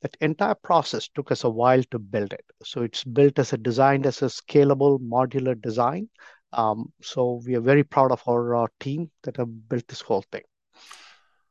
That 0.00 0.16
entire 0.22 0.54
process 0.54 1.08
took 1.08 1.30
us 1.30 1.44
a 1.44 1.50
while 1.50 1.82
to 1.90 1.98
build 1.98 2.32
it. 2.32 2.44
So 2.64 2.80
it's 2.80 3.04
built 3.04 3.38
as 3.38 3.52
a 3.52 3.58
designed 3.58 4.06
as 4.06 4.22
a 4.22 4.26
scalable 4.26 4.98
modular 4.98 5.60
design. 5.60 6.08
Um, 6.54 6.90
so 7.02 7.42
we 7.46 7.56
are 7.56 7.60
very 7.60 7.84
proud 7.84 8.10
of 8.10 8.22
our 8.26 8.56
uh, 8.56 8.66
team 8.80 9.10
that 9.24 9.36
have 9.36 9.68
built 9.68 9.86
this 9.86 10.00
whole 10.00 10.24
thing 10.32 10.42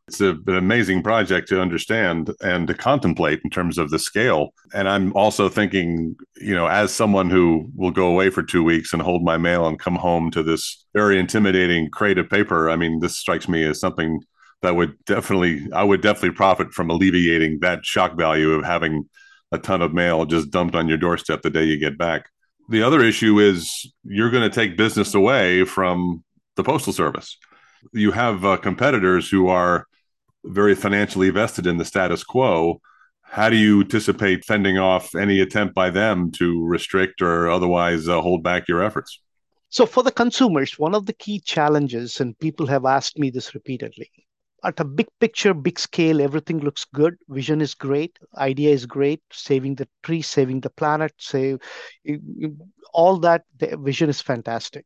it's 0.10 0.22
a, 0.22 0.32
an 0.32 0.55
amazing 0.55 1.03
project 1.03 1.47
to 1.49 1.62
understand 1.62 2.32
and 2.41 2.68
to 2.68 2.74
contemplate 2.74 3.41
in 3.43 3.51
terms 3.51 3.78
of 3.78 3.91
the 3.91 3.99
scale. 3.99 4.55
And 4.74 4.89
I'm 4.89 5.14
also 5.14 5.49
thinking, 5.49 6.16
you 6.41 6.55
know, 6.55 6.66
as 6.66 6.91
someone 6.91 7.30
who 7.30 7.70
will 7.76 7.91
go 7.91 8.07
away 8.07 8.32
for 8.32 8.41
two 8.41 8.64
weeks 8.64 8.91
and 8.91 9.03
hold 9.03 9.24
my 9.24 9.38
mail 9.38 9.68
and 9.68 9.78
come 9.78 9.95
home 9.95 10.32
to 10.32 10.41
this 10.41 10.84
very 10.95 11.20
intimidating 11.20 11.91
crate 11.91 12.18
of 12.18 12.28
paper, 12.28 12.72
I 12.72 12.76
mean, 12.76 12.99
this 12.99 13.20
strikes 13.20 13.47
me 13.47 13.64
as 13.64 13.80
something 13.80 14.20
that 14.64 14.76
would 14.76 14.93
definitely 15.05 15.68
I 15.72 15.84
would 15.84 16.01
definitely 16.01 16.32
profit 16.32 16.74
from 16.74 16.89
alleviating 16.89 17.60
that 17.62 17.86
shock 17.86 18.18
value 18.18 18.53
of 18.53 18.66
having 18.66 19.07
a 19.51 19.60
ton 19.60 19.84
of 19.84 19.93
mail 19.93 20.26
just 20.26 20.49
dumped 20.49 20.76
on 20.76 20.88
your 20.88 20.97
doorstep 20.97 21.43
the 21.43 21.51
day 21.51 21.66
you 21.66 21.78
get 21.78 21.99
back. 21.99 22.30
The 22.70 22.82
other 22.82 23.03
issue 23.03 23.39
is 23.39 23.93
you're 24.03 24.32
going 24.32 24.49
to 24.49 24.55
take 24.55 24.76
business 24.76 25.14
away 25.14 25.66
from 25.66 26.24
the 26.55 26.64
postal 26.64 26.93
service. 26.93 27.38
You 27.93 28.12
have 28.12 28.43
uh, 28.43 28.57
competitors 28.57 29.30
who 29.30 29.47
are 29.47 29.86
very 30.44 30.76
financially 30.76 31.30
vested 31.30 31.68
in 31.68 31.78
the 31.78 31.86
status 31.86 32.24
quo. 32.24 32.82
How 33.22 33.50
do 33.50 33.56
you 33.56 33.82
anticipate 33.82 34.46
fending 34.46 34.78
off 34.78 35.14
any 35.16 35.40
attempt 35.40 35.76
by 35.76 35.90
them 35.92 36.32
to 36.34 36.66
restrict 36.66 37.22
or 37.22 37.50
otherwise 37.50 38.08
uh, 38.08 38.22
hold 38.22 38.44
back 38.44 38.68
your 38.68 38.84
efforts? 38.84 39.20
So, 39.70 39.86
for 39.86 40.02
the 40.02 40.12
consumers, 40.12 40.80
one 40.80 40.96
of 40.96 41.06
the 41.06 41.14
key 41.14 41.40
challenges, 41.40 42.22
and 42.22 42.38
people 42.40 42.66
have 42.68 42.86
asked 42.86 43.20
me 43.20 43.30
this 43.30 43.54
repeatedly, 43.54 44.10
at 44.64 44.80
a 44.80 44.86
big 44.86 45.08
picture, 45.20 45.54
big 45.54 45.80
scale, 45.80 46.22
everything 46.22 46.60
looks 46.60 46.86
good. 46.86 47.18
Vision 47.30 47.62
is 47.62 47.76
great. 47.76 48.18
Idea 48.38 48.72
is 48.72 48.86
great. 48.86 49.22
Saving 49.32 49.76
the 49.76 49.88
tree, 50.04 50.22
saving 50.22 50.62
the 50.62 50.70
planet, 50.70 51.14
save 51.18 51.60
all 52.94 53.18
that. 53.20 53.44
The 53.58 53.78
vision 53.78 54.10
is 54.10 54.22
fantastic. 54.22 54.86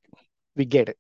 We 0.56 0.66
get 0.66 0.90
it. 0.90 0.98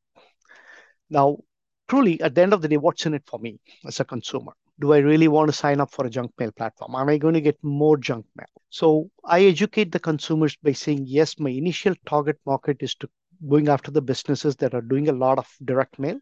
Now, 1.09 1.39
truly, 1.87 2.19
at 2.21 2.35
the 2.35 2.41
end 2.41 2.53
of 2.53 2.61
the 2.61 2.67
day, 2.67 2.77
what's 2.77 3.05
in 3.05 3.13
it 3.13 3.23
for 3.25 3.39
me 3.39 3.59
as 3.85 3.99
a 3.99 4.05
consumer? 4.05 4.53
Do 4.79 4.93
I 4.93 4.97
really 4.97 5.27
want 5.27 5.49
to 5.49 5.53
sign 5.53 5.79
up 5.79 5.91
for 5.91 6.05
a 6.05 6.09
junk 6.09 6.31
mail 6.39 6.51
platform? 6.51 6.95
Am 6.95 7.09
I 7.09 7.17
going 7.17 7.35
to 7.35 7.41
get 7.41 7.57
more 7.63 7.97
junk 7.97 8.25
mail? 8.35 8.47
So 8.69 9.09
I 9.23 9.43
educate 9.43 9.91
the 9.91 9.99
consumers 9.99 10.55
by 10.55 10.71
saying, 10.71 11.05
yes, 11.05 11.39
my 11.39 11.51
initial 11.51 11.93
target 12.05 12.39
market 12.45 12.77
is 12.81 12.95
to 12.95 13.09
going 13.47 13.67
after 13.67 13.91
the 13.91 14.01
businesses 14.01 14.55
that 14.57 14.73
are 14.73 14.81
doing 14.81 15.09
a 15.09 15.13
lot 15.13 15.37
of 15.37 15.47
direct 15.65 15.99
mail 15.99 16.19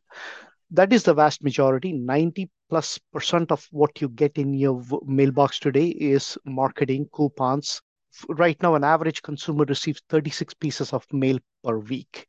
that 0.71 0.93
is 0.93 1.03
the 1.03 1.13
vast 1.13 1.43
majority 1.43 1.91
90 1.91 2.49
plus 2.69 2.97
percent 3.11 3.51
of 3.51 3.67
what 3.71 4.01
you 4.01 4.07
get 4.09 4.37
in 4.37 4.53
your 4.53 4.81
mailbox 5.05 5.59
today 5.59 5.87
is 5.87 6.37
marketing 6.45 7.07
coupons 7.13 7.81
right 8.29 8.61
now 8.63 8.75
an 8.75 8.83
average 8.83 9.21
consumer 9.21 9.65
receives 9.65 10.01
36 10.09 10.53
pieces 10.55 10.93
of 10.93 11.05
mail 11.11 11.37
per 11.63 11.77
week 11.77 12.27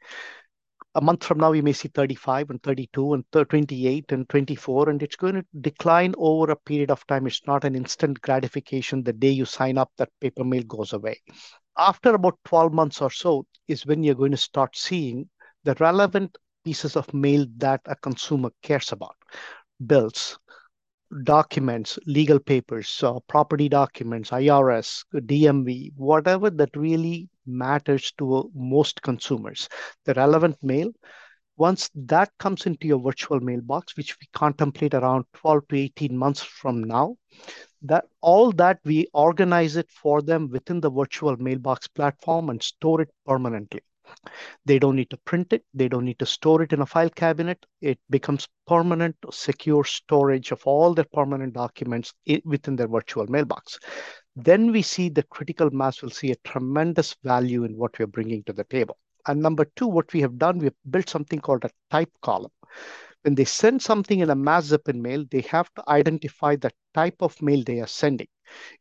a 0.95 1.01
month 1.01 1.25
from 1.25 1.39
now 1.39 1.53
you 1.53 1.63
may 1.63 1.73
see 1.73 1.89
35 1.89 2.51
and 2.51 2.63
32 2.63 3.15
and 3.15 3.25
28 3.33 4.13
and 4.13 4.29
24 4.29 4.91
and 4.91 5.03
it's 5.03 5.17
going 5.17 5.35
to 5.35 5.45
decline 5.61 6.15
over 6.19 6.53
a 6.53 6.57
period 6.57 6.91
of 6.91 7.07
time. 7.07 7.27
It's 7.27 7.41
not 7.47 7.65
an 7.65 7.75
instant 7.75 8.21
gratification 8.21 9.03
the 9.03 9.13
day 9.13 9.31
you 9.31 9.47
sign 9.47 9.79
up 9.79 9.91
that 9.97 10.11
paper 10.21 10.45
mail 10.45 10.63
goes 10.65 10.93
away. 10.93 11.21
After 11.79 12.15
about 12.15 12.39
12 12.45 12.73
months 12.75 13.01
or 13.01 13.11
so 13.11 13.47
is 13.69 13.87
when 13.87 14.03
you're 14.03 14.15
going 14.15 14.33
to 14.33 14.37
start 14.37 14.77
seeing 14.77 15.29
the 15.65 15.75
relevant 15.81 16.37
pieces 16.65 16.97
of 16.97 17.13
mail 17.15 17.47
that 17.57 17.81
a 17.87 17.97
consumer 17.97 18.51
cares 18.63 18.93
about. 18.93 19.17
Bills 19.87 20.39
documents 21.25 21.99
legal 22.07 22.39
papers 22.39 23.03
uh, 23.03 23.19
property 23.29 23.69
documents 23.69 24.31
irs 24.31 25.05
dmv 25.15 25.93
whatever 25.97 26.49
that 26.49 26.75
really 26.77 27.29
matters 27.47 28.13
to 28.13 28.51
most 28.55 29.03
consumers. 29.03 29.69
The 30.05 30.15
relevant 30.15 30.57
mail 30.63 30.91
once 31.57 31.91
that 31.95 32.31
comes 32.39 32.67
into 32.67 32.87
your 32.87 33.01
virtual 33.01 33.41
mailbox 33.41 33.97
which 33.97 34.17
we 34.21 34.27
contemplate 34.33 34.95
around 34.95 35.25
12 35.35 35.69
to 35.69 35.77
18 35.77 36.17
months 36.17 36.43
from 36.43 36.83
now 36.83 37.17
that 37.83 38.05
all 38.21 38.53
that 38.53 38.79
we 38.85 39.07
organize 39.13 39.77
it 39.77 39.91
for 39.91 40.23
them 40.23 40.49
within 40.51 40.81
the 40.81 40.91
virtual 40.91 41.37
mailbox 41.37 41.89
platform 41.89 42.49
and 42.49 42.63
store 42.63 43.03
it 43.03 43.11
permanently 43.27 43.83
they 44.65 44.79
don't 44.79 44.97
need 44.97 45.11
to 45.11 45.17
print 45.19 45.53
it. 45.53 45.65
They 45.75 45.89
don't 45.89 46.05
need 46.05 46.19
to 46.19 46.27
store 46.27 46.63
it 46.63 46.73
in 46.73 46.81
a 46.81 46.87
file 46.87 47.11
cabinet. 47.11 47.65
It 47.81 47.99
becomes 48.11 48.49
permanent, 48.67 49.17
secure 49.31 49.85
storage 49.85 50.53
of 50.53 50.63
all 50.65 50.95
their 50.95 51.07
permanent 51.13 51.55
documents 51.55 52.15
within 52.45 52.77
their 52.77 52.89
virtual 52.89 53.27
mailbox. 53.27 53.79
Then 54.37 54.73
we 54.73 54.83
see 54.83 55.09
the 55.09 55.25
critical 55.25 55.71
mass 55.71 56.03
will 56.03 56.11
see 56.11 56.31
a 56.31 56.37
tremendous 56.45 57.15
value 57.23 57.65
in 57.65 57.77
what 57.77 57.99
we're 57.99 58.07
bringing 58.07 58.43
to 58.45 58.53
the 58.53 58.65
table. 58.65 58.97
And 59.27 59.41
number 59.41 59.67
two, 59.77 59.87
what 59.87 60.13
we 60.13 60.21
have 60.23 60.39
done, 60.39 60.59
we've 60.59 60.73
built 60.91 61.09
something 61.09 61.39
called 61.39 61.65
a 61.65 61.71
type 61.91 62.11
column. 62.23 62.51
When 63.23 63.35
they 63.35 63.45
send 63.45 63.83
something 63.83 64.21
in 64.21 64.31
a 64.31 64.35
mass 64.35 64.69
ZipInMail, 64.69 65.31
they 65.31 65.43
have 65.43 65.73
to 65.75 65.85
identify 65.89 66.57
the 66.57 66.73
type 66.93 67.17
of 67.21 67.41
mail 67.41 67.63
they 67.65 67.81
are 67.81 67.87
sending. 67.87 68.27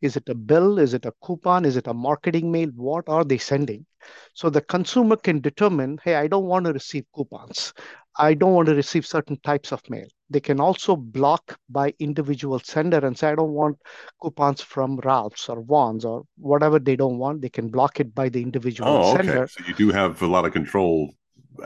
Is 0.01 0.15
it 0.15 0.27
a 0.29 0.35
bill? 0.35 0.79
Is 0.79 0.93
it 0.93 1.05
a 1.05 1.13
coupon? 1.23 1.65
Is 1.65 1.77
it 1.77 1.87
a 1.87 1.93
marketing 1.93 2.51
mail? 2.51 2.69
What 2.75 3.07
are 3.07 3.23
they 3.23 3.37
sending? 3.37 3.85
So 4.33 4.49
the 4.49 4.61
consumer 4.61 5.15
can 5.15 5.41
determine, 5.41 5.99
hey, 6.03 6.15
I 6.15 6.27
don't 6.27 6.45
want 6.45 6.65
to 6.65 6.73
receive 6.73 7.05
coupons. 7.15 7.73
I 8.17 8.33
don't 8.33 8.53
want 8.53 8.67
to 8.67 8.75
receive 8.75 9.05
certain 9.05 9.37
types 9.41 9.71
of 9.71 9.87
mail. 9.89 10.07
They 10.29 10.39
can 10.39 10.59
also 10.59 10.95
block 10.95 11.57
by 11.69 11.93
individual 11.99 12.59
sender 12.59 12.97
and 12.97 13.17
say, 13.17 13.29
I 13.29 13.35
don't 13.35 13.53
want 13.53 13.77
coupons 14.21 14.61
from 14.61 14.97
Ralph's 14.97 15.47
or 15.47 15.61
Vons 15.61 16.03
or 16.03 16.23
whatever 16.37 16.79
they 16.79 16.95
don't 16.95 17.17
want. 17.17 17.41
They 17.41 17.49
can 17.49 17.69
block 17.69 17.99
it 17.99 18.13
by 18.13 18.29
the 18.29 18.41
individual 18.41 18.89
oh, 18.89 19.17
okay. 19.17 19.45
So 19.47 19.63
you 19.67 19.73
do 19.73 19.91
have 19.91 20.21
a 20.21 20.27
lot 20.27 20.45
of 20.45 20.51
control 20.51 21.13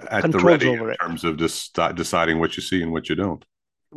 at 0.09 0.31
the 0.31 0.39
ready 0.39 0.71
in 0.71 0.95
terms 1.01 1.23
of 1.23 1.37
just 1.37 1.77
deciding 1.95 2.39
what 2.39 2.55
you 2.57 2.63
see 2.63 2.81
and 2.81 2.91
what 2.91 3.09
you 3.09 3.15
don't 3.15 3.45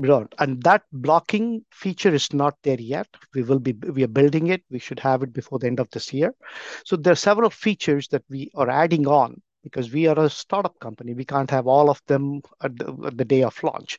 don't. 0.07 0.32
And 0.38 0.62
that 0.62 0.82
blocking 0.92 1.64
feature 1.72 2.14
is 2.14 2.32
not 2.32 2.57
there 2.62 2.80
yet. 2.80 3.09
We 3.34 3.42
will 3.42 3.59
be 3.59 3.72
we 3.72 4.05
are 4.05 4.09
building 4.09 4.49
it. 4.49 4.62
We 4.70 4.78
should 4.78 5.01
have 5.01 5.22
it 5.22 5.32
before 5.32 5.59
the 5.59 5.66
end 5.66 5.80
of 5.80 5.90
this 5.90 6.12
year. 6.12 6.34
So 6.84 6.96
there 6.96 7.12
are 7.12 7.16
several 7.16 7.51
features 7.51 8.09
that 8.09 8.22
we 8.28 8.51
are 8.55 8.70
adding 8.70 9.07
on 9.07 9.40
because 9.62 9.92
we 9.92 10.07
are 10.07 10.18
a 10.18 10.30
startup 10.30 10.78
company. 10.78 11.14
We 11.14 11.24
can't 11.24 11.51
have 11.51 11.66
all 11.66 11.90
of 11.90 12.01
them 12.07 12.42
at 12.62 12.76
the, 12.78 12.96
at 13.07 13.18
the 13.18 13.24
day 13.24 13.42
of 13.42 13.61
launch. 13.62 13.99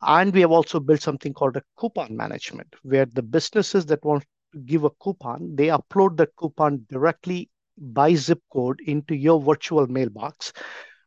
And 0.00 0.32
we 0.32 0.40
have 0.40 0.50
also 0.50 0.80
built 0.80 1.00
something 1.00 1.32
called 1.32 1.56
a 1.56 1.62
coupon 1.78 2.16
management, 2.16 2.74
where 2.82 3.06
the 3.06 3.22
businesses 3.22 3.86
that 3.86 4.04
want 4.04 4.24
to 4.52 4.58
give 4.60 4.82
a 4.84 4.90
coupon, 4.90 5.54
they 5.54 5.68
upload 5.68 6.16
that 6.16 6.34
coupon 6.36 6.84
directly 6.88 7.50
by 7.78 8.14
zip 8.14 8.40
code 8.52 8.80
into 8.86 9.14
your 9.14 9.40
virtual 9.40 9.86
mailbox 9.86 10.52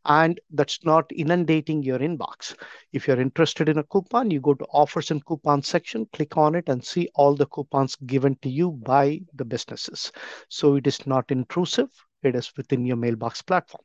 and 0.06 0.40
that's 0.52 0.84
not 0.86 1.12
inundating 1.12 1.82
your 1.82 2.00
inbox. 2.00 2.56
If 2.94 3.08
you're 3.08 3.20
interested 3.20 3.70
in 3.70 3.80
a 3.80 3.84
coupon, 3.84 4.30
you 4.30 4.40
go 4.40 4.54
to 4.54 4.66
offers 4.66 5.12
and 5.12 5.26
coupons 5.26 5.68
section, 5.68 6.08
click 6.14 6.38
on 6.38 6.56
it 6.56 6.70
and 6.70 6.84
see 6.84 7.10
all 7.16 7.36
the 7.36 7.48
coupons 7.48 7.96
given 8.06 8.38
to 8.44 8.50
you 8.50 8.72
by 8.72 9.22
the 9.34 9.46
businesses. 9.46 10.12
So 10.50 10.76
it 10.76 10.86
is 10.86 11.06
not 11.08 11.32
intrusive. 11.32 11.90
It 12.24 12.36
is 12.36 12.52
within 12.56 12.86
your 12.86 12.98
mailbox 12.98 13.42
platform. 13.42 13.84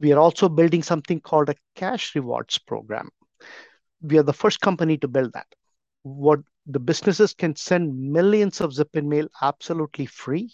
We 0.00 0.12
are 0.12 0.18
also 0.18 0.48
building 0.48 0.82
something 0.82 1.20
called 1.20 1.50
a 1.50 1.56
cash 1.74 2.14
rewards 2.14 2.58
program. 2.58 3.10
We 4.00 4.18
are 4.18 4.22
the 4.22 4.32
first 4.32 4.60
company 4.60 4.96
to 4.98 5.08
build 5.08 5.32
that. 5.34 5.46
What 6.04 6.40
the 6.66 6.80
businesses 6.80 7.34
can 7.34 7.56
send 7.56 7.98
millions 7.98 8.60
of 8.60 8.70
ZipInMail 8.70 9.28
absolutely 9.42 10.06
free. 10.06 10.52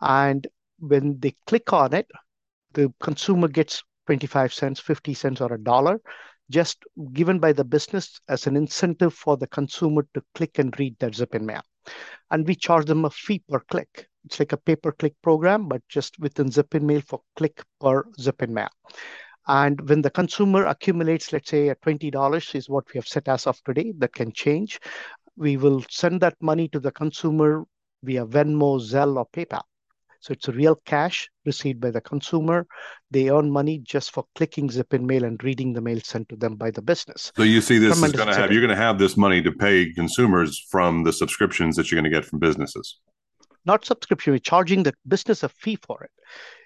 And 0.00 0.46
when 0.80 1.18
they 1.20 1.34
click 1.46 1.72
on 1.72 1.94
it, 1.94 2.08
the 2.72 2.92
consumer 3.00 3.48
gets 3.48 3.82
25 4.06 4.52
cents, 4.52 4.80
50 4.80 5.14
cents, 5.14 5.40
or 5.40 5.52
a 5.54 5.62
dollar, 5.62 6.00
just 6.50 6.84
given 7.12 7.38
by 7.38 7.52
the 7.52 7.64
business 7.64 8.20
as 8.28 8.46
an 8.46 8.56
incentive 8.56 9.14
for 9.14 9.36
the 9.36 9.46
consumer 9.46 10.06
to 10.14 10.22
click 10.34 10.58
and 10.58 10.78
read 10.78 10.96
their 10.98 11.10
ZipInMail. 11.10 11.62
And 12.30 12.46
we 12.46 12.54
charge 12.54 12.86
them 12.86 13.04
a 13.04 13.10
fee 13.10 13.42
per 13.48 13.60
click. 13.60 14.08
It's 14.24 14.38
like 14.38 14.52
a 14.52 14.56
pay 14.56 14.76
per 14.76 14.92
click 14.92 15.14
program, 15.22 15.68
but 15.68 15.82
just 15.88 16.18
within 16.18 16.48
ZipInMail 16.48 17.04
for 17.06 17.20
click 17.36 17.62
per 17.80 18.04
ZipInMail. 18.20 18.68
And 19.48 19.88
when 19.88 20.02
the 20.02 20.10
consumer 20.10 20.66
accumulates, 20.66 21.32
let's 21.32 21.50
say, 21.50 21.68
at 21.68 21.80
$20 21.80 22.54
is 22.54 22.68
what 22.68 22.84
we 22.92 22.98
have 22.98 23.08
set 23.08 23.26
as 23.28 23.46
of 23.46 23.62
today, 23.64 23.92
that 23.98 24.14
can 24.14 24.32
change. 24.32 24.78
We 25.36 25.56
will 25.56 25.84
send 25.90 26.20
that 26.20 26.36
money 26.40 26.68
to 26.68 26.78
the 26.78 26.92
consumer 26.92 27.64
via 28.04 28.24
Venmo, 28.24 28.78
Zelle, 28.80 29.16
or 29.16 29.26
PayPal. 29.32 29.62
So 30.22 30.32
it's 30.32 30.46
real 30.46 30.76
cash 30.86 31.28
received 31.44 31.80
by 31.80 31.90
the 31.90 32.00
consumer. 32.00 32.64
They 33.10 33.28
earn 33.28 33.50
money 33.50 33.80
just 33.80 34.12
for 34.12 34.24
clicking 34.36 34.68
ZipInMail 34.68 35.24
and 35.24 35.42
reading 35.42 35.72
the 35.72 35.80
mail 35.80 35.98
sent 36.00 36.28
to 36.28 36.36
them 36.36 36.54
by 36.54 36.70
the 36.70 36.80
business. 36.80 37.32
So 37.36 37.42
you 37.42 37.60
see 37.60 37.78
this 37.78 37.94
Tremendous 37.94 38.20
is 38.20 38.24
going 38.24 38.34
to 38.36 38.40
have 38.40 38.52
you're 38.52 38.60
going 38.60 38.76
to 38.76 38.76
have 38.76 39.00
this 39.00 39.16
money 39.16 39.42
to 39.42 39.50
pay 39.50 39.92
consumers 39.92 40.64
from 40.70 41.02
the 41.02 41.12
subscriptions 41.12 41.74
that 41.74 41.90
you're 41.90 42.00
going 42.00 42.10
to 42.10 42.16
get 42.16 42.24
from 42.24 42.38
businesses. 42.38 43.00
Not 43.64 43.84
subscription, 43.84 44.32
we're 44.32 44.38
charging 44.38 44.84
the 44.84 44.94
business 45.08 45.42
a 45.42 45.48
fee 45.48 45.78
for 45.84 46.04
it. 46.04 46.10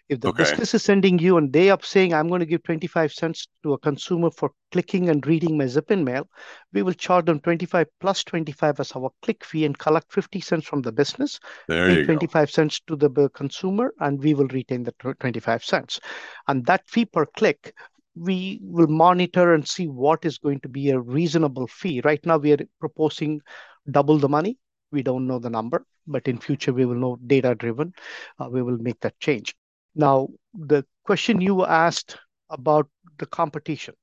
If 0.08 0.20
the 0.20 0.28
okay. 0.28 0.44
business 0.44 0.72
is 0.72 0.84
sending 0.84 1.18
you 1.18 1.36
and 1.36 1.52
they 1.52 1.68
are 1.70 1.78
saying, 1.82 2.14
I'm 2.14 2.28
going 2.28 2.38
to 2.40 2.46
give 2.46 2.62
25 2.62 3.12
cents 3.12 3.48
to 3.64 3.72
a 3.72 3.78
consumer 3.78 4.30
for 4.30 4.50
clicking 4.70 5.08
and 5.08 5.26
reading 5.26 5.58
my 5.58 5.64
ZipInMail, 5.64 6.26
we 6.72 6.82
will 6.82 6.92
charge 6.92 7.26
them 7.26 7.40
25 7.40 7.88
plus 8.00 8.22
25 8.22 8.78
as 8.78 8.92
our 8.92 9.10
click 9.22 9.44
fee 9.44 9.64
and 9.64 9.76
collect 9.76 10.12
50 10.12 10.40
cents 10.40 10.66
from 10.66 10.82
the 10.82 10.92
business, 10.92 11.40
there 11.66 11.90
you 11.90 12.04
25 12.04 12.48
go. 12.48 12.50
cents 12.50 12.80
to 12.86 12.94
the 12.94 13.30
consumer, 13.34 13.92
and 13.98 14.22
we 14.22 14.34
will 14.34 14.46
retain 14.48 14.84
the 14.84 14.92
25 15.18 15.64
cents. 15.64 15.98
And 16.46 16.64
that 16.66 16.88
fee 16.88 17.06
per 17.06 17.26
click 17.26 17.74
we 18.16 18.58
will 18.62 18.86
monitor 18.86 19.52
and 19.52 19.68
see 19.68 19.86
what 19.86 20.24
is 20.24 20.38
going 20.38 20.60
to 20.60 20.68
be 20.68 20.90
a 20.90 20.98
reasonable 20.98 21.66
fee. 21.66 22.00
Right 22.02 22.24
now, 22.24 22.38
we 22.38 22.52
are 22.52 22.58
proposing 22.80 23.42
double 23.90 24.18
the 24.18 24.28
money. 24.28 24.56
We 24.90 25.02
don't 25.02 25.26
know 25.26 25.38
the 25.38 25.50
number, 25.50 25.84
but 26.06 26.26
in 26.26 26.38
future 26.38 26.72
we 26.72 26.86
will 26.86 26.96
know 26.96 27.18
data 27.26 27.54
driven. 27.54 27.92
Uh, 28.38 28.48
we 28.50 28.62
will 28.62 28.78
make 28.78 29.00
that 29.00 29.18
change. 29.20 29.54
Now, 29.96 30.28
the 30.54 30.84
question 31.04 31.40
you 31.40 31.64
asked 31.64 32.18
about 32.50 32.88
the 33.18 33.26
competition. 33.26 33.94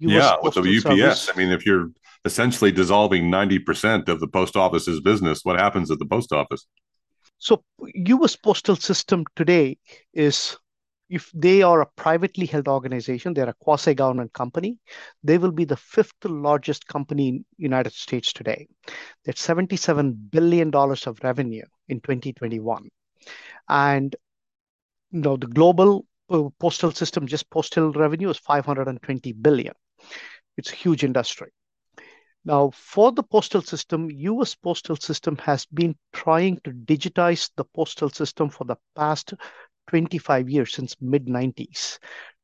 US 0.00 0.12
yeah, 0.12 0.36
with 0.42 0.54
the 0.54 0.60
UPS. 0.60 0.82
Service. 0.82 1.30
I 1.32 1.38
mean, 1.38 1.52
if 1.52 1.64
you're 1.64 1.90
essentially 2.24 2.72
dissolving 2.72 3.30
90% 3.30 4.08
of 4.08 4.20
the 4.20 4.26
post 4.26 4.56
office's 4.56 5.00
business, 5.00 5.40
what 5.44 5.58
happens 5.58 5.90
at 5.90 5.98
the 5.98 6.06
post 6.06 6.32
office? 6.32 6.66
So, 7.38 7.64
US 7.94 8.36
postal 8.36 8.76
system 8.76 9.24
today 9.36 9.78
is 10.12 10.56
if 11.08 11.30
they 11.32 11.62
are 11.62 11.82
a 11.82 11.90
privately 11.96 12.46
held 12.46 12.66
organization, 12.66 13.32
they're 13.32 13.48
a 13.48 13.54
quasi-government 13.60 14.32
company, 14.32 14.78
they 15.22 15.38
will 15.38 15.52
be 15.52 15.64
the 15.64 15.76
fifth 15.76 16.24
largest 16.24 16.86
company 16.88 17.28
in 17.28 17.44
United 17.56 17.92
States 17.92 18.32
today. 18.32 18.66
That's 19.24 19.40
77 19.40 20.28
billion 20.30 20.70
dollars 20.70 21.06
of 21.06 21.20
revenue 21.22 21.64
in 21.88 22.00
2021, 22.00 22.88
and 23.68 24.16
you 25.16 25.22
know 25.22 25.36
the 25.36 25.46
global 25.46 26.04
uh, 26.28 26.48
postal 26.60 26.92
system 26.92 27.26
just 27.26 27.48
postal 27.48 27.90
revenue 27.92 28.28
is 28.28 28.36
520 28.36 29.32
billion. 29.32 29.72
It's 30.58 30.72
a 30.72 30.76
huge 30.76 31.04
industry. 31.04 31.50
Now, 32.44 32.70
for 32.74 33.12
the 33.12 33.22
postal 33.22 33.62
system, 33.62 34.10
US 34.10 34.54
postal 34.54 34.96
system 34.96 35.38
has 35.38 35.64
been 35.66 35.96
trying 36.12 36.60
to 36.64 36.70
digitize 36.70 37.50
the 37.56 37.64
postal 37.64 38.10
system 38.10 38.50
for 38.50 38.64
the 38.64 38.76
past 38.94 39.32
25 39.88 40.50
years, 40.50 40.74
since 40.74 40.94
mid 41.00 41.28
90s. 41.28 41.98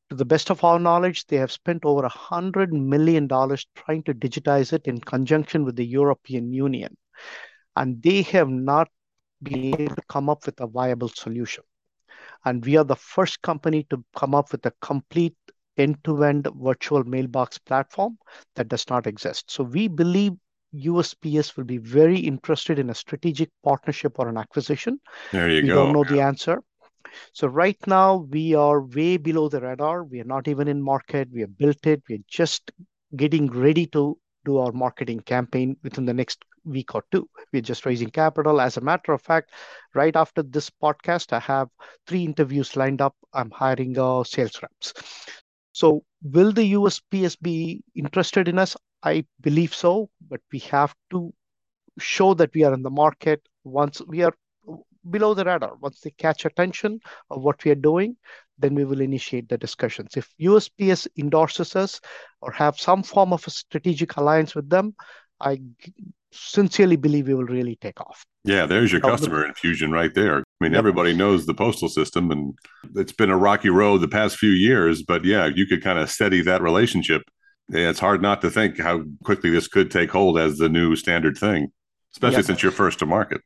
To 0.09 0.15
the 0.15 0.25
best 0.25 0.49
of 0.49 0.63
our 0.63 0.79
knowledge, 0.79 1.27
they 1.27 1.37
have 1.37 1.51
spent 1.51 1.85
over 1.85 2.01
$100 2.01 2.71
million 2.71 3.27
trying 3.27 4.03
to 4.03 4.15
digitize 4.15 4.73
it 4.73 4.87
in 4.87 4.99
conjunction 4.99 5.63
with 5.63 5.75
the 5.75 5.85
European 5.85 6.51
Union. 6.51 6.97
And 7.75 8.01
they 8.01 8.23
have 8.23 8.49
not 8.49 8.89
been 9.43 9.63
able 9.63 9.95
to 9.95 10.01
come 10.09 10.29
up 10.29 10.45
with 10.45 10.59
a 10.59 10.67
viable 10.67 11.09
solution. 11.09 11.63
And 12.45 12.65
we 12.65 12.77
are 12.77 12.83
the 12.83 12.95
first 12.95 13.41
company 13.41 13.85
to 13.89 14.03
come 14.15 14.35
up 14.35 14.51
with 14.51 14.65
a 14.65 14.73
complete 14.81 15.35
end-to-end 15.77 16.47
virtual 16.55 17.03
mailbox 17.03 17.57
platform 17.57 18.17
that 18.55 18.67
does 18.67 18.89
not 18.89 19.07
exist. 19.07 19.49
So 19.49 19.63
we 19.63 19.87
believe 19.87 20.33
USPS 20.75 21.55
will 21.55 21.63
be 21.63 21.77
very 21.77 22.17
interested 22.17 22.79
in 22.79 22.89
a 22.89 22.95
strategic 22.95 23.49
partnership 23.63 24.19
or 24.19 24.27
an 24.27 24.37
acquisition. 24.37 24.99
There 25.31 25.49
you 25.49 25.61
we 25.61 25.67
go. 25.67 25.87
We 25.87 25.93
don't 25.93 25.93
know 25.93 26.15
the 26.15 26.21
answer. 26.21 26.61
So 27.33 27.47
right 27.47 27.77
now 27.85 28.27
we 28.29 28.55
are 28.55 28.81
way 28.81 29.17
below 29.17 29.49
the 29.49 29.61
radar. 29.61 30.03
We 30.03 30.19
are 30.19 30.25
not 30.25 30.47
even 30.47 30.67
in 30.67 30.81
market. 30.81 31.29
We 31.31 31.41
have 31.41 31.57
built 31.57 31.85
it. 31.85 32.01
We're 32.09 32.19
just 32.27 32.71
getting 33.15 33.47
ready 33.47 33.85
to 33.87 34.17
do 34.45 34.57
our 34.57 34.71
marketing 34.71 35.19
campaign 35.21 35.77
within 35.83 36.05
the 36.05 36.13
next 36.13 36.43
week 36.65 36.95
or 36.95 37.03
two. 37.11 37.27
We're 37.51 37.61
just 37.61 37.85
raising 37.85 38.09
capital. 38.09 38.61
As 38.61 38.77
a 38.77 38.81
matter 38.81 39.13
of 39.13 39.21
fact, 39.21 39.51
right 39.93 40.15
after 40.15 40.43
this 40.43 40.69
podcast, 40.69 41.33
I 41.33 41.39
have 41.39 41.69
three 42.07 42.23
interviews 42.23 42.75
lined 42.75 43.01
up. 43.01 43.15
I'm 43.33 43.51
hiring 43.51 43.97
uh, 43.97 44.23
sales 44.23 44.59
reps. 44.61 44.93
So, 45.71 46.03
will 46.21 46.51
the 46.51 46.73
USPS 46.73 47.37
be 47.41 47.83
interested 47.95 48.47
in 48.47 48.59
us? 48.59 48.77
I 49.01 49.25
believe 49.41 49.73
so, 49.73 50.09
but 50.29 50.41
we 50.51 50.59
have 50.59 50.93
to 51.11 51.33
show 51.99 52.33
that 52.35 52.53
we 52.53 52.63
are 52.63 52.73
in 52.73 52.83
the 52.83 52.91
market. 52.91 53.41
Once 53.63 54.01
we 54.07 54.23
are 54.23 54.33
below 55.09 55.33
the 55.33 55.43
radar. 55.43 55.75
Once 55.75 55.99
they 55.99 56.11
catch 56.11 56.45
attention 56.45 56.99
of 57.29 57.41
what 57.41 57.63
we 57.63 57.71
are 57.71 57.75
doing, 57.75 58.15
then 58.57 58.75
we 58.75 58.85
will 58.85 59.01
initiate 59.01 59.49
the 59.49 59.57
discussions. 59.57 60.15
If 60.15 60.29
USPS 60.39 61.07
endorses 61.17 61.75
us 61.75 61.99
or 62.41 62.51
have 62.51 62.79
some 62.79 63.03
form 63.03 63.33
of 63.33 63.45
a 63.47 63.51
strategic 63.51 64.15
alliance 64.17 64.55
with 64.55 64.69
them, 64.69 64.95
I 65.39 65.61
sincerely 66.33 66.95
believe 66.95 67.27
we 67.27 67.33
will 67.33 67.45
really 67.45 67.77
take 67.77 67.99
off. 68.01 68.25
Yeah, 68.43 68.65
there's 68.65 68.91
your 68.91 69.01
customer 69.01 69.45
infusion 69.45 69.91
right 69.91 70.13
there. 70.13 70.39
I 70.39 70.43
mean, 70.59 70.73
yep. 70.73 70.79
everybody 70.79 71.13
knows 71.13 71.45
the 71.45 71.53
postal 71.53 71.87
system, 71.87 72.31
and 72.31 72.53
it's 72.95 73.13
been 73.13 73.29
a 73.29 73.37
rocky 73.37 73.69
road 73.69 73.99
the 73.99 74.07
past 74.07 74.37
few 74.37 74.49
years. 74.49 75.03
But 75.03 75.23
yeah, 75.23 75.45
you 75.45 75.65
could 75.65 75.83
kind 75.83 75.99
of 75.99 76.09
steady 76.09 76.41
that 76.41 76.61
relationship. 76.61 77.21
Yeah, 77.69 77.89
it's 77.89 77.99
hard 77.99 78.21
not 78.21 78.41
to 78.41 78.51
think 78.51 78.79
how 78.79 79.03
quickly 79.23 79.49
this 79.49 79.67
could 79.67 79.89
take 79.89 80.11
hold 80.11 80.37
as 80.37 80.57
the 80.57 80.67
new 80.67 80.95
standard 80.95 81.37
thing, 81.37 81.71
especially 82.13 82.37
yep. 82.37 82.45
since 82.45 82.63
you're 82.63 82.71
first 82.73 82.99
to 82.99 83.05
market. 83.05 83.41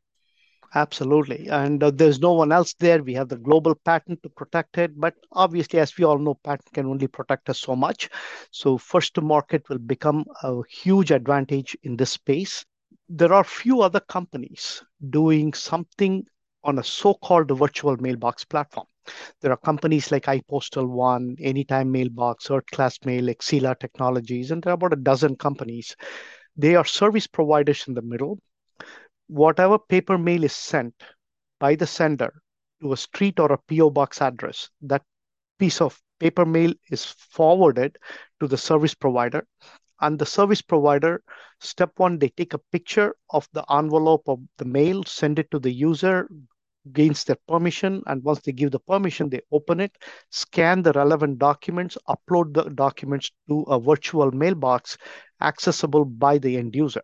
Absolutely. 0.74 1.48
And 1.48 1.82
uh, 1.82 1.90
there's 1.90 2.20
no 2.20 2.34
one 2.34 2.52
else 2.52 2.74
there. 2.78 3.02
We 3.02 3.14
have 3.14 3.28
the 3.28 3.38
global 3.38 3.74
patent 3.74 4.22
to 4.22 4.28
protect 4.28 4.76
it. 4.78 4.98
But 4.98 5.14
obviously, 5.32 5.78
as 5.78 5.96
we 5.96 6.04
all 6.04 6.18
know, 6.18 6.34
patent 6.34 6.72
can 6.72 6.86
only 6.86 7.06
protect 7.06 7.48
us 7.48 7.60
so 7.60 7.74
much. 7.74 8.10
So, 8.50 8.76
first 8.76 9.14
to 9.14 9.22
market 9.22 9.68
will 9.68 9.78
become 9.78 10.26
a 10.42 10.60
huge 10.68 11.10
advantage 11.10 11.76
in 11.82 11.96
this 11.96 12.10
space. 12.10 12.64
There 13.08 13.32
are 13.32 13.44
few 13.44 13.80
other 13.82 14.00
companies 14.00 14.82
doing 15.10 15.52
something 15.54 16.24
on 16.64 16.78
a 16.78 16.84
so 16.84 17.14
called 17.14 17.56
virtual 17.56 17.96
mailbox 17.96 18.44
platform. 18.44 18.86
There 19.40 19.52
are 19.52 19.56
companies 19.56 20.12
like 20.12 20.24
iPostal 20.24 20.88
One, 20.88 21.36
Anytime 21.40 21.90
Mailbox, 21.90 22.50
Earth 22.50 22.66
Class 22.72 22.98
Mail, 23.04 23.26
Exela 23.26 23.78
Technologies, 23.78 24.50
and 24.50 24.62
there 24.62 24.72
are 24.72 24.74
about 24.74 24.92
a 24.92 24.96
dozen 24.96 25.36
companies. 25.36 25.96
They 26.56 26.74
are 26.74 26.84
service 26.84 27.26
providers 27.26 27.86
in 27.88 27.94
the 27.94 28.02
middle 28.02 28.38
whatever 29.28 29.78
paper 29.78 30.18
mail 30.18 30.42
is 30.42 30.54
sent 30.54 30.94
by 31.60 31.74
the 31.74 31.86
sender 31.86 32.32
to 32.80 32.92
a 32.92 32.96
street 32.96 33.38
or 33.38 33.52
a 33.52 33.58
PO 33.58 33.90
box 33.90 34.20
address, 34.20 34.70
that 34.82 35.02
piece 35.58 35.80
of 35.80 36.00
paper 36.18 36.44
mail 36.44 36.72
is 36.90 37.04
forwarded 37.04 37.96
to 38.40 38.48
the 38.48 38.56
service 38.56 38.94
provider. 38.94 39.46
And 40.00 40.18
the 40.18 40.26
service 40.26 40.62
provider, 40.62 41.22
step 41.60 41.92
one, 41.96 42.18
they 42.18 42.28
take 42.30 42.54
a 42.54 42.58
picture 42.72 43.14
of 43.30 43.48
the 43.52 43.64
envelope 43.70 44.28
of 44.28 44.40
the 44.58 44.64
mail, 44.64 45.04
send 45.04 45.38
it 45.38 45.50
to 45.50 45.58
the 45.58 45.72
user, 45.72 46.28
gains 46.92 47.24
their 47.24 47.38
permission. 47.48 48.02
And 48.06 48.22
once 48.22 48.40
they 48.40 48.52
give 48.52 48.70
the 48.70 48.80
permission, 48.80 49.28
they 49.28 49.42
open 49.52 49.80
it, 49.80 49.96
scan 50.30 50.82
the 50.82 50.92
relevant 50.92 51.38
documents, 51.38 51.98
upload 52.08 52.54
the 52.54 52.70
documents 52.70 53.30
to 53.48 53.62
a 53.62 53.80
virtual 53.80 54.30
mailbox 54.30 54.96
accessible 55.40 56.04
by 56.04 56.38
the 56.38 56.56
end 56.56 56.74
user 56.74 57.02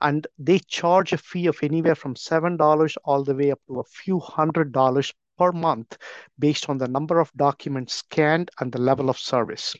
and 0.00 0.26
they 0.38 0.58
charge 0.58 1.12
a 1.12 1.18
fee 1.18 1.46
of 1.46 1.58
anywhere 1.62 1.94
from 1.94 2.14
$7 2.14 2.96
all 3.04 3.24
the 3.24 3.34
way 3.34 3.50
up 3.50 3.60
to 3.66 3.80
a 3.80 3.84
few 3.84 4.18
hundred 4.20 4.72
dollars 4.72 5.12
per 5.38 5.52
month 5.52 5.96
based 6.38 6.68
on 6.68 6.78
the 6.78 6.88
number 6.88 7.18
of 7.20 7.32
documents 7.36 7.94
scanned 7.94 8.50
and 8.60 8.72
the 8.72 8.80
level 8.80 9.08
of 9.08 9.18
service. 9.18 9.74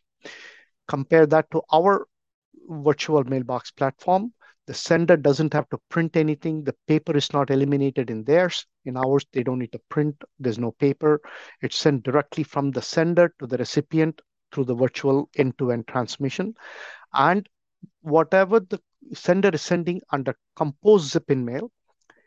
Compare 0.89 1.27
that 1.27 1.51
to 1.51 1.63
our 1.73 2.07
virtual 2.69 3.25
mailbox 3.25 3.71
platform. 3.71 4.33
The 4.67 4.75
sender 4.75 5.17
doesn't 5.17 5.53
have 5.55 5.69
to 5.71 5.79
print 5.89 6.17
anything. 6.17 6.63
The 6.63 6.77
paper 6.87 7.17
is 7.17 7.33
not 7.33 7.51
eliminated 7.51 8.11
in 8.11 8.23
theirs. 8.25 8.65
In 8.85 8.97
ours, 8.97 9.27
they 9.33 9.43
don't 9.43 9.59
need 9.59 9.73
to 9.73 9.81
print. 9.89 10.23
There's 10.39 10.59
no 10.59 10.73
paper. 10.73 11.21
It's 11.61 11.77
sent 11.77 12.05
directly 12.05 12.45
from 12.45 12.71
the 12.71 12.83
sender 12.83 13.35
to 13.41 13.47
the 13.47 13.57
recipient 13.57 14.21
through 14.53 14.67
the 14.67 14.75
virtual 14.75 15.29
end-to-end 15.37 15.89
transmission. 15.89 16.55
And 17.13 17.49
whatever 18.03 18.61
the 18.61 18.81
sender 19.15 19.51
is 19.53 19.63
sending 19.63 20.01
under 20.11 20.37
Compose 20.55 21.13
ZipInMail 21.13 21.69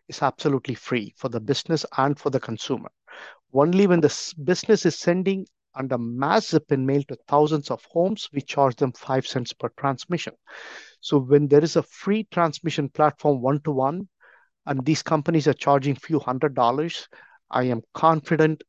is 0.10 0.22
absolutely 0.22 0.76
free 0.76 1.14
for 1.18 1.30
the 1.30 1.40
business 1.40 1.86
and 1.98 2.20
for 2.20 2.30
the 2.30 2.40
consumer. 2.40 2.90
Only 3.54 3.88
when 3.88 4.02
the 4.02 4.34
business 4.44 4.86
is 4.86 4.98
sending 4.98 5.48
under 5.76 5.98
mass 5.98 6.52
ZipInMail 6.52 7.08
to 7.08 7.18
thousands 7.28 7.72
of 7.72 7.84
homes, 7.86 8.30
we 8.34 8.42
charge 8.42 8.76
them 8.76 8.92
five 8.94 9.28
cents 9.28 9.54
per 9.54 9.70
transmission. 9.78 10.34
So 11.02 11.20
when 11.20 11.48
there 11.48 11.64
is 11.64 11.76
a 11.76 11.84
free 11.84 12.28
transmission 12.32 12.90
platform 12.90 13.42
one-to-one, 13.42 14.08
and 14.66 14.86
these 14.86 15.04
companies 15.04 15.48
are 15.48 15.54
charging 15.54 15.96
few 15.96 16.20
hundred 16.20 16.56
dollars, 16.56 17.08
I 17.52 17.66
am 17.66 17.82
confident 17.94 18.64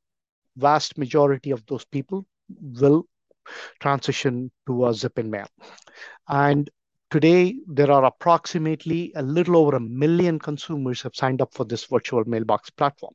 vast 0.56 0.98
majority 0.98 1.50
of 1.50 1.64
those 1.66 1.84
people 1.84 2.26
will 2.60 3.06
transition 3.80 4.50
to 4.66 4.86
a 4.86 4.90
ZipInMail. 4.90 5.46
And 6.28 6.68
Today, 7.10 7.54
there 7.68 7.90
are 7.90 8.04
approximately 8.04 9.12
a 9.14 9.22
little 9.22 9.56
over 9.56 9.76
a 9.76 9.80
million 9.80 10.40
consumers 10.40 11.02
have 11.02 11.14
signed 11.14 11.40
up 11.40 11.54
for 11.54 11.64
this 11.64 11.84
virtual 11.84 12.24
mailbox 12.26 12.68
platform. 12.70 13.14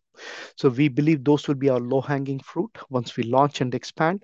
So 0.56 0.70
we 0.70 0.88
believe 0.88 1.24
those 1.24 1.48
will 1.48 1.56
be 1.56 1.70
our 1.70 1.80
low-hanging 1.80 2.40
fruit. 2.40 2.72
Once 2.90 3.18
we 3.18 3.24
launch 3.24 3.60
and 3.60 3.76
expand, 3.76 4.24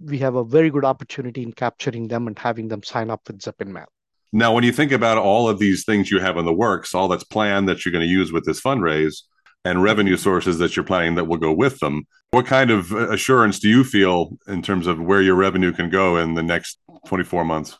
we 0.00 0.18
have 0.18 0.34
a 0.34 0.44
very 0.44 0.70
good 0.70 0.84
opportunity 0.84 1.42
in 1.42 1.52
capturing 1.52 2.08
them 2.08 2.26
and 2.26 2.36
having 2.36 2.66
them 2.66 2.82
sign 2.82 3.08
up 3.08 3.22
with 3.28 3.38
ZipInMail. 3.38 3.86
Now, 4.32 4.52
when 4.52 4.64
you 4.64 4.72
think 4.72 4.90
about 4.90 5.16
all 5.16 5.48
of 5.48 5.58
these 5.60 5.84
things 5.84 6.10
you 6.10 6.18
have 6.18 6.36
in 6.36 6.44
the 6.44 6.52
works, 6.52 6.94
all 6.94 7.08
that's 7.08 7.24
planned 7.24 7.68
that 7.68 7.84
you're 7.84 7.92
going 7.92 8.04
to 8.04 8.10
use 8.10 8.32
with 8.32 8.44
this 8.44 8.60
fundraise, 8.60 9.22
and 9.64 9.82
revenue 9.82 10.16
sources 10.16 10.58
that 10.58 10.76
you're 10.76 10.84
planning 10.84 11.14
that 11.16 11.26
will 11.26 11.36
go 11.36 11.52
with 11.52 11.78
them. 11.80 12.06
What 12.30 12.46
kind 12.46 12.70
of 12.70 12.92
uh, 12.92 13.10
assurance 13.10 13.58
do 13.58 13.68
you 13.68 13.84
feel 13.84 14.36
in 14.46 14.62
terms 14.62 14.86
of 14.86 15.00
where 15.00 15.22
your 15.22 15.34
revenue 15.34 15.72
can 15.72 15.90
go 15.90 16.16
in 16.16 16.34
the 16.34 16.42
next 16.42 16.78
24 17.06 17.44
months? 17.44 17.78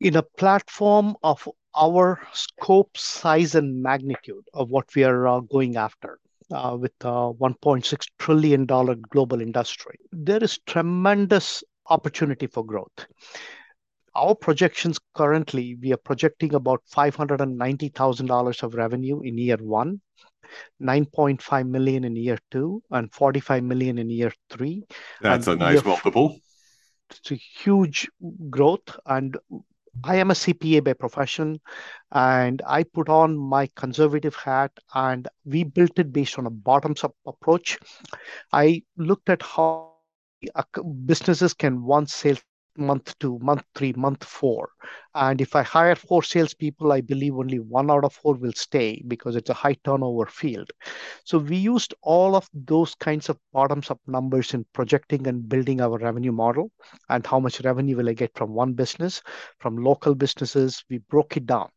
In 0.00 0.16
a 0.16 0.22
platform 0.22 1.16
of 1.22 1.48
our 1.76 2.20
scope, 2.32 2.96
size, 2.96 3.54
and 3.54 3.82
magnitude 3.82 4.44
of 4.54 4.70
what 4.70 4.94
we 4.94 5.04
are 5.04 5.26
uh, 5.26 5.40
going 5.40 5.76
after. 5.76 6.18
Uh, 6.50 6.74
with 6.80 6.94
a 7.02 7.30
$1.6 7.34 8.06
trillion 8.18 8.64
global 8.64 9.42
industry. 9.42 9.98
There 10.12 10.42
is 10.42 10.58
tremendous 10.66 11.62
opportunity 11.90 12.46
for 12.46 12.64
growth. 12.64 13.04
Our 14.14 14.34
projections 14.34 14.98
currently, 15.14 15.76
we 15.78 15.92
are 15.92 15.98
projecting 15.98 16.54
about 16.54 16.82
$590,000 16.90 18.62
of 18.62 18.74
revenue 18.74 19.20
in 19.20 19.36
year 19.36 19.58
one, 19.60 20.00
9.5 20.82 21.68
million 21.68 22.04
in 22.04 22.16
year 22.16 22.38
two, 22.50 22.82
and 22.90 23.12
45 23.12 23.62
million 23.62 23.98
in 23.98 24.08
year 24.08 24.32
three. 24.48 24.84
That's 25.20 25.48
a 25.48 25.54
nice 25.54 25.84
multiple 25.84 26.40
it's 27.10 27.30
a 27.30 27.34
huge 27.34 28.08
growth 28.50 28.96
and 29.06 29.36
I 30.04 30.16
am 30.16 30.30
a 30.30 30.34
CPA 30.34 30.84
by 30.84 30.92
profession 30.94 31.60
and 32.12 32.62
I 32.66 32.84
put 32.84 33.08
on 33.08 33.36
my 33.36 33.68
conservative 33.76 34.34
hat 34.34 34.72
and 34.94 35.28
we 35.44 35.64
built 35.64 35.98
it 35.98 36.12
based 36.12 36.38
on 36.38 36.46
a 36.46 36.50
bottoms 36.50 37.04
up 37.04 37.14
approach. 37.26 37.78
I 38.52 38.82
looked 38.96 39.28
at 39.30 39.42
how 39.42 39.94
businesses 41.06 41.54
can 41.54 41.84
once 41.84 42.14
sales 42.14 42.42
month 42.78 43.18
two, 43.18 43.38
month 43.40 43.64
three, 43.74 43.92
month 43.94 44.24
four. 44.24 44.70
And 45.14 45.40
if 45.40 45.56
I 45.56 45.62
hire 45.62 45.94
four 45.96 46.22
salespeople, 46.22 46.92
I 46.92 47.00
believe 47.00 47.34
only 47.34 47.58
one 47.58 47.90
out 47.90 48.04
of 48.04 48.14
four 48.14 48.34
will 48.34 48.52
stay 48.54 49.02
because 49.08 49.36
it's 49.36 49.50
a 49.50 49.54
high 49.54 49.76
turnover 49.84 50.26
field. 50.26 50.70
So 51.24 51.38
we 51.38 51.56
used 51.56 51.94
all 52.02 52.36
of 52.36 52.48
those 52.54 52.94
kinds 52.94 53.28
of 53.28 53.38
bottoms 53.52 53.90
up 53.90 54.00
numbers 54.06 54.54
in 54.54 54.64
projecting 54.72 55.26
and 55.26 55.48
building 55.48 55.80
our 55.80 55.98
revenue 55.98 56.32
model 56.32 56.70
and 57.08 57.26
how 57.26 57.40
much 57.40 57.60
revenue 57.60 57.96
will 57.96 58.08
I 58.08 58.14
get 58.14 58.36
from 58.36 58.54
one 58.54 58.74
business, 58.74 59.22
from 59.58 59.76
local 59.76 60.14
businesses. 60.14 60.84
We 60.88 60.98
broke 60.98 61.36
it 61.36 61.46
down 61.46 61.70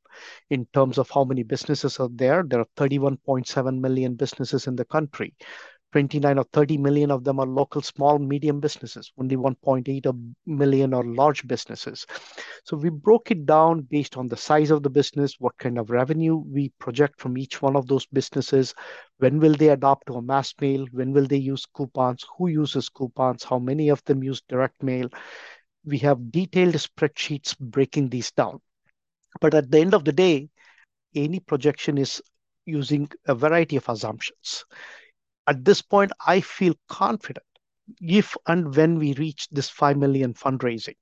in 0.50 0.66
terms 0.74 0.98
of 0.98 1.10
how 1.10 1.24
many 1.24 1.44
businesses 1.44 2.00
are 2.00 2.10
there. 2.14 2.44
There 2.44 2.60
are 2.60 2.68
31.7 2.78 3.80
million 3.80 4.16
businesses 4.16 4.68
in 4.68 4.76
the 4.76 4.86
country. 4.86 5.34
29 5.92 6.38
or 6.38 6.46
30 6.54 6.78
million 6.78 7.12
of 7.12 7.24
them 7.24 7.40
are 7.40 7.46
local 7.46 7.82
small 7.82 8.18
medium 8.18 8.60
businesses 8.60 9.12
only 9.18 9.36
1.8 9.36 10.34
million 10.46 10.94
are 10.94 11.04
large 11.04 11.46
businesses. 11.48 12.06
So 12.64 12.78
we 12.78 12.90
broke 12.90 13.32
it 13.32 13.46
down 13.46 13.82
based 13.82 14.18
on 14.18 14.28
the 14.28 14.38
size 14.38 14.72
of 14.72 14.84
the 14.84 14.90
business 14.90 15.36
what 15.40 15.58
kind 15.58 15.78
of 15.78 15.90
revenue 15.90 16.36
we 16.36 16.70
project 16.80 17.20
from 17.20 17.38
each 17.38 17.62
one 17.62 17.76
of 17.76 17.88
those 17.88 18.06
businesses 18.08 18.74
when 19.18 19.40
will 19.40 19.54
they 19.54 19.70
adopt 19.70 20.08
to 20.08 20.16
a 20.16 20.22
mass 20.22 20.54
mail 20.62 20.86
when 20.92 21.12
will 21.12 21.28
they 21.28 21.38
use 21.38 21.66
coupons 21.66 22.26
who 22.38 22.48
uses 22.48 22.90
coupons 22.90 23.44
how 23.44 23.60
many 23.60 23.90
of 23.90 24.04
them 24.06 24.24
use 24.24 24.42
direct 24.48 24.82
mail. 24.82 25.10
We 25.86 25.98
have 26.00 26.32
detailed 26.32 26.76
spreadsheets 26.76 27.58
breaking 27.60 28.10
these 28.10 28.32
down. 28.32 28.62
But 29.40 29.54
at 29.54 29.72
the 29.72 29.80
end 29.80 29.94
of 29.94 30.06
the 30.06 30.14
day 30.14 30.50
any 31.16 31.40
projection 31.40 31.98
is 31.98 32.22
using 32.66 33.10
a 33.28 33.36
variety 33.36 33.76
of 33.76 33.90
assumptions 33.90 34.64
at 35.48 35.66
this 35.66 35.82
point, 35.82 36.12
I 36.26 36.42
feel 36.42 36.76
confident 36.88 37.46
if 38.02 38.36
and 38.48 38.76
when 38.76 38.98
we 39.00 39.14
reach 39.14 39.48
this 39.50 39.70
5 39.70 39.98
million 39.98 40.34
fundraising, 40.34 40.96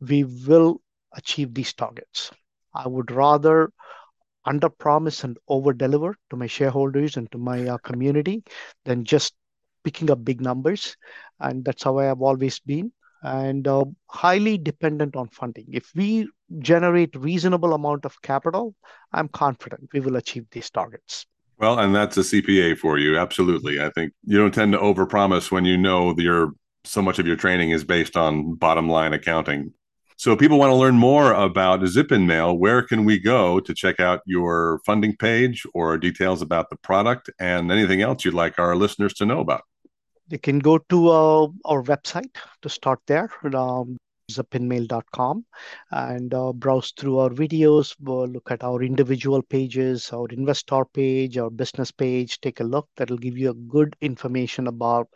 we 0.00 0.24
will 0.24 0.80
achieve 1.12 1.54
these 1.54 1.72
targets. 1.72 2.30
I 2.74 2.86
would 2.88 3.10
rather 3.10 3.72
under 4.44 4.68
promise 4.68 5.24
and 5.24 5.38
over 5.48 5.72
deliver 5.72 6.16
to 6.30 6.36
my 6.36 6.46
shareholders 6.46 7.16
and 7.16 7.30
to 7.32 7.38
my 7.38 7.66
uh, 7.68 7.78
community 7.78 8.42
than 8.84 9.04
just 9.04 9.34
picking 9.84 10.10
up 10.10 10.24
big 10.24 10.40
numbers. 10.40 10.96
And 11.40 11.64
that's 11.64 11.82
how 11.82 11.98
I 11.98 12.04
have 12.04 12.22
always 12.22 12.58
been 12.60 12.92
and 13.22 13.66
uh, 13.68 13.84
highly 14.08 14.58
dependent 14.58 15.16
on 15.16 15.28
funding. 15.28 15.66
If 15.72 15.92
we 15.94 16.28
generate 16.58 17.14
reasonable 17.16 17.74
amount 17.74 18.04
of 18.04 18.20
capital, 18.22 18.74
I'm 19.12 19.28
confident 19.28 19.90
we 19.92 20.00
will 20.00 20.16
achieve 20.16 20.46
these 20.50 20.70
targets. 20.70 21.26
Well, 21.60 21.78
and 21.78 21.94
that's 21.94 22.16
a 22.16 22.20
CPA 22.20 22.78
for 22.78 22.96
you. 22.96 23.18
Absolutely. 23.18 23.82
I 23.82 23.90
think 23.90 24.14
you 24.24 24.38
don't 24.38 24.54
tend 24.54 24.72
to 24.72 24.78
overpromise 24.78 25.50
when 25.50 25.66
you 25.66 25.76
know 25.76 26.14
your 26.16 26.52
so 26.84 27.02
much 27.02 27.18
of 27.18 27.26
your 27.26 27.36
training 27.36 27.70
is 27.70 27.84
based 27.84 28.16
on 28.16 28.54
bottom 28.54 28.88
line 28.88 29.12
accounting. 29.12 29.74
So, 30.16 30.36
people 30.36 30.58
want 30.58 30.70
to 30.70 30.74
learn 30.74 30.94
more 30.94 31.32
about 31.32 31.80
ZipInMail. 31.80 32.58
Where 32.58 32.82
can 32.82 33.04
we 33.04 33.18
go 33.18 33.60
to 33.60 33.74
check 33.74 34.00
out 34.00 34.20
your 34.24 34.80
funding 34.86 35.16
page 35.16 35.66
or 35.74 35.98
details 35.98 36.40
about 36.40 36.70
the 36.70 36.76
product 36.76 37.28
and 37.38 37.70
anything 37.70 38.00
else 38.00 38.24
you'd 38.24 38.34
like 38.34 38.58
our 38.58 38.74
listeners 38.74 39.12
to 39.14 39.26
know 39.26 39.40
about? 39.40 39.62
They 40.28 40.38
can 40.38 40.60
go 40.60 40.78
to 40.78 41.08
uh, 41.08 41.48
our 41.66 41.82
website 41.82 42.36
to 42.62 42.70
start 42.70 43.00
there. 43.06 43.30
Um, 43.54 43.98
zipinmail.com 44.36 45.44
and 45.90 46.34
uh, 46.34 46.52
browse 46.52 46.92
through 46.92 47.18
our 47.18 47.30
videos, 47.30 47.94
we'll 48.00 48.28
look 48.28 48.50
at 48.50 48.64
our 48.64 48.82
individual 48.82 49.42
pages, 49.42 50.10
our 50.12 50.26
investor 50.30 50.84
page, 50.84 51.38
our 51.38 51.50
business 51.50 51.90
page, 51.90 52.40
take 52.40 52.60
a 52.60 52.64
look. 52.64 52.88
That'll 52.96 53.18
give 53.18 53.36
you 53.36 53.50
a 53.50 53.54
good 53.54 53.96
information 54.00 54.66
about 54.66 55.08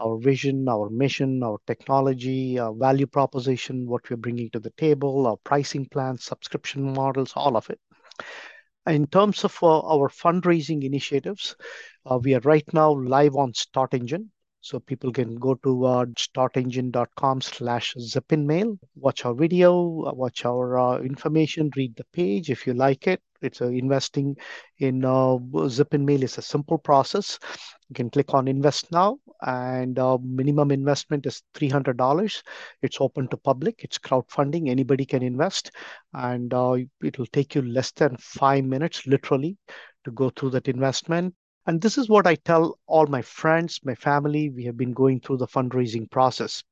our 0.00 0.18
vision, 0.18 0.68
our 0.68 0.90
mission, 0.90 1.42
our 1.42 1.58
technology, 1.66 2.58
our 2.58 2.74
value 2.74 3.06
proposition, 3.06 3.86
what 3.88 4.08
we're 4.10 4.16
bringing 4.16 4.50
to 4.50 4.60
the 4.60 4.72
table, 4.76 5.26
our 5.26 5.36
pricing 5.44 5.86
plans, 5.86 6.24
subscription 6.24 6.92
models, 6.92 7.32
all 7.36 7.56
of 7.56 7.70
it. 7.70 7.80
In 8.86 9.06
terms 9.06 9.44
of 9.44 9.56
uh, 9.62 9.78
our 9.80 10.08
fundraising 10.08 10.82
initiatives, 10.82 11.54
uh, 12.04 12.18
we 12.20 12.34
are 12.34 12.40
right 12.40 12.64
now 12.74 12.92
live 12.92 13.36
on 13.36 13.52
StartEngine. 13.52 14.28
So 14.62 14.78
people 14.78 15.10
can 15.12 15.34
go 15.34 15.56
to 15.56 15.84
uh, 15.84 16.04
startengine.com 16.06 17.40
slash 17.40 17.94
zipinmail, 17.94 18.78
watch 18.94 19.24
our 19.24 19.34
video, 19.34 20.04
uh, 20.04 20.12
watch 20.14 20.44
our 20.44 20.78
uh, 20.78 20.98
information, 21.00 21.68
read 21.76 21.96
the 21.96 22.04
page 22.12 22.48
if 22.48 22.64
you 22.64 22.72
like 22.72 23.08
it. 23.08 23.20
It's 23.40 23.60
uh, 23.60 23.66
investing 23.66 24.36
in 24.78 25.04
uh, 25.04 25.38
ZipInMail 25.66 26.22
is 26.22 26.38
a 26.38 26.42
simple 26.42 26.78
process. 26.78 27.40
You 27.88 27.94
can 27.94 28.08
click 28.08 28.34
on 28.34 28.46
invest 28.46 28.92
now 28.92 29.18
and 29.40 29.98
uh, 29.98 30.18
minimum 30.22 30.70
investment 30.70 31.26
is 31.26 31.42
$300. 31.54 32.42
It's 32.82 33.00
open 33.00 33.26
to 33.28 33.36
public. 33.36 33.82
It's 33.82 33.98
crowdfunding. 33.98 34.68
Anybody 34.68 35.04
can 35.04 35.24
invest 35.24 35.72
and 36.14 36.54
uh, 36.54 36.76
it 37.02 37.18
will 37.18 37.26
take 37.26 37.56
you 37.56 37.62
less 37.62 37.90
than 37.90 38.16
five 38.16 38.64
minutes, 38.64 39.08
literally, 39.08 39.56
to 40.04 40.12
go 40.12 40.30
through 40.30 40.50
that 40.50 40.68
investment 40.68 41.34
and 41.66 41.80
this 41.80 41.96
is 41.96 42.08
what 42.08 42.26
I 42.26 42.34
tell 42.34 42.78
all 42.86 43.06
my 43.06 43.22
friends, 43.22 43.80
my 43.84 43.94
family. 43.94 44.50
We 44.50 44.64
have 44.64 44.76
been 44.76 44.92
going 44.92 45.20
through 45.20 45.36
the 45.36 45.46
fundraising 45.46 46.10
process. 46.10 46.64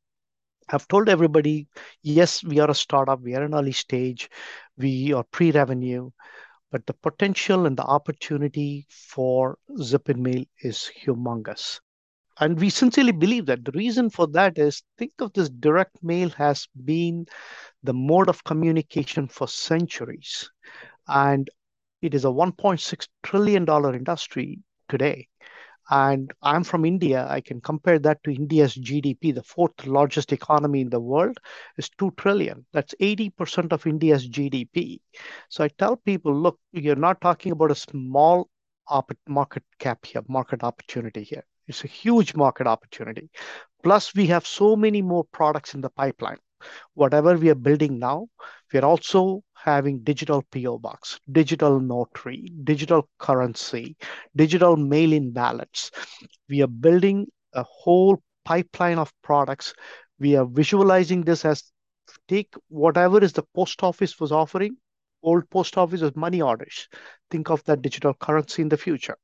I've 0.68 0.88
told 0.88 1.08
everybody, 1.08 1.68
yes, 2.02 2.42
we 2.42 2.58
are 2.58 2.70
a 2.70 2.74
startup, 2.74 3.20
we 3.20 3.34
are 3.34 3.42
an 3.42 3.54
early 3.54 3.72
stage, 3.72 4.28
we 4.76 5.12
are 5.12 5.24
pre 5.24 5.52
revenue, 5.52 6.10
but 6.72 6.86
the 6.86 6.94
potential 6.94 7.66
and 7.66 7.76
the 7.76 7.84
opportunity 7.84 8.86
for 8.90 9.58
Zip 9.80 10.08
and 10.08 10.24
ZipInMail 10.24 10.48
is 10.62 10.90
humongous. 11.04 11.80
And 12.38 12.58
we 12.58 12.70
sincerely 12.70 13.12
believe 13.12 13.46
that. 13.46 13.64
The 13.64 13.72
reason 13.72 14.10
for 14.10 14.26
that 14.28 14.58
is 14.58 14.82
think 14.96 15.12
of 15.18 15.32
this 15.34 15.50
direct 15.50 16.02
mail 16.02 16.30
has 16.30 16.66
been 16.84 17.26
the 17.82 17.92
mode 17.92 18.28
of 18.28 18.42
communication 18.44 19.28
for 19.28 19.46
centuries. 19.46 20.50
And 21.06 21.48
it 22.00 22.14
is 22.14 22.24
a 22.24 22.28
$1.6 22.28 23.08
trillion 23.22 23.94
industry 23.94 24.60
today. 24.90 25.28
And 25.90 26.32
I'm 26.42 26.64
from 26.64 26.84
India. 26.84 27.26
I 27.28 27.40
can 27.40 27.60
compare 27.60 27.98
that 28.00 28.22
to 28.24 28.30
India's 28.30 28.74
GDP. 28.74 29.32
The 29.32 29.42
fourth 29.42 29.86
largest 29.86 30.32
economy 30.32 30.82
in 30.82 30.90
the 30.90 31.00
world 31.00 31.38
is 31.78 31.90
2 31.98 32.12
trillion. 32.16 32.66
That's 32.72 32.94
80% 33.00 33.72
of 33.72 33.86
India's 33.86 34.28
GDP. 34.28 35.00
So 35.48 35.64
I 35.64 35.68
tell 35.68 35.96
people 35.96 36.34
look, 36.34 36.58
you're 36.72 36.96
not 37.08 37.20
talking 37.20 37.52
about 37.52 37.72
a 37.72 37.74
small 37.76 38.48
op- 38.88 39.12
market 39.28 39.64
cap 39.78 40.06
here, 40.06 40.22
market 40.28 40.62
opportunity 40.62 41.24
here. 41.24 41.44
It's 41.66 41.84
a 41.84 41.88
huge 41.88 42.34
market 42.34 42.66
opportunity. 42.66 43.30
Plus, 43.82 44.14
we 44.14 44.26
have 44.26 44.46
so 44.46 44.76
many 44.76 45.02
more 45.02 45.24
products 45.32 45.74
in 45.74 45.80
the 45.80 45.90
pipeline 45.90 46.38
whatever 46.94 47.36
we 47.36 47.50
are 47.50 47.54
building 47.54 47.98
now, 47.98 48.28
we 48.72 48.78
are 48.78 48.84
also 48.84 49.42
having 49.62 50.00
digital 50.00 50.42
PO 50.50 50.78
box, 50.78 51.20
digital 51.30 51.80
notary, 51.80 52.50
digital 52.64 53.08
currency, 53.18 53.96
digital 54.34 54.76
mail 54.76 55.12
in 55.12 55.32
ballots. 55.32 55.90
We 56.48 56.62
are 56.62 56.66
building 56.66 57.26
a 57.52 57.62
whole 57.62 58.22
pipeline 58.44 58.98
of 58.98 59.12
products. 59.22 59.74
We 60.18 60.36
are 60.36 60.46
visualizing 60.46 61.22
this 61.22 61.44
as 61.44 61.64
take 62.28 62.54
whatever 62.68 63.22
is 63.22 63.32
the 63.32 63.44
post 63.54 63.82
office 63.82 64.18
was 64.18 64.32
offering, 64.32 64.76
old 65.22 65.48
post 65.50 65.76
office 65.76 66.00
with 66.00 66.16
money 66.16 66.40
orders. 66.40 66.88
Think 67.30 67.50
of 67.50 67.62
that 67.64 67.82
digital 67.82 68.14
currency 68.14 68.62
in 68.62 68.68
the 68.68 68.76
future. 68.76 69.16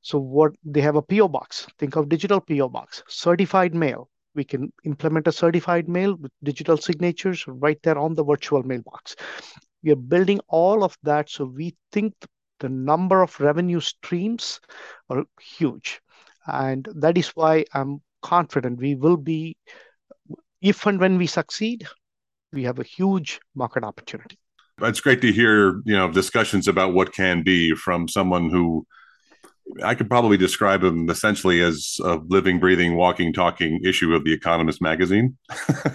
So 0.00 0.18
what 0.18 0.52
they 0.64 0.80
have 0.80 0.96
a 0.96 1.02
PO 1.02 1.28
box. 1.28 1.66
Think 1.78 1.96
of 1.96 2.08
digital 2.08 2.40
PO 2.40 2.68
box, 2.68 3.02
certified 3.08 3.74
mail, 3.74 4.08
we 4.34 4.44
can 4.44 4.72
implement 4.84 5.26
a 5.26 5.32
certified 5.32 5.88
mail 5.88 6.14
with 6.16 6.32
digital 6.42 6.76
signatures 6.76 7.44
right 7.46 7.78
there 7.82 7.98
on 7.98 8.14
the 8.14 8.24
virtual 8.24 8.62
mailbox. 8.62 9.16
We 9.82 9.92
are 9.92 9.96
building 9.96 10.40
all 10.48 10.84
of 10.84 10.96
that. 11.02 11.28
So 11.28 11.44
we 11.44 11.74
think 11.90 12.14
the 12.60 12.68
number 12.68 13.22
of 13.22 13.38
revenue 13.40 13.80
streams 13.80 14.60
are 15.10 15.24
huge. 15.40 16.00
And 16.46 16.88
that 16.96 17.18
is 17.18 17.28
why 17.30 17.64
I'm 17.74 18.00
confident 18.22 18.78
we 18.78 18.94
will 18.94 19.16
be, 19.16 19.56
if 20.60 20.86
and 20.86 20.98
when 21.00 21.18
we 21.18 21.26
succeed, 21.26 21.86
we 22.52 22.64
have 22.64 22.78
a 22.78 22.84
huge 22.84 23.40
market 23.54 23.84
opportunity. 23.84 24.38
It's 24.80 25.00
great 25.00 25.20
to 25.20 25.32
hear, 25.32 25.80
you 25.84 25.96
know, 25.96 26.10
discussions 26.10 26.68
about 26.68 26.94
what 26.94 27.12
can 27.12 27.42
be 27.42 27.74
from 27.74 28.08
someone 28.08 28.50
who 28.50 28.86
I 29.82 29.94
could 29.94 30.08
probably 30.08 30.36
describe 30.36 30.84
him 30.84 31.08
essentially 31.08 31.62
as 31.62 31.98
a 32.04 32.16
living, 32.26 32.60
breathing, 32.60 32.96
walking, 32.96 33.32
talking 33.32 33.80
issue 33.82 34.14
of 34.14 34.24
the 34.24 34.32
Economist 34.32 34.82
magazine. 34.82 35.36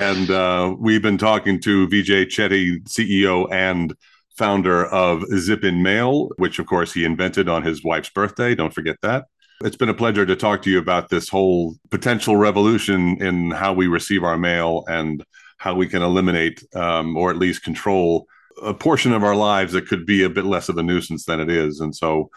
and 0.00 0.30
uh, 0.30 0.74
we've 0.78 1.02
been 1.02 1.18
talking 1.18 1.60
to 1.62 1.88
Vijay 1.88 2.26
Chetty, 2.26 2.82
CEO 2.84 3.50
and 3.52 3.94
founder 4.36 4.86
of 4.86 5.20
ZipInMail, 5.32 6.30
which 6.36 6.58
of 6.58 6.66
course 6.66 6.92
he 6.92 7.04
invented 7.04 7.48
on 7.48 7.62
his 7.62 7.84
wife's 7.84 8.10
birthday. 8.10 8.54
Don't 8.54 8.72
forget 8.72 8.96
that. 9.02 9.26
It's 9.64 9.76
been 9.76 9.88
a 9.88 9.94
pleasure 9.94 10.24
to 10.24 10.36
talk 10.36 10.62
to 10.62 10.70
you 10.70 10.78
about 10.78 11.08
this 11.08 11.28
whole 11.28 11.74
potential 11.90 12.36
revolution 12.36 13.20
in 13.20 13.50
how 13.50 13.72
we 13.72 13.88
receive 13.88 14.22
our 14.22 14.38
mail 14.38 14.84
and 14.86 15.24
how 15.58 15.74
we 15.74 15.88
can 15.88 16.02
eliminate 16.02 16.62
um, 16.76 17.16
or 17.16 17.30
at 17.30 17.36
least 17.36 17.64
control 17.64 18.26
a 18.62 18.74
portion 18.74 19.12
of 19.12 19.24
our 19.24 19.36
lives 19.36 19.72
that 19.72 19.86
could 19.88 20.06
be 20.06 20.22
a 20.22 20.30
bit 20.30 20.44
less 20.44 20.68
of 20.68 20.78
a 20.78 20.82
nuisance 20.82 21.24
than 21.24 21.40
it 21.40 21.50
is. 21.50 21.80
And 21.80 21.94
so, 21.94 22.30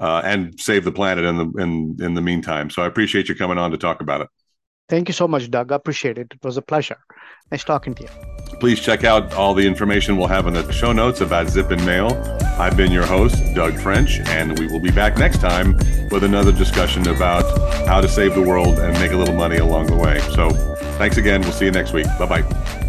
uh, 0.00 0.22
and 0.24 0.58
save 0.60 0.84
the 0.84 0.92
planet 0.92 1.24
in 1.24 1.36
the 1.36 1.62
in 1.62 1.96
in 2.00 2.14
the 2.14 2.22
meantime. 2.22 2.70
So 2.70 2.82
I 2.82 2.86
appreciate 2.86 3.28
you 3.28 3.34
coming 3.34 3.58
on 3.58 3.70
to 3.70 3.78
talk 3.78 4.00
about 4.00 4.22
it. 4.22 4.28
Thank 4.88 5.08
you 5.08 5.14
so 5.14 5.26
much, 5.26 5.50
Doug. 5.50 5.72
I 5.72 5.76
appreciate 5.76 6.18
it. 6.18 6.32
It 6.32 6.44
was 6.44 6.56
a 6.56 6.62
pleasure. 6.62 6.98
Nice 7.50 7.64
talking 7.64 7.94
to 7.94 8.02
you. 8.02 8.08
Please 8.60 8.80
check 8.80 9.04
out 9.04 9.32
all 9.34 9.54
the 9.54 9.66
information 9.66 10.16
we'll 10.16 10.26
have 10.26 10.46
in 10.46 10.54
the 10.54 10.70
show 10.72 10.92
notes 10.92 11.20
about 11.20 11.46
ZipInMail. 11.46 12.42
I've 12.58 12.76
been 12.76 12.92
your 12.92 13.06
host, 13.06 13.36
Doug 13.54 13.78
French, 13.78 14.20
and 14.20 14.58
we 14.58 14.66
will 14.66 14.80
be 14.80 14.90
back 14.90 15.18
next 15.18 15.40
time 15.40 15.76
with 16.10 16.22
another 16.22 16.52
discussion 16.52 17.08
about 17.08 17.44
how 17.86 18.00
to 18.00 18.08
save 18.08 18.34
the 18.34 18.42
world 18.42 18.78
and 18.78 18.92
make 19.00 19.12
a 19.12 19.16
little 19.16 19.34
money 19.34 19.56
along 19.56 19.86
the 19.86 19.96
way. 19.96 20.20
So 20.34 20.50
thanks 20.98 21.16
again. 21.16 21.40
We'll 21.40 21.52
see 21.52 21.66
you 21.66 21.72
next 21.72 21.92
week. 21.92 22.06
Bye 22.18 22.26
bye. 22.42 22.83